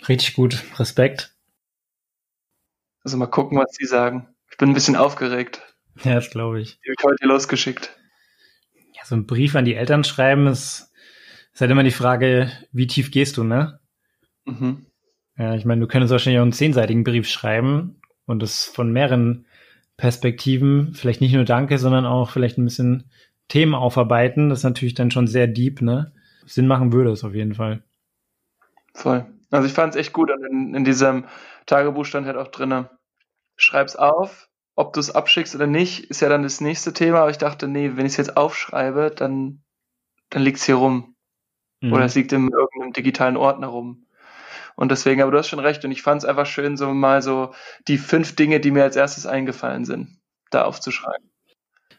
Richtig 0.08 0.34
gut. 0.34 0.64
Respekt. 0.78 1.34
Also 3.02 3.16
mal 3.16 3.26
gucken, 3.26 3.58
was 3.58 3.72
sie 3.72 3.86
sagen. 3.86 4.28
Ich 4.50 4.56
bin 4.56 4.70
ein 4.70 4.74
bisschen 4.74 4.96
aufgeregt. 4.96 5.62
Ja, 6.04 6.14
das 6.14 6.30
glaube 6.30 6.60
ich. 6.60 6.78
Die 6.84 6.90
habe 6.90 6.94
ich 6.96 7.04
heute 7.04 7.26
losgeschickt. 7.26 7.98
Ja, 8.94 9.04
so 9.04 9.16
ein 9.16 9.26
Brief 9.26 9.56
an 9.56 9.64
die 9.64 9.74
Eltern 9.74 10.04
schreiben 10.04 10.46
ist, 10.46 10.92
ist 11.52 11.60
halt 11.60 11.72
immer 11.72 11.82
die 11.82 11.90
Frage, 11.90 12.52
wie 12.70 12.86
tief 12.86 13.10
gehst 13.10 13.36
du, 13.36 13.42
ne? 13.42 13.80
Mhm. 14.44 14.86
Ja, 15.36 15.56
ich 15.56 15.64
meine, 15.64 15.80
du 15.80 15.88
könntest 15.88 16.12
wahrscheinlich 16.12 16.38
auch 16.38 16.44
einen 16.44 16.52
zehnseitigen 16.52 17.02
Brief 17.02 17.28
schreiben 17.28 18.00
und 18.26 18.44
es 18.44 18.64
von 18.64 18.92
mehreren 18.92 19.47
Perspektiven, 19.98 20.94
vielleicht 20.94 21.20
nicht 21.20 21.34
nur 21.34 21.44
Danke, 21.44 21.76
sondern 21.76 22.06
auch 22.06 22.30
vielleicht 22.30 22.56
ein 22.56 22.64
bisschen 22.64 23.10
Themen 23.48 23.74
aufarbeiten. 23.74 24.48
Das 24.48 24.60
ist 24.60 24.64
natürlich 24.64 24.94
dann 24.94 25.10
schon 25.10 25.26
sehr 25.26 25.48
deep, 25.48 25.82
ne? 25.82 26.12
Sinn 26.46 26.66
machen 26.66 26.92
würde 26.92 27.10
es 27.10 27.24
auf 27.24 27.34
jeden 27.34 27.54
Fall. 27.54 27.82
Voll. 28.94 29.26
Also 29.50 29.66
ich 29.66 29.74
fand 29.74 29.94
es 29.94 30.00
echt 30.00 30.12
gut 30.12 30.30
und 30.30 30.44
in, 30.44 30.74
in 30.74 30.84
diesem 30.84 31.24
Tagebuch 31.66 32.04
stand 32.04 32.26
halt 32.26 32.36
auch 32.36 32.48
drinne, 32.48 32.90
schreib's 33.56 33.96
auf, 33.96 34.48
ob 34.76 34.92
du 34.92 35.00
es 35.00 35.10
abschickst 35.10 35.56
oder 35.56 35.66
nicht, 35.66 36.04
ist 36.04 36.20
ja 36.20 36.28
dann 36.28 36.44
das 36.44 36.60
nächste 36.60 36.92
Thema. 36.92 37.20
Aber 37.20 37.30
ich 37.30 37.38
dachte, 37.38 37.66
nee, 37.66 37.92
wenn 37.96 38.06
ich 38.06 38.12
es 38.12 38.18
jetzt 38.18 38.36
aufschreibe, 38.36 39.12
dann, 39.14 39.62
dann 40.30 40.42
liegt 40.42 40.58
es 40.58 40.64
hier 40.64 40.76
rum. 40.76 41.16
Mhm. 41.80 41.92
Oder 41.92 42.04
es 42.04 42.14
liegt 42.14 42.32
in 42.32 42.48
irgendeinem 42.48 42.92
digitalen 42.92 43.36
Ordner 43.36 43.66
rum. 43.66 44.06
Und 44.78 44.92
deswegen, 44.92 45.20
aber 45.22 45.32
du 45.32 45.38
hast 45.38 45.48
schon 45.48 45.58
recht. 45.58 45.84
Und 45.84 45.90
ich 45.90 46.02
fand 46.02 46.22
es 46.22 46.28
einfach 46.28 46.46
schön, 46.46 46.76
so 46.76 46.94
mal 46.94 47.20
so 47.20 47.52
die 47.88 47.98
fünf 47.98 48.36
Dinge, 48.36 48.60
die 48.60 48.70
mir 48.70 48.84
als 48.84 48.94
erstes 48.94 49.26
eingefallen 49.26 49.84
sind, 49.84 50.20
da 50.52 50.66
aufzuschreiben. 50.66 51.28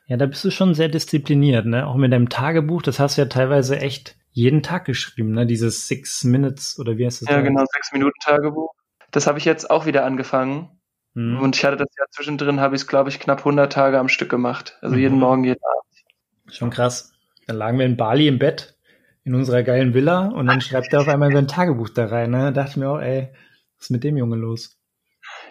Ja, 0.05 0.15
da 0.15 0.25
bist 0.25 0.45
du 0.45 0.49
schon 0.49 0.73
sehr 0.73 0.87
diszipliniert, 0.87 1.65
ne? 1.65 1.85
Auch 1.85 1.95
mit 1.95 2.13
deinem 2.13 2.29
Tagebuch, 2.29 2.81
das 2.81 2.97
hast 2.97 3.17
du 3.17 3.21
ja 3.21 3.27
teilweise 3.27 3.81
echt 3.81 4.15
jeden 4.31 4.63
Tag 4.63 4.85
geschrieben, 4.85 5.33
ne? 5.33 5.45
Dieses 5.45 5.89
Six 5.89 6.23
Minutes 6.23 6.79
oder 6.79 6.97
wie 6.97 7.05
heißt 7.05 7.21
das? 7.21 7.29
Ja, 7.29 7.35
da? 7.35 7.41
genau, 7.41 7.65
sechs 7.69 7.91
Minuten 7.91 8.17
Tagebuch. 8.23 8.73
Das 9.11 9.27
habe 9.27 9.39
ich 9.39 9.45
jetzt 9.45 9.69
auch 9.69 9.85
wieder 9.85 10.05
angefangen. 10.05 10.79
Mhm. 11.15 11.41
Und 11.41 11.57
ich 11.57 11.65
hatte 11.65 11.75
das 11.75 11.89
ja 11.97 12.05
zwischendrin, 12.11 12.61
habe 12.61 12.75
ich 12.75 12.83
es, 12.83 12.87
glaube 12.87 13.09
ich, 13.09 13.19
knapp 13.19 13.39
100 13.39 13.73
Tage 13.73 13.99
am 13.99 14.07
Stück 14.07 14.29
gemacht. 14.29 14.77
Also 14.79 14.95
mhm. 14.95 15.01
jeden 15.01 15.19
Morgen, 15.19 15.43
jeden 15.43 15.59
Abend. 15.61 16.55
Schon 16.55 16.69
krass. 16.69 17.11
Dann 17.45 17.57
lagen 17.57 17.77
wir 17.77 17.85
in 17.85 17.97
Bali 17.97 18.29
im 18.29 18.39
Bett, 18.39 18.77
in 19.23 19.36
unserer 19.36 19.63
geilen 19.63 19.93
Villa, 19.93 20.27
und 20.27 20.47
dann 20.47 20.62
schreibt 20.62 20.93
er 20.93 21.01
auf 21.01 21.08
einmal 21.08 21.32
sein 21.32 21.47
Tagebuch 21.47 21.89
da 21.89 22.05
rein. 22.05 22.32
Ne? 22.32 22.38
Da 22.38 22.51
dachte 22.51 22.71
ich 22.71 22.77
mir 22.77 22.89
auch, 22.89 22.99
ey, 22.99 23.29
was 23.77 23.86
ist 23.86 23.91
mit 23.91 24.03
dem 24.03 24.17
Junge 24.17 24.36
los? 24.36 24.77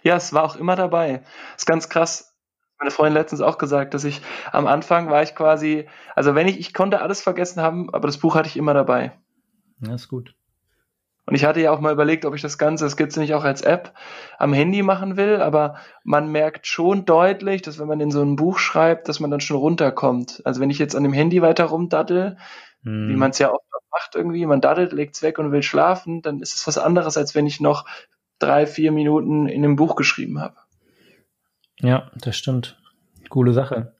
Ja, 0.02 0.16
es 0.16 0.32
war 0.32 0.44
auch 0.44 0.56
immer 0.56 0.76
dabei. 0.76 1.22
ist 1.56 1.66
ganz 1.66 1.88
krass. 1.88 2.34
Meine 2.78 2.90
Freundin 2.92 3.14
letztens 3.14 3.40
auch 3.40 3.58
gesagt, 3.58 3.94
dass 3.94 4.04
ich 4.04 4.22
am 4.52 4.66
Anfang 4.66 5.10
war 5.10 5.22
ich 5.22 5.34
quasi, 5.34 5.88
also 6.14 6.34
wenn 6.34 6.46
ich, 6.46 6.60
ich 6.60 6.72
konnte 6.72 7.00
alles 7.02 7.20
vergessen 7.20 7.60
haben, 7.60 7.92
aber 7.92 8.06
das 8.06 8.18
Buch 8.18 8.36
hatte 8.36 8.48
ich 8.48 8.56
immer 8.56 8.72
dabei. 8.72 9.12
Ja, 9.80 9.94
ist 9.94 10.08
gut. 10.08 10.34
Und 11.28 11.34
ich 11.34 11.44
hatte 11.44 11.60
ja 11.60 11.72
auch 11.72 11.80
mal 11.80 11.92
überlegt, 11.92 12.24
ob 12.24 12.34
ich 12.34 12.40
das 12.40 12.56
Ganze, 12.56 12.84
das 12.84 12.96
gibt 12.96 13.10
es 13.10 13.18
nicht 13.18 13.34
auch 13.34 13.44
als 13.44 13.60
App, 13.60 13.92
am 14.38 14.54
Handy 14.54 14.82
machen 14.82 15.18
will, 15.18 15.42
aber 15.42 15.76
man 16.02 16.32
merkt 16.32 16.66
schon 16.66 17.04
deutlich, 17.04 17.60
dass 17.60 17.78
wenn 17.78 17.86
man 17.86 18.00
in 18.00 18.10
so 18.10 18.22
ein 18.22 18.36
Buch 18.36 18.58
schreibt, 18.58 19.10
dass 19.10 19.20
man 19.20 19.30
dann 19.30 19.42
schon 19.42 19.58
runterkommt. 19.58 20.40
Also 20.46 20.62
wenn 20.62 20.70
ich 20.70 20.78
jetzt 20.78 20.96
an 20.96 21.02
dem 21.02 21.12
Handy 21.12 21.42
weiter 21.42 21.66
rumdaddel, 21.66 22.38
hm. 22.82 23.08
wie 23.08 23.16
man 23.16 23.30
es 23.30 23.38
ja 23.38 23.52
oft 23.52 23.64
macht 23.90 24.14
irgendwie, 24.14 24.44
man 24.44 24.60
daddelt, 24.60 24.92
legt 24.92 25.16
es 25.16 25.22
weg 25.22 25.38
und 25.38 25.50
will 25.50 25.62
schlafen, 25.62 26.20
dann 26.20 26.40
ist 26.40 26.54
es 26.54 26.66
was 26.66 26.76
anderes, 26.76 27.16
als 27.16 27.34
wenn 27.34 27.46
ich 27.46 27.58
noch 27.58 27.86
drei, 28.38 28.66
vier 28.66 28.92
Minuten 28.92 29.48
in 29.48 29.64
einem 29.64 29.76
Buch 29.76 29.96
geschrieben 29.96 30.40
habe. 30.40 30.56
Ja, 31.80 32.10
das 32.14 32.36
stimmt. 32.36 32.78
Coole 33.30 33.52
Sache. 33.52 33.94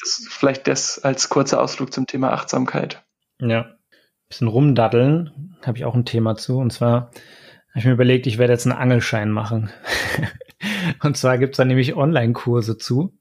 Das 0.00 0.18
ist 0.18 0.32
vielleicht 0.32 0.66
das 0.68 0.98
als 0.98 1.28
kurzer 1.28 1.60
Ausflug 1.60 1.92
zum 1.92 2.06
Thema 2.06 2.32
Achtsamkeit. 2.32 3.04
Ja 3.40 3.76
bisschen 4.28 4.48
rumdaddeln, 4.48 5.56
habe 5.64 5.78
ich 5.78 5.84
auch 5.84 5.94
ein 5.94 6.04
Thema 6.04 6.36
zu. 6.36 6.58
Und 6.58 6.72
zwar 6.72 7.10
habe 7.70 7.78
ich 7.78 7.84
mir 7.84 7.92
überlegt, 7.92 8.26
ich 8.26 8.38
werde 8.38 8.52
jetzt 8.52 8.66
einen 8.66 8.78
Angelschein 8.78 9.30
machen. 9.30 9.70
und 11.02 11.16
zwar 11.16 11.38
gibt's 11.38 11.58
da 11.58 11.64
nämlich 11.64 11.96
Online-Kurse 11.96 12.78
zu. 12.78 13.16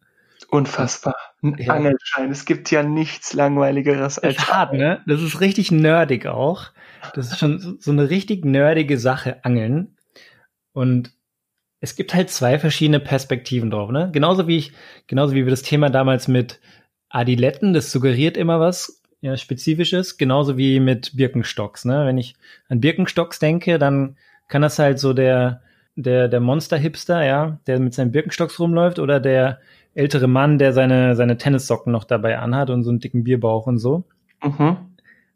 Unfassbar. 0.49 1.15
Ein 1.53 1.63
ja. 1.63 1.73
Angelschein. 1.73 2.31
Es 2.31 2.45
gibt 2.45 2.71
ja 2.71 2.84
nichts 2.84 3.34
langweiligeres 3.34 4.19
als. 4.19 4.36
Das 4.36 4.45
ist 4.45 4.51
hart, 4.51 4.73
ne? 4.73 5.01
Das 5.08 5.21
ist 5.21 5.41
richtig 5.41 5.71
nerdig 5.71 6.25
auch. 6.27 6.71
Das 7.13 7.31
ist 7.31 7.39
schon 7.39 7.77
so 7.79 7.91
eine 7.91 8.10
richtig 8.10 8.46
nerdige 8.46 8.98
Sache, 8.98 9.43
Angeln. 9.43 9.96
Und 10.73 11.13
es 11.79 11.96
gibt 11.96 12.13
halt 12.13 12.29
zwei 12.29 12.58
verschiedene 12.58 13.00
Perspektiven 13.00 13.69
drauf, 13.69 13.91
ne? 13.91 14.10
Genauso 14.12 14.48
wie 14.48 14.58
ich, 14.58 14.73
genauso 15.08 15.35
wie 15.35 15.46
wir 15.46 15.52
das 15.52 15.62
Thema 15.62 15.89
damals 15.89 16.27
mit 16.27 16.60
Adiletten, 17.10 17.73
das 17.73 17.91
suggeriert 17.91 18.37
immer 18.37 18.60
was 18.60 19.02
ja, 19.25 19.37
Spezifisches, 19.37 20.17
genauso 20.17 20.56
wie 20.58 20.79
mit 20.79 21.17
Birkenstocks. 21.17 21.85
Ne? 21.85 22.06
Wenn 22.06 22.17
ich 22.17 22.35
an 22.67 22.79
Birkenstocks 22.79 23.39
denke, 23.39 23.79
dann 23.79 24.17
kann 24.48 24.62
das 24.62 24.77
halt 24.77 25.00
so 25.00 25.13
der, 25.13 25.62
der, 25.96 26.27
der 26.27 26.39
Monster-Hipster, 26.39 27.23
ja, 27.23 27.60
der 27.65 27.79
mit 27.79 27.93
seinen 27.96 28.12
Birkenstocks 28.12 28.60
rumläuft 28.60 29.00
oder 29.00 29.19
der 29.19 29.60
ältere 29.96 30.27
Mann, 30.27 30.60
der 30.60 30.73
seine, 30.73 31.15
seine 31.15 31.37
Tennissocken 31.37 31.91
noch 31.91 32.04
dabei 32.04 32.37
anhat 32.37 32.69
und 32.69 32.83
so 32.83 32.91
einen 32.91 33.00
dicken 33.00 33.23
Bierbauch 33.23 33.65
und 33.65 33.79
so. 33.79 34.06
Mhm. 34.43 34.77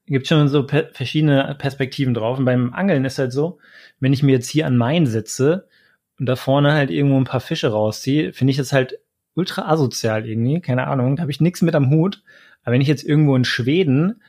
Gibt 0.06 0.28
schon 0.28 0.48
so 0.48 0.66
per 0.66 0.90
verschiedene 0.92 1.56
Perspektiven 1.58 2.14
drauf. 2.14 2.38
Und 2.38 2.46
beim 2.46 2.74
Angeln 2.74 3.06
ist 3.06 3.20
halt 3.20 3.32
so, 3.32 3.60
wenn 4.00 4.14
ich 4.14 4.22
mir 4.22 4.34
jetzt 4.34 4.50
hier 4.50 4.68
an 4.68 4.78
Main 4.78 5.08
setze, 5.08 5.68
und 6.20 6.26
da 6.26 6.36
vorne 6.36 6.74
halt 6.74 6.92
irgendwo 6.92 7.18
ein 7.18 7.24
paar 7.24 7.40
Fische 7.40 7.70
rausziehe, 7.70 8.34
finde 8.34 8.52
ich 8.52 8.58
das 8.58 8.74
halt 8.74 9.00
ultra 9.36 9.70
asozial 9.70 10.28
irgendwie. 10.28 10.60
Keine 10.60 10.88
Ahnung, 10.88 11.16
da 11.16 11.22
habe 11.22 11.32
ich 11.32 11.40
nichts 11.40 11.62
mit 11.62 11.76
am 11.76 11.90
Hut. 11.90 12.22
Aber 12.64 12.74
wenn 12.74 12.82
ich 12.82 12.90
jetzt 12.90 13.04
irgendwo 13.04 13.36
in 13.36 13.46
Schweden 13.46 14.22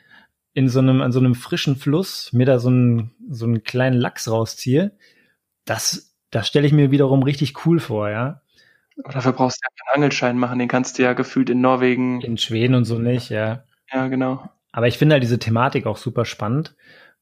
in 0.53 0.69
so 0.69 0.79
einem, 0.79 1.03
an 1.03 1.13
so 1.13 1.19
einem 1.19 1.35
frischen 1.35 1.77
Fluss 1.77 2.33
mir 2.33 2.47
da 2.47 2.59
so 2.59 2.69
einen, 2.69 3.11
so 3.29 3.45
einen 3.45 3.65
kleinen 3.65 3.99
Lachs 3.99 4.31
rausziehe, 4.31 4.93
das, 5.65 6.15
das 6.31 6.47
stelle 6.47 6.67
ich 6.67 6.73
mir 6.73 6.93
wiederum 6.93 7.25
richtig 7.25 7.67
cool 7.67 7.81
vor, 7.81 8.09
ja. 8.09 8.43
Aber 9.05 9.13
dafür 9.13 9.33
brauchst 9.33 9.59
du 9.59 9.67
ja 9.67 9.85
keinen 9.85 10.03
Angelschein 10.03 10.39
machen, 10.39 10.59
den 10.59 10.69
kannst 10.69 10.99
du 10.99 11.03
ja 11.03 11.13
gefühlt 11.13 11.51
in 11.51 11.61
Norwegen. 11.61 12.21
In 12.21 12.39
Schweden 12.39 12.75
und 12.75 12.85
so 12.85 12.99
nicht, 12.99 13.31
ja. 13.31 13.65
Ja, 13.93 14.09
genau. 14.09 14.49
Aber 14.73 14.89
ich 14.89 14.99
finde 14.99 15.15
halt 15.15 15.23
diese 15.23 15.39
Thematik 15.39 15.87
auch 15.87 15.97
super 15.97 16.25
spannend. 16.25 16.75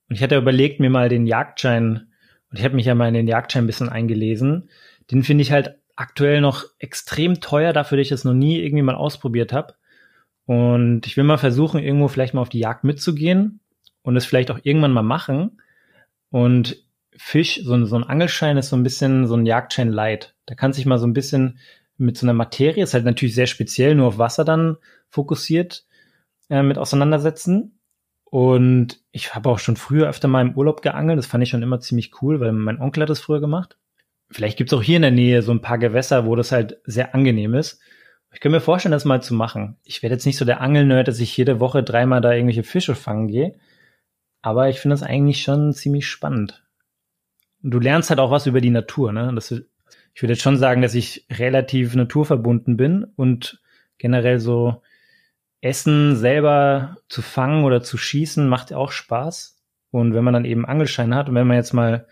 Und 0.09 0.17
ich 0.17 0.23
hatte 0.23 0.37
überlegt, 0.37 0.81
mir 0.81 0.91
mal 0.91 1.09
den 1.09 1.27
Jagdschein, 1.27 2.09
und 2.51 2.59
ich 2.59 2.65
habe 2.65 2.77
mich 2.77 2.87
ja 2.87 2.95
mal 2.95 3.09
in 3.09 3.15
den 3.15 3.29
Jagdschein 3.29 3.65
ein 3.65 3.67
bisschen 3.67 3.89
eingelesen. 3.89 4.69
Den 5.11 5.23
finde 5.23 5.43
ich 5.43 5.53
halt 5.53 5.77
aktuell 5.97 6.41
noch 6.41 6.65
extrem 6.79 7.41
teuer, 7.41 7.73
dafür, 7.73 7.99
dass 7.99 8.07
ich 8.07 8.11
das 8.11 8.25
noch 8.25 8.35
nie 8.35 8.61
irgendwie 8.61 8.83
mal 8.83 8.95
ausprobiert 8.95 9.53
habe. 9.53 9.75
Und 10.47 11.07
ich 11.07 11.17
will 11.17 11.25
mal 11.25 11.39
versuchen, 11.39 11.83
irgendwo 11.83 12.09
vielleicht 12.09 12.35
mal 12.35 12.41
auf 12.41 12.49
die 12.49 12.61
Jagd 12.61 12.85
mitzugehen 12.85 13.61
und 14.03 14.17
es 14.17 14.25
vielleicht 14.25 14.51
auch 14.51 14.61
irgendwann 14.63 14.93
mal 14.93 15.03
machen. 15.03 15.61
Und 16.31 16.83
Fisch, 17.17 17.61
so 17.65 17.75
ein, 17.75 17.87
so 17.87 17.97
ein 17.97 18.05
Angelschein 18.05 18.57
ist 18.57 18.69
so 18.69 18.77
ein 18.77 18.83
bisschen 18.83 19.27
so 19.27 19.35
ein 19.35 19.45
Jagdschein 19.45 19.89
light. 19.89 20.35
Da 20.49 20.55
kann 20.55 20.73
sich 20.73 20.87
mal 20.87 20.99
so 20.99 21.07
ein 21.07 21.13
bisschen 21.13 21.59
mit 21.99 22.17
so 22.17 22.25
einer 22.25 22.33
Materie, 22.33 22.83
ist 22.83 22.95
halt 22.95 23.05
natürlich 23.05 23.35
sehr 23.35 23.47
speziell, 23.47 23.95
nur 23.95 24.07
auf 24.07 24.19
Wasser 24.19 24.45
dann 24.45 24.79
fokussiert, 25.11 25.85
äh, 26.49 26.63
mit 26.63 26.79
auseinandersetzen. 26.79 27.79
Und 28.25 29.03
ich 29.13 29.35
habe 29.35 29.51
auch 29.51 29.59
schon 29.59 29.77
früher 29.77 30.09
öfter 30.09 30.27
mal 30.27 30.41
im 30.41 30.55
Urlaub 30.55 30.81
geangelt. 30.81 31.19
Das 31.19 31.27
fand 31.27 31.43
ich 31.43 31.51
schon 31.51 31.63
immer 31.63 31.81
ziemlich 31.81 32.23
cool, 32.23 32.41
weil 32.41 32.53
mein 32.53 32.81
Onkel 32.81 33.03
hat 33.03 33.11
das 33.11 33.21
früher 33.21 33.41
gemacht. 33.41 33.77
Vielleicht 34.31 34.57
gibt's 34.57 34.73
auch 34.73 34.83
hier 34.83 34.97
in 34.97 35.03
der 35.03 35.11
Nähe 35.11 35.43
so 35.43 35.53
ein 35.53 35.61
paar 35.61 35.79
Gewässer, 35.79 36.25
wo 36.25 36.35
das 36.35 36.51
halt 36.51 36.79
sehr 36.85 37.15
angenehm 37.15 37.55
ist. 37.55 37.81
Ich 38.33 38.41
könnte 38.41 38.57
mir 38.57 38.63
vorstellen, 38.63 38.93
das 38.93 39.05
mal 39.05 39.23
zu 39.23 39.35
machen. 39.35 39.77
Ich 39.85 40.03
werde 40.03 40.15
jetzt 40.15 40.27
nicht 40.27 40.37
so 40.37 40.45
der 40.45 40.61
Angelnerd, 40.61 41.09
dass 41.09 41.21
ich 41.21 41.37
jede 41.37 41.61
Woche 41.61 41.83
dreimal 41.83 42.21
da 42.21 42.33
irgendwelche 42.33 42.63
Fische 42.63 42.95
fangen 42.95 43.29
gehe. 43.29 43.59
Aber 44.41 44.69
ich 44.69 44.81
finde 44.81 44.95
das 44.95 45.03
eigentlich 45.03 45.43
schon 45.43 45.75
ziemlich 45.75 46.07
spannend. 46.07 46.65
Und 47.63 47.71
du 47.73 47.81
lernst 47.81 48.11
halt 48.11 48.21
auch 48.21 48.31
was 48.31 48.47
über 48.47 48.61
die 48.61 48.71
Natur, 48.71 49.13
ne? 49.13 49.33
Das, 49.35 49.55
ich 50.19 50.23
würde 50.23 50.33
jetzt 50.33 50.43
schon 50.43 50.57
sagen, 50.57 50.83
dass 50.83 50.97
ich 50.97 51.27
relativ 51.31 51.95
naturverbunden 51.95 52.77
bin 52.77 53.07
und 53.15 53.63
generell 53.99 54.41
so 54.41 54.83
Essen 55.61 56.17
selber 56.17 56.97
zu 57.09 57.23
fangen 57.23 57.63
oder 57.63 57.85
zu 57.85 57.97
schießen 57.97 58.49
macht 58.49 58.73
auch 58.73 58.91
Spaß. 58.91 59.63
Und 59.93 60.15
wenn 60.15 60.25
man 60.25 60.35
dann 60.35 60.45
eben 60.45 60.67
Angelschein 60.67 61.15
hat 61.15 61.29
und 61.29 61.37
wenn 61.37 61.47
man 61.47 61.57
jetzt 61.57 61.73
mal 61.73 62.09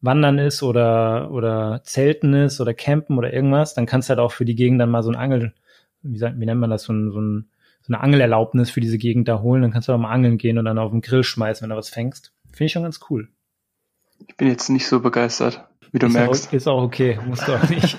wandern 0.00 0.40
ist 0.40 0.64
oder, 0.64 1.30
oder 1.30 1.80
zelten 1.84 2.34
ist 2.34 2.60
oder 2.60 2.74
campen 2.74 3.18
oder 3.18 3.32
irgendwas, 3.32 3.72
dann 3.74 3.86
kannst 3.86 4.08
du 4.08 4.10
halt 4.10 4.18
auch 4.18 4.32
für 4.32 4.44
die 4.44 4.56
Gegend 4.56 4.80
dann 4.80 4.90
mal 4.90 5.04
so 5.04 5.10
ein 5.10 5.16
Angel, 5.16 5.54
wie, 6.02 6.18
sagt, 6.18 6.40
wie 6.40 6.46
nennt 6.46 6.60
man 6.60 6.70
das, 6.70 6.82
so, 6.82 6.92
ein, 6.92 7.12
so, 7.12 7.20
ein, 7.20 7.50
so 7.82 7.94
eine 7.94 8.02
Angelerlaubnis 8.02 8.70
für 8.70 8.80
diese 8.80 8.98
Gegend 8.98 9.28
da 9.28 9.42
holen. 9.42 9.62
Dann 9.62 9.70
kannst 9.70 9.86
du 9.86 9.92
auch 9.92 9.98
mal 9.98 10.10
angeln 10.10 10.38
gehen 10.38 10.58
und 10.58 10.64
dann 10.64 10.78
auf 10.78 10.90
den 10.90 11.02
Grill 11.02 11.22
schmeißen, 11.22 11.62
wenn 11.62 11.70
du 11.70 11.76
was 11.76 11.88
fängst. 11.88 12.32
Finde 12.46 12.64
ich 12.64 12.72
schon 12.72 12.82
ganz 12.82 12.98
cool. 13.10 13.28
Ich 14.26 14.36
bin 14.36 14.48
jetzt 14.48 14.70
nicht 14.70 14.88
so 14.88 14.98
begeistert, 14.98 15.68
wie 15.94 16.00
du 16.00 16.06
ist 16.08 16.12
merkst. 16.12 16.48
Auch, 16.48 16.52
ist 16.52 16.66
auch 16.66 16.82
okay, 16.82 17.18
musst 17.24 17.46
du 17.46 17.52
auch 17.54 17.68
nicht. 17.68 17.96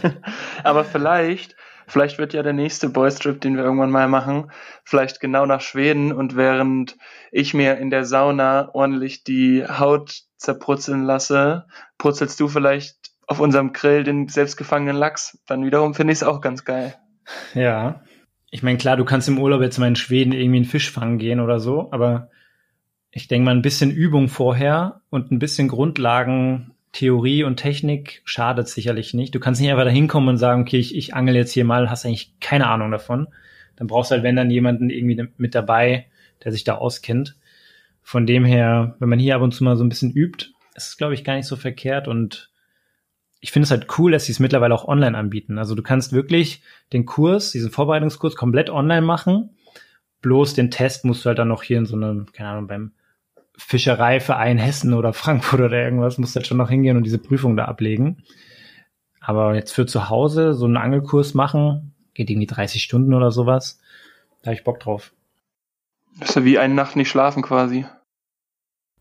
Aber 0.64 0.84
vielleicht, 0.84 1.56
vielleicht 1.88 2.18
wird 2.18 2.34
ja 2.34 2.44
der 2.44 2.54
nächste 2.54 2.90
Boys 2.90 3.16
Trip, 3.16 3.40
den 3.40 3.56
wir 3.56 3.64
irgendwann 3.64 3.90
mal 3.90 4.10
machen, 4.10 4.52
vielleicht 4.84 5.22
genau 5.22 5.46
nach 5.46 5.62
Schweden 5.62 6.12
und 6.12 6.36
während 6.36 6.98
ich 7.32 7.54
mir 7.54 7.78
in 7.78 7.90
der 7.90 8.04
Sauna 8.04 8.70
ordentlich 8.74 9.24
die 9.24 9.66
Haut 9.66 10.24
zerbrutzeln 10.38 11.04
lasse, 11.04 11.68
brutzelst 11.98 12.38
du 12.40 12.50
vielleicht 12.50 12.98
auf 13.28 13.40
unserem 13.40 13.72
Grill 13.72 14.04
den 14.04 14.28
selbstgefangenen 14.28 14.98
Lachs. 14.98 15.40
Dann 15.48 15.66
wiederum 15.66 15.94
finde 15.94 16.12
ich 16.12 16.20
es 16.20 16.24
auch 16.24 16.42
ganz 16.42 16.66
geil. 16.66 16.96
Ja. 17.54 18.02
Ich 18.52 18.62
meine, 18.62 18.78
klar, 18.78 18.98
du 18.98 19.06
kannst 19.06 19.30
im 19.30 19.40
Urlaub 19.40 19.62
jetzt 19.62 19.78
mal 19.80 19.88
in 19.88 19.96
Schweden 19.96 20.34
irgendwie 20.34 20.58
einen 20.58 20.66
Fisch 20.66 20.92
fangen 20.92 21.18
gehen 21.18 21.40
oder 21.40 21.60
so, 21.60 21.90
aber 21.92 22.30
ich 23.10 23.30
denke 23.30 23.46
mal, 23.46 23.56
ein 23.56 23.62
bisschen 23.62 23.92
Übung 23.92 24.28
vorher 24.28 25.02
und 25.10 25.32
ein 25.32 25.40
bisschen 25.40 25.70
Grundlagen, 25.70 26.75
Theorie 26.96 27.44
und 27.44 27.58
Technik 27.58 28.22
schadet 28.24 28.70
sicherlich 28.70 29.14
nicht. 29.14 29.36
Du 29.36 29.42
kannst 29.42 29.60
nicht 29.60 29.70
einfach 29.70 29.84
da 29.84 29.90
hinkommen 29.90 30.30
und 30.30 30.38
sagen, 30.38 30.62
okay, 30.62 30.78
ich, 30.78 30.96
ich 30.96 31.14
angel 31.14 31.36
jetzt 31.36 31.52
hier 31.52 31.66
mal, 31.66 31.90
hast 31.90 32.06
eigentlich 32.06 32.40
keine 32.40 32.68
Ahnung 32.68 32.90
davon. 32.90 33.28
Dann 33.76 33.88
brauchst 33.88 34.12
du 34.12 34.14
halt, 34.14 34.24
wenn 34.24 34.38
dann 34.38 34.50
jemanden 34.50 34.90
irgendwie 34.90 35.28
mit 35.36 35.56
dabei, 35.56 36.08
der 36.46 36.54
sich 36.54 36.64
da 36.64 36.76
auskennt. 36.76 37.36
Von 38.02 38.26
dem 38.26 38.46
her, 38.46 38.96
wenn 39.00 39.10
man 39.10 39.20
hier 39.20 39.36
ab 39.36 39.42
und 39.42 39.54
zu 39.54 39.66
mal 39.66 39.76
so 39.76 39.84
ein 39.84 39.90
bisschen 39.90 40.14
übt, 40.14 40.48
ist 40.74 40.88
es, 40.88 40.98
glaube 40.98 41.14
ich, 41.14 41.26
gar 41.26 41.36
nicht 41.36 41.48
so 41.48 41.58
verkehrt 41.58 42.08
und 42.08 42.50
ich 43.42 43.52
finde 43.52 43.66
es 43.66 43.72
halt 43.72 43.88
cool, 44.00 44.14
dass 44.14 44.26
sie 44.26 44.32
es 44.32 44.40
mittlerweile 44.40 44.74
auch 44.74 44.88
online 44.88 45.18
anbieten. 45.18 45.58
Also 45.58 45.76
du 45.76 45.84
kannst 45.84 46.14
wirklich 46.14 46.64
den 46.94 47.06
Kurs, 47.06 47.52
diesen 47.52 47.72
Vorbereitungskurs 47.72 48.38
komplett 48.38 48.70
online 48.70 49.02
machen. 49.06 49.50
Bloß 50.22 50.54
den 50.54 50.72
Test 50.72 51.04
musst 51.04 51.26
du 51.26 51.28
halt 51.28 51.40
dann 51.40 51.50
noch 51.50 51.62
hier 51.62 51.78
in 51.78 51.86
so 51.86 51.98
einem, 51.98 52.32
keine 52.32 52.52
Ahnung, 52.52 52.68
beim 52.68 52.94
Fischereiverein 53.58 54.58
Hessen 54.58 54.94
oder 54.94 55.14
Frankfurt 55.14 55.62
oder 55.62 55.84
irgendwas, 55.84 56.18
musst 56.18 56.36
halt 56.36 56.48
schon 56.48 56.58
noch 56.58 56.70
hingehen 56.70 56.98
und 56.98 57.04
diese 57.04 57.18
Prüfung 57.20 57.58
da 57.58 57.66
ablegen. 57.66 58.24
Aber 59.20 59.56
jetzt 59.56 59.72
für 59.72 59.86
zu 59.86 60.10
Hause 60.10 60.54
so 60.54 60.66
einen 60.66 60.78
Angelkurs 60.78 61.34
machen, 61.34 61.96
geht 62.14 62.30
irgendwie 62.30 62.48
30 62.48 62.84
Stunden 62.84 63.14
oder 63.14 63.32
sowas. 63.32 63.80
Da 64.42 64.48
habe 64.48 64.56
ich 64.56 64.64
Bock 64.64 64.80
drauf. 64.80 65.14
Das 66.20 66.30
ist 66.30 66.36
ja 66.36 66.46
wie 66.46 66.60
eine 66.60 66.74
Nacht 66.74 66.96
nicht 66.96 67.10
schlafen 67.10 67.42
quasi. 67.42 67.86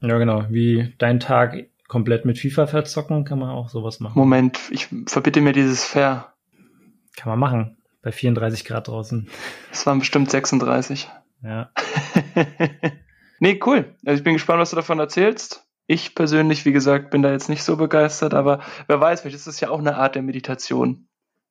Ja, 0.01 0.19
genau. 0.19 0.47
Wie 0.49 0.95
dein 0.99 1.21
Tag 1.21 1.67
komplett 1.89 2.25
mit 2.25 2.39
FIFA 2.39 2.67
verzocken, 2.67 3.25
kann 3.25 3.39
man 3.39 3.51
auch 3.51 3.69
sowas 3.69 4.01
machen. 4.01 4.19
Moment, 4.19 4.59
ich 4.71 4.89
verbitte 5.07 5.41
mir 5.41 5.53
dieses 5.53 5.85
Fair. 5.85 6.33
Kann 7.17 7.31
man 7.31 7.39
machen. 7.39 7.77
Bei 8.03 8.11
34 8.11 8.65
Grad 8.65 8.89
draußen. 8.89 9.29
Es 9.71 9.87
waren 9.87 10.01
bestimmt 10.01 10.31
36. 10.31 11.09
Ja. 11.43 11.71
Nee, 13.41 13.61
cool. 13.67 13.95
Also 14.05 14.19
ich 14.19 14.25
bin 14.25 14.35
gespannt, 14.35 14.61
was 14.61 14.71
du 14.71 14.77
davon 14.77 14.99
erzählst. 14.99 15.67
Ich 15.87 16.15
persönlich, 16.15 16.65
wie 16.65 16.73
gesagt, 16.73 17.11
bin 17.11 17.23
da 17.23 17.31
jetzt 17.31 17.49
nicht 17.49 17.63
so 17.63 17.77
begeistert, 17.77 18.33
aber 18.33 18.61
wer 18.87 19.01
weiß, 19.01 19.21
vielleicht 19.21 19.37
ist 19.37 19.47
es 19.47 19.61
ja 19.61 19.69
auch 19.69 19.79
eine 19.79 19.97
Art 19.97 20.15
der 20.15 20.23
Meditation, 20.23 21.09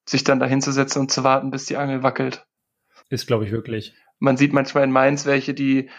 sich 0.07 0.23
dann 0.23 0.39
da 0.39 0.47
hinzusetzen 0.47 1.01
und 1.01 1.11
zu 1.11 1.23
warten, 1.23 1.51
bis 1.51 1.65
die 1.65 1.77
Angel 1.77 2.01
wackelt. 2.01 2.45
Ist, 3.09 3.27
glaube 3.27 3.45
ich, 3.45 3.51
wirklich. 3.51 3.93
Man 4.19 4.37
sieht 4.37 4.53
manchmal 4.53 4.85
in 4.85 4.91
Mainz 4.91 5.25
welche, 5.25 5.53
die 5.53 5.89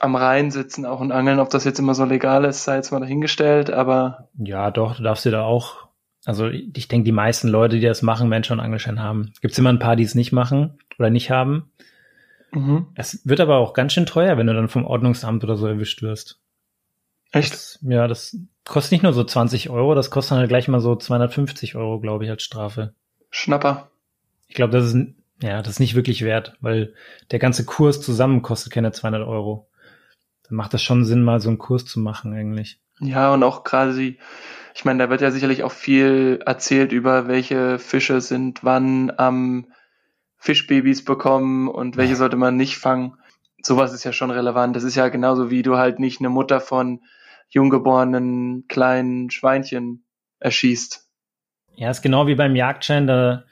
am 0.00 0.16
Rhein 0.16 0.50
sitzen, 0.50 0.86
auch 0.86 1.00
und 1.00 1.12
angeln. 1.12 1.38
Ob 1.38 1.50
das 1.50 1.64
jetzt 1.64 1.78
immer 1.78 1.94
so 1.94 2.04
legal 2.04 2.44
ist, 2.44 2.64
sei 2.64 2.76
jetzt 2.76 2.90
mal 2.90 3.00
dahingestellt, 3.00 3.70
aber. 3.70 4.28
Ja, 4.38 4.70
doch, 4.70 4.96
du 4.96 5.02
darfst 5.02 5.24
dir 5.24 5.30
da 5.30 5.42
auch. 5.42 5.88
Also 6.24 6.48
ich 6.48 6.88
denke, 6.88 7.04
die 7.04 7.12
meisten 7.12 7.48
Leute, 7.48 7.76
die 7.76 7.86
das 7.86 8.02
machen, 8.02 8.30
werden 8.30 8.44
schon 8.44 8.58
einen 8.58 8.66
Angelschein 8.66 9.00
haben. 9.00 9.32
Gibt 9.40 9.52
es 9.52 9.58
immer 9.58 9.72
ein 9.72 9.78
paar, 9.78 9.96
die 9.96 10.02
es 10.02 10.14
nicht 10.14 10.32
machen 10.32 10.78
oder 10.98 11.10
nicht 11.10 11.30
haben. 11.30 11.72
Mhm. 12.52 12.86
Es 12.94 13.20
wird 13.24 13.40
aber 13.40 13.58
auch 13.58 13.74
ganz 13.74 13.92
schön 13.92 14.06
teuer, 14.06 14.36
wenn 14.38 14.46
du 14.46 14.54
dann 14.54 14.68
vom 14.68 14.84
Ordnungsamt 14.84 15.44
oder 15.44 15.56
so 15.56 15.66
erwischt 15.66 16.02
wirst. 16.02 16.40
Echt? 17.32 17.52
Das, 17.52 17.78
ja, 17.82 18.08
das 18.08 18.36
kostet 18.64 18.92
nicht 18.92 19.02
nur 19.02 19.12
so 19.12 19.24
20 19.24 19.70
Euro, 19.70 19.94
das 19.94 20.10
kostet 20.10 20.32
dann 20.32 20.38
halt 20.38 20.48
gleich 20.48 20.68
mal 20.68 20.80
so 20.80 20.96
250 20.96 21.76
Euro, 21.76 22.00
glaube 22.00 22.24
ich, 22.24 22.30
als 22.30 22.42
Strafe. 22.42 22.94
Schnapper. 23.30 23.90
Ich 24.46 24.54
glaube, 24.54 24.72
das 24.72 24.94
ist, 24.94 25.08
ja, 25.42 25.60
das 25.60 25.74
ist 25.74 25.80
nicht 25.80 25.94
wirklich 25.94 26.24
wert, 26.24 26.56
weil 26.60 26.94
der 27.30 27.38
ganze 27.38 27.64
Kurs 27.64 28.00
zusammen 28.00 28.42
kostet 28.42 28.72
keine 28.72 28.92
200 28.92 29.26
Euro. 29.26 29.68
Dann 30.48 30.56
macht 30.56 30.72
das 30.72 30.82
schon 30.82 31.04
Sinn, 31.04 31.22
mal 31.22 31.40
so 31.40 31.48
einen 31.48 31.58
Kurs 31.58 31.84
zu 31.84 32.00
machen, 32.00 32.32
eigentlich. 32.32 32.80
Ja, 33.00 33.34
und 33.34 33.42
auch 33.42 33.62
gerade, 33.62 33.98
ich 34.00 34.84
meine, 34.84 34.98
da 34.98 35.10
wird 35.10 35.20
ja 35.20 35.30
sicherlich 35.30 35.62
auch 35.62 35.72
viel 35.72 36.40
erzählt 36.44 36.92
über 36.92 37.28
welche 37.28 37.78
Fische 37.78 38.20
sind 38.20 38.64
wann 38.64 39.12
am 39.16 39.66
Fischbabys 40.38 41.04
bekommen 41.04 41.68
und 41.68 41.96
welche 41.96 42.16
sollte 42.16 42.36
man 42.36 42.56
nicht 42.56 42.76
fangen. 42.76 43.14
Sowas 43.62 43.92
ist 43.92 44.04
ja 44.04 44.12
schon 44.12 44.30
relevant. 44.30 44.76
Das 44.76 44.84
ist 44.84 44.94
ja 44.94 45.08
genauso 45.08 45.50
wie 45.50 45.62
du 45.62 45.76
halt 45.76 45.98
nicht 45.98 46.20
eine 46.20 46.30
Mutter 46.30 46.60
von 46.60 47.00
junggeborenen 47.48 48.66
kleinen 48.68 49.30
Schweinchen 49.30 50.04
erschießt. 50.38 51.06
Ja, 51.74 51.90
ist 51.90 52.02
genau 52.02 52.26
wie 52.26 52.34
beim 52.34 52.56
Jagdschein, 52.56 53.06
da 53.06 53.44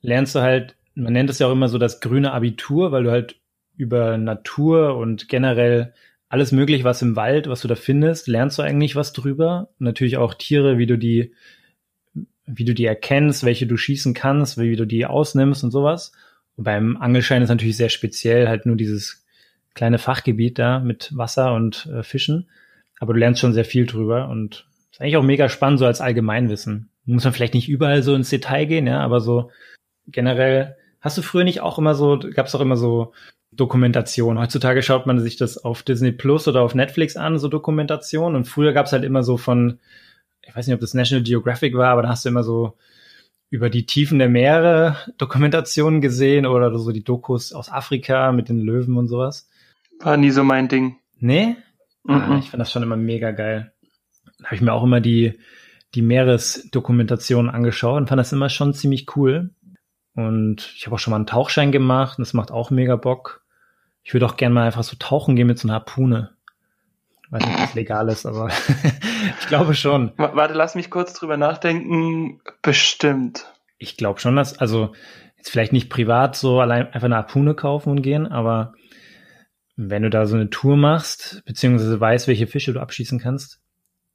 lernst 0.00 0.34
du 0.34 0.40
halt, 0.40 0.76
man 0.94 1.12
nennt 1.12 1.30
es 1.30 1.38
ja 1.38 1.46
auch 1.46 1.52
immer 1.52 1.68
so 1.68 1.78
das 1.78 2.00
grüne 2.00 2.32
Abitur, 2.32 2.92
weil 2.92 3.04
du 3.04 3.10
halt 3.10 3.40
über 3.76 4.18
Natur 4.18 4.96
und 4.96 5.28
generell 5.28 5.94
alles 6.28 6.52
mögliche, 6.52 6.84
was 6.84 7.02
im 7.02 7.16
Wald, 7.16 7.48
was 7.48 7.62
du 7.62 7.68
da 7.68 7.74
findest, 7.74 8.28
lernst 8.28 8.58
du 8.58 8.62
eigentlich 8.62 8.96
was 8.96 9.12
drüber. 9.12 9.70
natürlich 9.78 10.18
auch 10.18 10.34
Tiere, 10.34 10.76
wie 10.76 10.86
du 10.86 10.98
die, 10.98 11.32
wie 12.44 12.64
du 12.64 12.74
die 12.74 12.84
erkennst, 12.84 13.44
welche 13.44 13.66
du 13.66 13.76
schießen 13.76 14.14
kannst, 14.14 14.58
wie 14.58 14.76
du 14.76 14.86
die 14.86 15.06
ausnimmst 15.06 15.64
und 15.64 15.70
sowas. 15.70 16.12
Und 16.58 16.64
beim 16.64 16.98
Angelschein 16.98 17.40
ist 17.40 17.48
natürlich 17.48 17.78
sehr 17.78 17.88
speziell, 17.88 18.48
halt 18.48 18.66
nur 18.66 18.76
dieses 18.76 19.24
kleine 19.74 19.98
Fachgebiet 19.98 20.58
da 20.58 20.80
mit 20.80 21.16
Wasser 21.16 21.54
und 21.54 21.86
äh, 21.86 22.02
Fischen. 22.02 22.50
Aber 23.00 23.14
du 23.14 23.20
lernst 23.20 23.40
schon 23.40 23.54
sehr 23.54 23.64
viel 23.64 23.86
drüber 23.86 24.28
und 24.28 24.66
ist 24.90 25.00
eigentlich 25.00 25.16
auch 25.16 25.22
mega 25.22 25.48
spannend, 25.48 25.78
so 25.78 25.86
als 25.86 26.02
Allgemeinwissen. 26.02 26.90
Muss 27.06 27.24
man 27.24 27.32
vielleicht 27.32 27.54
nicht 27.54 27.70
überall 27.70 28.02
so 28.02 28.14
ins 28.14 28.28
Detail 28.28 28.66
gehen, 28.66 28.86
ja, 28.86 29.00
aber 29.00 29.20
so 29.20 29.50
generell, 30.08 30.76
hast 31.00 31.16
du 31.16 31.22
früher 31.22 31.44
nicht 31.44 31.62
auch 31.62 31.78
immer 31.78 31.94
so, 31.94 32.18
gab 32.18 32.46
es 32.46 32.54
auch 32.54 32.60
immer 32.60 32.76
so 32.76 33.14
Dokumentation. 33.52 34.38
Heutzutage 34.38 34.82
schaut 34.82 35.06
man 35.06 35.20
sich 35.20 35.36
das 35.36 35.56
auf 35.56 35.82
Disney 35.82 36.12
Plus 36.12 36.46
oder 36.48 36.60
auf 36.60 36.74
Netflix 36.74 37.16
an, 37.16 37.38
so 37.38 37.48
Dokumentation. 37.48 38.34
Und 38.34 38.44
früher 38.44 38.74
gab 38.74 38.86
es 38.86 38.92
halt 38.92 39.04
immer 39.04 39.22
so 39.22 39.38
von 39.38 39.78
ich 40.48 40.56
weiß 40.56 40.66
nicht, 40.66 40.74
ob 40.74 40.80
das 40.80 40.94
National 40.94 41.22
Geographic 41.22 41.74
war, 41.74 41.90
aber 41.90 42.02
da 42.02 42.08
hast 42.08 42.24
du 42.24 42.30
immer 42.30 42.42
so 42.42 42.74
über 43.50 43.70
die 43.70 43.86
Tiefen 43.86 44.18
der 44.18 44.28
Meere 44.28 44.96
Dokumentationen 45.16 46.00
gesehen 46.00 46.46
oder 46.46 46.76
so 46.78 46.92
die 46.92 47.04
Dokus 47.04 47.52
aus 47.52 47.70
Afrika 47.70 48.32
mit 48.32 48.48
den 48.48 48.60
Löwen 48.60 48.96
und 48.96 49.08
sowas. 49.08 49.48
War 50.00 50.16
nie 50.16 50.30
so 50.30 50.44
mein 50.44 50.68
Ding. 50.68 50.96
Nee? 51.18 51.56
Mm 52.04 52.12
-mm. 52.12 52.20
Ah, 52.20 52.38
ich 52.38 52.50
fand 52.50 52.60
das 52.60 52.70
schon 52.70 52.82
immer 52.82 52.96
mega 52.96 53.30
geil. 53.30 53.72
Da 54.38 54.44
habe 54.46 54.54
ich 54.54 54.60
mir 54.60 54.72
auch 54.72 54.84
immer 54.84 55.00
die, 55.00 55.38
die 55.94 56.02
Meeresdokumentation 56.02 57.48
angeschaut 57.48 57.96
und 57.96 58.08
fand 58.08 58.18
das 58.18 58.32
immer 58.32 58.48
schon 58.48 58.74
ziemlich 58.74 59.16
cool. 59.16 59.50
Und 60.14 60.72
ich 60.76 60.86
habe 60.86 60.94
auch 60.94 60.98
schon 60.98 61.12
mal 61.12 61.16
einen 61.16 61.26
Tauchschein 61.26 61.72
gemacht 61.72 62.18
und 62.18 62.22
das 62.22 62.34
macht 62.34 62.50
auch 62.50 62.70
mega 62.70 62.96
Bock. 62.96 63.44
Ich 64.02 64.14
würde 64.14 64.26
auch 64.26 64.36
gerne 64.36 64.54
mal 64.54 64.66
einfach 64.66 64.84
so 64.84 64.96
tauchen 64.98 65.36
gehen 65.36 65.46
mit 65.46 65.58
so 65.58 65.68
einer 65.68 65.74
Harpune. 65.74 66.36
Weiß 67.30 67.44
nicht, 67.44 67.54
ob 67.54 67.60
das 67.60 67.74
legal 67.74 68.08
ist, 68.08 68.26
aber 68.26 68.48
ich 69.40 69.46
glaube 69.48 69.74
schon. 69.74 70.12
Warte, 70.16 70.54
lass 70.54 70.74
mich 70.74 70.90
kurz 70.90 71.12
drüber 71.12 71.36
nachdenken. 71.36 72.40
Bestimmt. 72.62 73.52
Ich 73.78 73.96
glaube 73.96 74.20
schon, 74.20 74.36
dass, 74.36 74.58
also 74.58 74.92
jetzt 75.36 75.50
vielleicht 75.50 75.72
nicht 75.72 75.90
privat 75.90 76.36
so 76.36 76.60
allein 76.60 76.86
einfach 76.86 77.04
eine 77.04 77.16
Harpune 77.16 77.54
kaufen 77.54 77.90
und 77.90 78.02
gehen, 78.02 78.26
aber 78.26 78.72
wenn 79.76 80.02
du 80.02 80.10
da 80.10 80.26
so 80.26 80.34
eine 80.34 80.50
Tour 80.50 80.76
machst, 80.76 81.42
beziehungsweise 81.46 82.00
weißt, 82.00 82.26
welche 82.26 82.48
Fische 82.48 82.72
du 82.72 82.80
abschießen 82.80 83.20
kannst, 83.20 83.60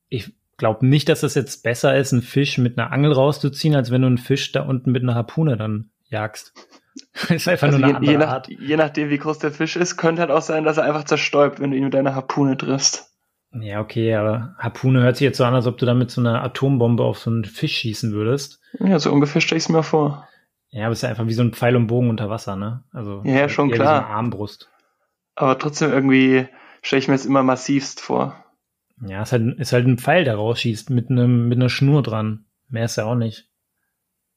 ich 0.09 0.33
glaube 0.57 0.85
nicht, 0.85 1.07
dass 1.07 1.23
es 1.23 1.35
jetzt 1.35 1.63
besser 1.63 1.95
ist, 1.95 2.13
einen 2.13 2.21
Fisch 2.21 2.57
mit 2.57 2.77
einer 2.77 2.91
Angel 2.91 3.13
rauszuziehen, 3.13 3.75
als 3.75 3.89
wenn 3.89 4.01
du 4.01 4.07
einen 4.07 4.17
Fisch 4.17 4.51
da 4.51 4.63
unten 4.63 4.91
mit 4.91 5.03
einer 5.03 5.15
Harpune 5.15 5.55
dann 5.55 5.91
jagst. 6.09 6.53
ist 7.29 7.47
einfach 7.47 7.67
also 7.67 7.79
nur 7.79 7.95
eine 7.95 8.05
je, 8.05 8.11
je, 8.11 8.17
nach, 8.17 8.27
Art. 8.27 8.47
je 8.49 8.77
nachdem, 8.77 9.09
wie 9.09 9.17
groß 9.17 9.39
der 9.39 9.51
Fisch 9.51 9.75
ist, 9.75 9.97
könnte 9.97 10.21
halt 10.21 10.31
auch 10.31 10.41
sein, 10.41 10.63
dass 10.63 10.77
er 10.77 10.83
einfach 10.83 11.05
zerstäubt, 11.05 11.59
wenn 11.59 11.71
du 11.71 11.77
ihn 11.77 11.85
mit 11.85 11.93
deiner 11.93 12.15
Harpune 12.15 12.57
triffst. 12.57 13.09
Ja, 13.51 13.81
okay, 13.81 14.15
aber 14.15 14.55
Harpune 14.57 15.01
hört 15.01 15.17
sich 15.17 15.25
jetzt 15.25 15.37
so 15.37 15.45
an, 15.45 15.53
als 15.53 15.67
ob 15.67 15.77
du 15.77 15.85
damit 15.85 16.09
so 16.09 16.21
eine 16.21 16.41
Atombombe 16.41 17.03
auf 17.03 17.19
so 17.19 17.29
einen 17.29 17.45
Fisch 17.45 17.77
schießen 17.77 18.11
würdest. 18.11 18.59
Ja, 18.79 18.97
so 18.99 19.11
ungefähr 19.11 19.41
stelle 19.41 19.57
ich 19.57 19.65
es 19.65 19.69
mir 19.69 19.83
vor. 19.83 20.27
Ja, 20.69 20.85
aber 20.85 20.93
es 20.93 20.99
ist 20.99 21.03
ja 21.03 21.09
einfach 21.09 21.27
wie 21.27 21.33
so 21.33 21.43
ein 21.43 21.53
Pfeil 21.53 21.75
und 21.75 21.85
Bogen 21.85 22.09
unter 22.09 22.31
Wasser, 22.31 22.55
ne? 22.55 22.83
Also 22.91 23.21
ja, 23.25 23.33
ja 23.33 23.49
schon 23.49 23.69
klar. 23.69 23.79
Wie 23.79 23.99
so 24.01 24.05
eine 24.05 24.15
Armbrust. 24.15 24.69
Aber 25.35 25.59
trotzdem 25.59 25.91
irgendwie 25.91 26.47
stelle 26.81 26.99
ich 26.99 27.07
mir 27.07 27.13
es 27.13 27.27
immer 27.27 27.43
massivst 27.43 28.01
vor. 28.01 28.43
Ja, 29.05 29.21
es 29.21 29.29
ist 29.29 29.31
halt, 29.33 29.59
ist 29.59 29.73
halt 29.73 29.85
ein 29.85 29.99
Pfeil, 29.99 30.23
der 30.23 30.35
rausschießt 30.35 30.89
mit 30.89 31.11
einem 31.11 31.47
mit 31.47 31.59
einer 31.59 31.69
Schnur 31.69 32.01
dran. 32.01 32.45
Mehr 32.69 32.85
ist 32.85 32.95
ja 32.95 33.05
auch 33.05 33.15
nicht. 33.15 33.49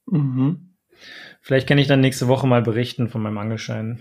Mhm. 0.07 0.76
Vielleicht 1.47 1.69
kann 1.69 1.79
ich 1.79 1.87
dann 1.87 2.01
nächste 2.01 2.27
Woche 2.27 2.49
mal 2.49 2.61
berichten 2.61 3.09
von 3.09 3.23
meinem 3.23 3.39
Angelschein. 3.39 4.01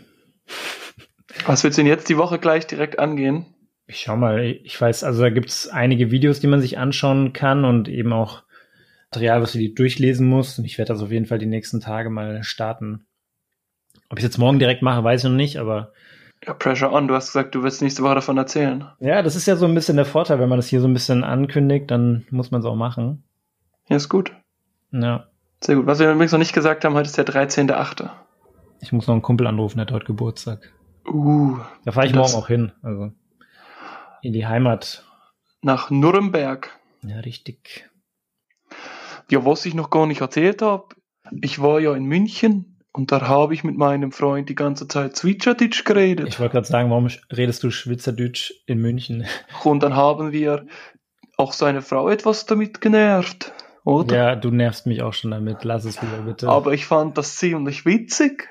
Was 1.45 1.63
willst 1.63 1.77
du 1.77 1.83
denn 1.83 1.87
jetzt 1.87 2.09
die 2.09 2.17
Woche 2.17 2.39
gleich 2.39 2.65
direkt 2.65 2.97
angehen? 2.97 3.45
Ich 3.85 3.99
schau 3.99 4.17
mal, 4.17 4.43
ich 4.43 4.81
weiß, 4.81 5.03
also 5.03 5.21
da 5.21 5.29
gibt's 5.29 5.67
einige 5.67 6.09
Videos, 6.09 6.39
die 6.39 6.47
man 6.47 6.59
sich 6.59 6.79
anschauen 6.79 7.33
kann 7.33 7.63
und 7.63 7.87
eben 7.87 8.13
auch 8.13 8.41
Material, 9.11 9.43
was 9.43 9.51
du 9.51 9.59
die 9.59 9.75
durchlesen 9.75 10.27
musst. 10.27 10.57
Und 10.57 10.65
ich 10.65 10.79
werde 10.79 10.91
das 10.91 11.03
auf 11.03 11.11
jeden 11.11 11.27
Fall 11.27 11.37
die 11.37 11.45
nächsten 11.45 11.81
Tage 11.81 12.09
mal 12.09 12.43
starten. 12.43 13.05
Ob 14.09 14.17
ich 14.17 14.23
jetzt 14.23 14.39
morgen 14.39 14.57
direkt 14.57 14.81
mache, 14.81 15.03
weiß 15.03 15.23
ich 15.23 15.29
noch 15.29 15.37
nicht, 15.37 15.57
aber. 15.57 15.93
Ja, 16.47 16.55
Pressure 16.55 16.91
on. 16.91 17.07
Du 17.07 17.13
hast 17.13 17.27
gesagt, 17.27 17.53
du 17.53 17.61
willst 17.61 17.83
nächste 17.83 18.01
Woche 18.01 18.15
davon 18.15 18.39
erzählen. 18.39 18.85
Ja, 18.99 19.21
das 19.21 19.35
ist 19.35 19.45
ja 19.45 19.55
so 19.55 19.67
ein 19.67 19.75
bisschen 19.75 19.97
der 19.97 20.05
Vorteil, 20.05 20.39
wenn 20.39 20.49
man 20.49 20.57
das 20.57 20.67
hier 20.67 20.81
so 20.81 20.87
ein 20.87 20.93
bisschen 20.93 21.23
ankündigt, 21.23 21.91
dann 21.91 22.25
muss 22.31 22.49
man 22.49 22.61
es 22.61 22.65
auch 22.65 22.75
machen. 22.75 23.23
Ja, 23.87 23.97
ist 23.97 24.09
gut. 24.09 24.33
Ja. 24.89 25.27
Sehr 25.61 25.75
gut. 25.75 25.85
Was 25.85 25.99
wir 25.99 26.11
übrigens 26.11 26.31
noch 26.31 26.39
nicht 26.39 26.53
gesagt 26.53 26.85
haben, 26.85 26.93
heute 26.93 27.07
ist 27.07 27.17
der 27.17 27.25
13.8. 27.25 28.09
Ich 28.81 28.91
muss 28.91 29.07
noch 29.07 29.13
einen 29.13 29.21
Kumpel 29.21 29.47
anrufen, 29.47 29.77
der 29.77 29.87
hat 29.87 29.93
heute 29.93 30.05
Geburtstag. 30.05 30.73
Uh. 31.07 31.57
Da 31.85 31.91
fahre 31.91 32.07
ich 32.07 32.13
morgen 32.13 32.33
auch 32.33 32.47
hin. 32.47 32.71
Also 32.81 33.11
in 34.21 34.33
die 34.33 34.47
Heimat. 34.47 35.05
Nach 35.61 35.91
Nürnberg. 35.91 36.69
Ja, 37.03 37.19
richtig. 37.19 37.89
Ja, 39.29 39.45
was 39.45 39.65
ich 39.65 39.75
noch 39.75 39.91
gar 39.91 40.07
nicht 40.07 40.21
erzählt 40.21 40.61
habe, 40.61 40.95
ich 41.41 41.61
war 41.61 41.79
ja 41.79 41.93
in 41.93 42.05
München 42.05 42.79
und 42.91 43.11
da 43.11 43.21
habe 43.27 43.53
ich 43.53 43.63
mit 43.63 43.77
meinem 43.77 44.11
Freund 44.11 44.49
die 44.49 44.55
ganze 44.55 44.87
Zeit 44.87 45.17
Schweizerdeutsch 45.17 45.83
geredet. 45.83 46.27
Ich 46.27 46.39
wollte 46.39 46.53
gerade 46.53 46.67
sagen, 46.67 46.89
warum 46.89 47.07
redest 47.31 47.63
du 47.63 47.69
Schweizerdeutsch 47.69 48.51
in 48.65 48.79
München? 48.79 49.25
Und 49.63 49.83
dann 49.83 49.95
haben 49.95 50.31
wir 50.31 50.65
auch 51.37 51.53
seine 51.53 51.81
Frau 51.81 52.09
etwas 52.09 52.45
damit 52.45 52.81
genervt, 52.81 53.53
oder? 53.85 54.15
Ja, 54.15 54.35
du 54.35 54.49
nervst 54.49 54.87
mich 54.87 55.01
auch 55.03 55.13
schon 55.13 55.31
damit. 55.31 55.63
Lass 55.63 55.85
es 55.85 56.01
lieber 56.01 56.17
bitte. 56.17 56.49
Aber 56.49 56.73
ich 56.73 56.85
fand 56.85 57.17
das 57.17 57.37
ziemlich 57.37 57.85
witzig. 57.85 58.49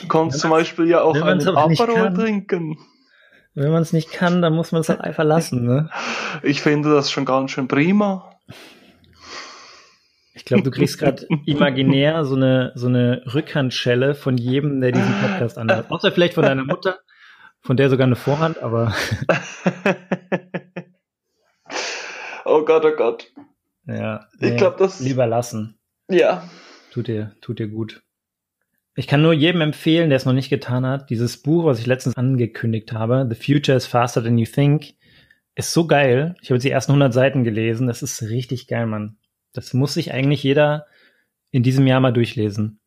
Du 0.00 0.08
kannst 0.08 0.38
zum 0.40 0.50
Beispiel 0.50 0.86
ja 0.86 1.02
auch 1.02 1.20
einen 1.20 1.46
Aperol 1.48 2.14
trinken. 2.14 2.78
Wenn 3.54 3.72
man 3.72 3.82
es 3.82 3.92
nicht 3.92 4.12
kann, 4.12 4.40
dann 4.40 4.54
muss 4.54 4.70
man 4.70 4.82
es 4.82 4.88
halt 4.88 5.00
einfach 5.00 5.24
lassen, 5.24 5.66
ne? 5.66 5.90
Ich 6.44 6.62
finde 6.62 6.94
das 6.94 7.10
schon 7.10 7.24
ganz 7.24 7.50
schön 7.50 7.66
prima. 7.66 8.30
Ich 10.34 10.44
glaube, 10.44 10.62
du 10.62 10.70
kriegst 10.70 10.98
gerade 10.98 11.26
imaginär 11.46 12.24
so 12.24 12.36
eine, 12.36 12.70
so 12.76 12.86
eine 12.86 13.22
Rückhandschelle 13.34 14.14
von 14.14 14.36
jedem, 14.36 14.80
der 14.80 14.92
diesen 14.92 15.12
Podcast 15.20 15.58
anhört. 15.58 15.90
Außer 15.90 16.12
vielleicht 16.12 16.34
von 16.34 16.44
deiner 16.44 16.64
Mutter, 16.64 17.00
von 17.60 17.76
der 17.76 17.90
sogar 17.90 18.06
eine 18.06 18.14
Vorhand, 18.14 18.62
aber. 18.62 18.94
oh 22.44 22.64
Gott, 22.64 22.84
oh 22.84 22.96
Gott. 22.96 23.32
Ja. 23.88 24.28
Ich 24.38 24.56
glaube, 24.56 24.76
das. 24.78 25.00
Lieber 25.00 25.26
lassen. 25.26 25.78
Ja. 26.08 26.48
Tut 26.92 27.08
dir, 27.08 27.34
tut 27.40 27.58
dir 27.58 27.68
gut. 27.68 28.02
Ich 28.94 29.06
kann 29.06 29.22
nur 29.22 29.32
jedem 29.32 29.60
empfehlen, 29.60 30.10
der 30.10 30.16
es 30.16 30.24
noch 30.24 30.32
nicht 30.32 30.50
getan 30.50 30.84
hat, 30.84 31.08
dieses 31.10 31.36
Buch, 31.40 31.64
was 31.64 31.78
ich 31.78 31.86
letztens 31.86 32.16
angekündigt 32.16 32.92
habe, 32.92 33.28
The 33.30 33.36
Future 33.36 33.76
is 33.76 33.86
Faster 33.86 34.22
Than 34.22 34.38
You 34.38 34.46
Think, 34.46 34.94
ist 35.54 35.72
so 35.72 35.86
geil. 35.86 36.34
Ich 36.42 36.50
habe 36.50 36.56
jetzt 36.56 36.64
die 36.64 36.70
ersten 36.70 36.92
100 36.92 37.12
Seiten 37.12 37.44
gelesen. 37.44 37.86
Das 37.86 38.02
ist 38.02 38.22
richtig 38.22 38.66
geil, 38.66 38.86
Mann. 38.86 39.16
Das 39.52 39.72
muss 39.72 39.94
sich 39.94 40.12
eigentlich 40.12 40.42
jeder 40.42 40.86
in 41.50 41.62
diesem 41.62 41.86
Jahr 41.86 42.00
mal 42.00 42.12
durchlesen. 42.12 42.80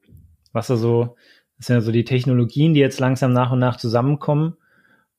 Was 0.51 0.67
da 0.67 0.75
so, 0.75 1.15
das 1.57 1.67
sind 1.67 1.75
ja 1.77 1.81
so 1.81 1.91
die 1.91 2.05
Technologien, 2.05 2.73
die 2.73 2.79
jetzt 2.79 2.99
langsam 2.99 3.33
nach 3.33 3.51
und 3.51 3.59
nach 3.59 3.77
zusammenkommen 3.77 4.57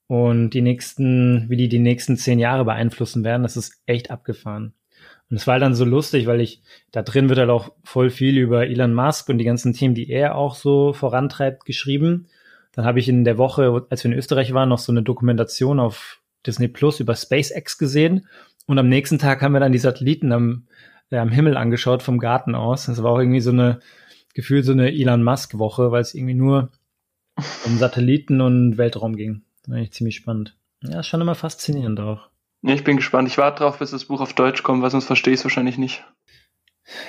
und 0.07 0.51
die 0.51 0.63
nächsten, 0.63 1.49
wie 1.49 1.57
die 1.57 1.69
die 1.69 1.79
nächsten 1.79 2.17
zehn 2.17 2.39
Jahre 2.39 2.65
beeinflussen 2.65 3.25
werden. 3.25 3.43
Das 3.43 3.57
ist 3.57 3.83
echt 3.87 4.11
abgefahren. 4.11 4.75
Und 5.33 5.37
es 5.39 5.47
war 5.47 5.59
dann 5.59 5.75
so 5.75 5.87
lustig, 5.87 6.27
weil 6.27 6.43
ich, 6.43 6.61
da 6.91 7.01
drin 7.01 7.31
wird 7.31 7.39
halt 7.39 7.49
auch 7.49 7.73
voll 7.85 8.11
viel 8.11 8.37
über 8.37 8.67
Elon 8.67 8.93
Musk 8.93 9.31
und 9.31 9.39
die 9.39 9.47
ganzen 9.47 9.73
Themen, 9.73 9.95
die 9.95 10.11
er 10.11 10.35
auch 10.35 10.55
so 10.55 10.93
vorantreibt, 10.93 11.65
geschrieben. 11.65 12.27
Dann 12.73 12.85
habe 12.85 12.99
ich 12.99 13.09
in 13.09 13.25
der 13.25 13.39
Woche, 13.39 13.87
als 13.89 14.05
wir 14.05 14.11
in 14.11 14.19
Österreich 14.19 14.53
waren, 14.53 14.69
noch 14.69 14.79
so 14.79 14.93
eine 14.93 15.03
Dokumentation 15.03 15.81
auf 15.81 16.21
Disney 16.47 16.69
Plus 16.69 17.01
über 17.01 17.17
SpaceX 17.17 17.79
gesehen. 17.79 18.27
Und 18.67 18.79
am 18.79 18.91
nächsten 18.91 19.19
Tag 19.19 19.41
haben 19.41 19.55
wir 19.55 19.61
dann 19.61 19.73
die 19.73 19.79
Satelliten 19.79 20.33
am, 20.33 20.67
äh, 21.09 21.17
am 21.17 21.31
Himmel 21.31 21.57
angeschaut 21.57 22.03
vom 22.03 22.19
Garten 22.19 22.55
aus. 22.55 22.85
Das 22.85 23.03
war 23.03 23.13
auch 23.13 23.19
irgendwie 23.19 23.41
so 23.41 23.53
eine, 23.53 23.81
gefühlt 24.35 24.67
so 24.67 24.73
eine 24.73 24.93
Elon 24.93 25.23
Musk 25.23 25.57
Woche, 25.57 25.91
weil 25.93 26.03
es 26.03 26.13
irgendwie 26.13 26.35
nur 26.35 26.73
um 27.65 27.79
Satelliten 27.79 28.43
und 28.43 28.77
Weltraum 28.77 29.17
ging. 29.17 29.45
Das 29.63 29.71
war 29.71 29.79
eigentlich 29.79 29.93
ziemlich 29.93 30.17
spannend. 30.17 30.59
Ja, 30.83 31.03
schon 31.03 31.23
immer 31.23 31.35
faszinierend 31.35 32.01
auch. 32.01 32.29
Ja, 32.63 32.75
ich 32.75 32.85
bin 32.85 32.97
gespannt. 32.97 33.29
Ich 33.29 33.39
warte 33.39 33.63
drauf, 33.63 33.79
bis 33.79 33.91
das 33.91 34.05
Buch 34.05 34.21
auf 34.21 34.35
Deutsch 34.35 34.63
kommt, 34.63 34.83
weil 34.83 34.91
sonst 34.91 35.07
verstehe 35.07 35.35
ich 35.35 35.41
es 35.41 35.45
wahrscheinlich 35.45 35.79
nicht. 35.79 36.05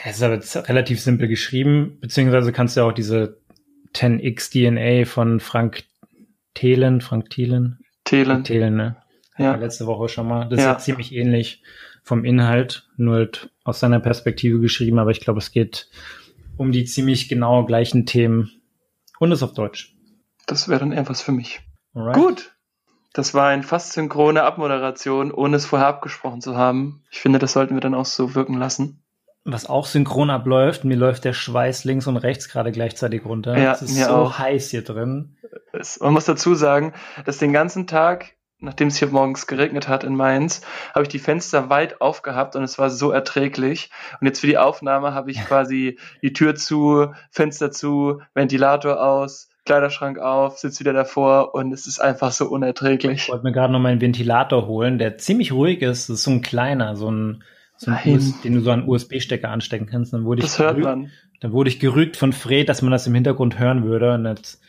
Es 0.03 0.17
ist 0.17 0.23
aber 0.23 0.35
jetzt 0.35 0.55
relativ 0.69 0.99
simpel 0.99 1.27
geschrieben, 1.27 1.97
beziehungsweise 1.99 2.51
kannst 2.51 2.75
du 2.75 2.81
ja 2.81 2.87
auch 2.87 2.93
diese 2.93 3.41
10x 3.93 4.51
DNA 4.51 5.05
von 5.09 5.39
Frank 5.39 5.83
Thelen, 6.53 7.01
Frank 7.01 7.29
Thielen? 7.29 7.79
Thelen. 8.03 8.43
Thelen, 8.43 8.75
ne? 8.75 8.97
Ja. 9.37 9.55
Letzte 9.55 9.87
Woche 9.87 10.09
schon 10.09 10.27
mal. 10.27 10.47
Das 10.49 10.59
ja. 10.59 10.71
ist 10.71 10.79
ja 10.79 10.79
ziemlich 10.79 11.13
ähnlich 11.13 11.63
vom 12.03 12.25
Inhalt, 12.25 12.87
nur 12.97 13.15
halt 13.15 13.49
aus 13.63 13.79
seiner 13.79 13.99
Perspektive 13.99 14.59
geschrieben, 14.59 14.99
aber 14.99 15.11
ich 15.11 15.21
glaube, 15.21 15.39
es 15.39 15.51
geht 15.51 15.89
um 16.57 16.71
die 16.71 16.85
ziemlich 16.85 17.29
genau 17.29 17.65
gleichen 17.65 18.05
Themen 18.05 18.51
und 19.19 19.31
ist 19.31 19.43
auf 19.43 19.53
Deutsch. 19.53 19.95
Das 20.45 20.67
wäre 20.67 20.81
dann 20.81 20.91
eher 20.91 21.07
was 21.07 21.21
für 21.21 21.31
mich. 21.31 21.61
Alright. 21.93 22.15
Gut. 22.15 22.52
Das 23.13 23.35
war 23.35 23.47
eine 23.47 23.61
fast 23.61 23.93
synchrone 23.93 24.43
Abmoderation, 24.43 25.31
ohne 25.31 25.57
es 25.57 25.67
vorher 25.67 25.87
abgesprochen 25.87 26.41
zu 26.41 26.57
haben. 26.57 27.03
Ich 27.11 27.21
finde, 27.21 27.37
das 27.37 27.53
sollten 27.53 27.75
wir 27.75 27.81
dann 27.81 27.93
auch 27.93 28.05
so 28.05 28.33
wirken 28.33 28.57
lassen. 28.57 29.03
Was 29.45 29.69
auch 29.69 29.85
synchron 29.85 30.29
abläuft, 30.29 30.83
mir 30.83 30.95
läuft 30.95 31.25
der 31.25 31.33
Schweiß 31.33 31.83
links 31.83 32.07
und 32.07 32.17
rechts 32.17 32.49
gerade 32.49 32.71
gleichzeitig 32.71 33.25
runter. 33.25 33.57
Ja, 33.57 33.73
es 33.73 33.81
ist 33.81 33.95
so 33.95 34.09
auch. 34.09 34.39
heiß 34.39 34.71
hier 34.71 34.83
drin. 34.83 35.35
Es, 35.73 35.99
man 35.99 36.13
muss 36.13 36.25
dazu 36.25 36.55
sagen, 36.55 36.93
dass 37.25 37.37
den 37.39 37.51
ganzen 37.51 37.85
Tag, 37.85 38.35
nachdem 38.59 38.87
es 38.87 38.95
hier 38.95 39.09
morgens 39.09 39.45
geregnet 39.45 39.89
hat 39.89 40.05
in 40.05 40.15
Mainz, 40.15 40.61
habe 40.93 41.03
ich 41.03 41.09
die 41.09 41.19
Fenster 41.19 41.69
weit 41.69 41.99
aufgehabt 41.99 42.55
und 42.55 42.63
es 42.63 42.79
war 42.79 42.89
so 42.89 43.11
erträglich. 43.11 43.91
Und 44.21 44.27
jetzt 44.27 44.39
für 44.39 44.47
die 44.47 44.57
Aufnahme 44.57 45.13
habe 45.13 45.29
ich 45.29 45.37
quasi 45.45 45.99
die 46.23 46.33
Tür 46.33 46.55
zu, 46.55 47.13
Fenster 47.29 47.69
zu, 47.69 48.21
Ventilator 48.33 49.03
aus, 49.03 49.49
Kleiderschrank 49.65 50.19
auf, 50.19 50.57
sitze 50.57 50.81
wieder 50.81 50.93
davor 50.93 51.55
und 51.55 51.71
es 51.71 51.87
ist 51.87 51.99
einfach 51.99 52.31
so 52.31 52.47
unerträglich. 52.47 53.23
Ich 53.23 53.29
wollte 53.29 53.45
mir 53.45 53.51
gerade 53.51 53.71
noch 53.71 53.79
meinen 53.79 54.01
Ventilator 54.01 54.67
holen, 54.67 54.97
der 54.97 55.17
ziemlich 55.17 55.51
ruhig 55.51 55.81
ist. 55.81 56.09
Das 56.09 56.17
ist 56.17 56.23
so 56.23 56.31
ein 56.31 56.41
kleiner, 56.41 56.95
so 56.95 57.09
ein, 57.09 57.43
so 57.77 57.91
ein 57.91 57.99
US, 58.05 58.41
den 58.41 58.55
du 58.55 58.61
so 58.61 58.71
an 58.71 58.87
USB-Stecker 58.87 59.49
anstecken 59.49 59.87
kannst. 59.87 60.13
Dann 60.13 60.25
wurde 60.25 60.41
das 60.41 60.53
ich 60.53 60.59
hört 60.59 60.75
gerügt, 60.75 60.85
man. 60.85 61.11
Dann 61.39 61.51
wurde 61.53 61.69
ich 61.69 61.79
gerügt 61.79 62.17
von 62.17 62.33
Fred, 62.33 62.67
dass 62.67 62.81
man 62.81 62.91
das 62.91 63.07
im 63.07 63.15
Hintergrund 63.15 63.57
hören 63.57 63.83
würde. 63.83 64.13
Und 64.13 64.25
jetzt 64.25 64.61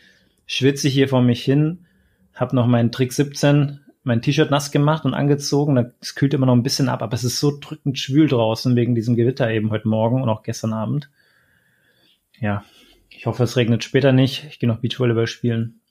schwitze 0.45 0.87
ich 0.87 0.93
hier 0.93 1.09
vor 1.09 1.21
mich 1.21 1.43
hin, 1.43 1.85
hab 2.33 2.53
noch 2.53 2.67
meinen 2.67 2.91
Trick 2.91 3.11
17 3.11 3.81
mein 4.05 4.21
T-Shirt 4.21 4.51
nass 4.51 4.71
gemacht 4.71 5.03
und 5.03 5.13
angezogen. 5.13 5.91
Es 5.99 6.15
kühlt 6.15 6.33
immer 6.33 6.45
noch 6.45 6.53
ein 6.53 6.63
bisschen 6.63 6.89
ab, 6.89 7.01
aber 7.01 7.15
es 7.15 7.23
ist 7.23 7.39
so 7.39 7.57
drückend 7.59 7.97
schwül 7.97 8.27
draußen 8.27 8.75
wegen 8.75 8.95
diesem 8.95 9.15
Gewitter 9.15 9.49
eben 9.49 9.71
heute 9.71 9.87
Morgen 9.87 10.21
und 10.21 10.29
auch 10.29 10.43
gestern 10.43 10.73
Abend. 10.73 11.09
Ja, 12.39 12.63
ich 13.17 13.25
hoffe, 13.25 13.43
es 13.43 13.57
regnet 13.57 13.83
später 13.83 14.11
nicht. 14.11 14.45
Ich 14.49 14.59
gehe 14.59 14.69
noch 14.69 14.79
Beachvolleyball 14.79 15.27
spielen. 15.27 15.81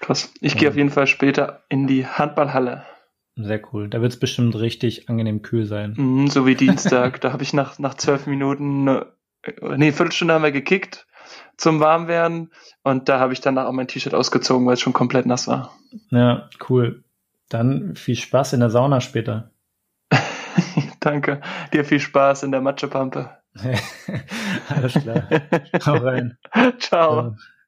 Krass. 0.00 0.32
Ich 0.40 0.54
ja. 0.54 0.60
gehe 0.60 0.68
auf 0.68 0.76
jeden 0.76 0.90
Fall 0.90 1.06
später 1.06 1.64
in 1.68 1.86
die 1.86 2.06
Handballhalle. 2.06 2.84
Sehr 3.36 3.60
cool. 3.72 3.88
Da 3.88 4.00
wird 4.00 4.12
es 4.12 4.18
bestimmt 4.18 4.56
richtig 4.56 5.08
angenehm 5.08 5.42
kühl 5.42 5.66
sein. 5.66 5.94
Mhm, 5.96 6.28
so 6.28 6.46
wie 6.46 6.54
Dienstag. 6.56 7.20
da 7.20 7.32
habe 7.32 7.42
ich 7.42 7.52
nach, 7.52 7.78
nach 7.78 7.94
zwölf 7.94 8.26
Minuten, 8.26 8.88
äh, 8.88 9.04
nee, 9.76 9.92
Viertelstunde 9.92 10.34
haben 10.34 10.44
wir 10.44 10.52
gekickt 10.52 11.06
zum 11.56 11.80
Warmwerden 11.80 12.50
und 12.82 13.08
da 13.08 13.18
habe 13.18 13.32
ich 13.32 13.40
danach 13.40 13.66
auch 13.66 13.72
mein 13.72 13.88
T-Shirt 13.88 14.14
ausgezogen, 14.14 14.66
weil 14.66 14.74
es 14.74 14.80
schon 14.80 14.92
komplett 14.92 15.26
nass 15.26 15.48
war. 15.48 15.76
Ja, 16.10 16.48
cool. 16.68 17.04
Dann 17.48 17.96
viel 17.96 18.16
Spaß 18.16 18.52
in 18.54 18.60
der 18.60 18.70
Sauna 18.70 19.00
später. 19.00 19.50
Danke. 21.00 21.40
Dir 21.72 21.84
viel 21.84 22.00
Spaß 22.00 22.42
in 22.42 22.52
der 22.52 22.60
Matschepampe. 22.60 23.30
Alles 24.68 24.92
klar. 24.94 25.28
Hau 25.84 25.96
rein. 25.96 26.36
Ciao. 26.78 27.36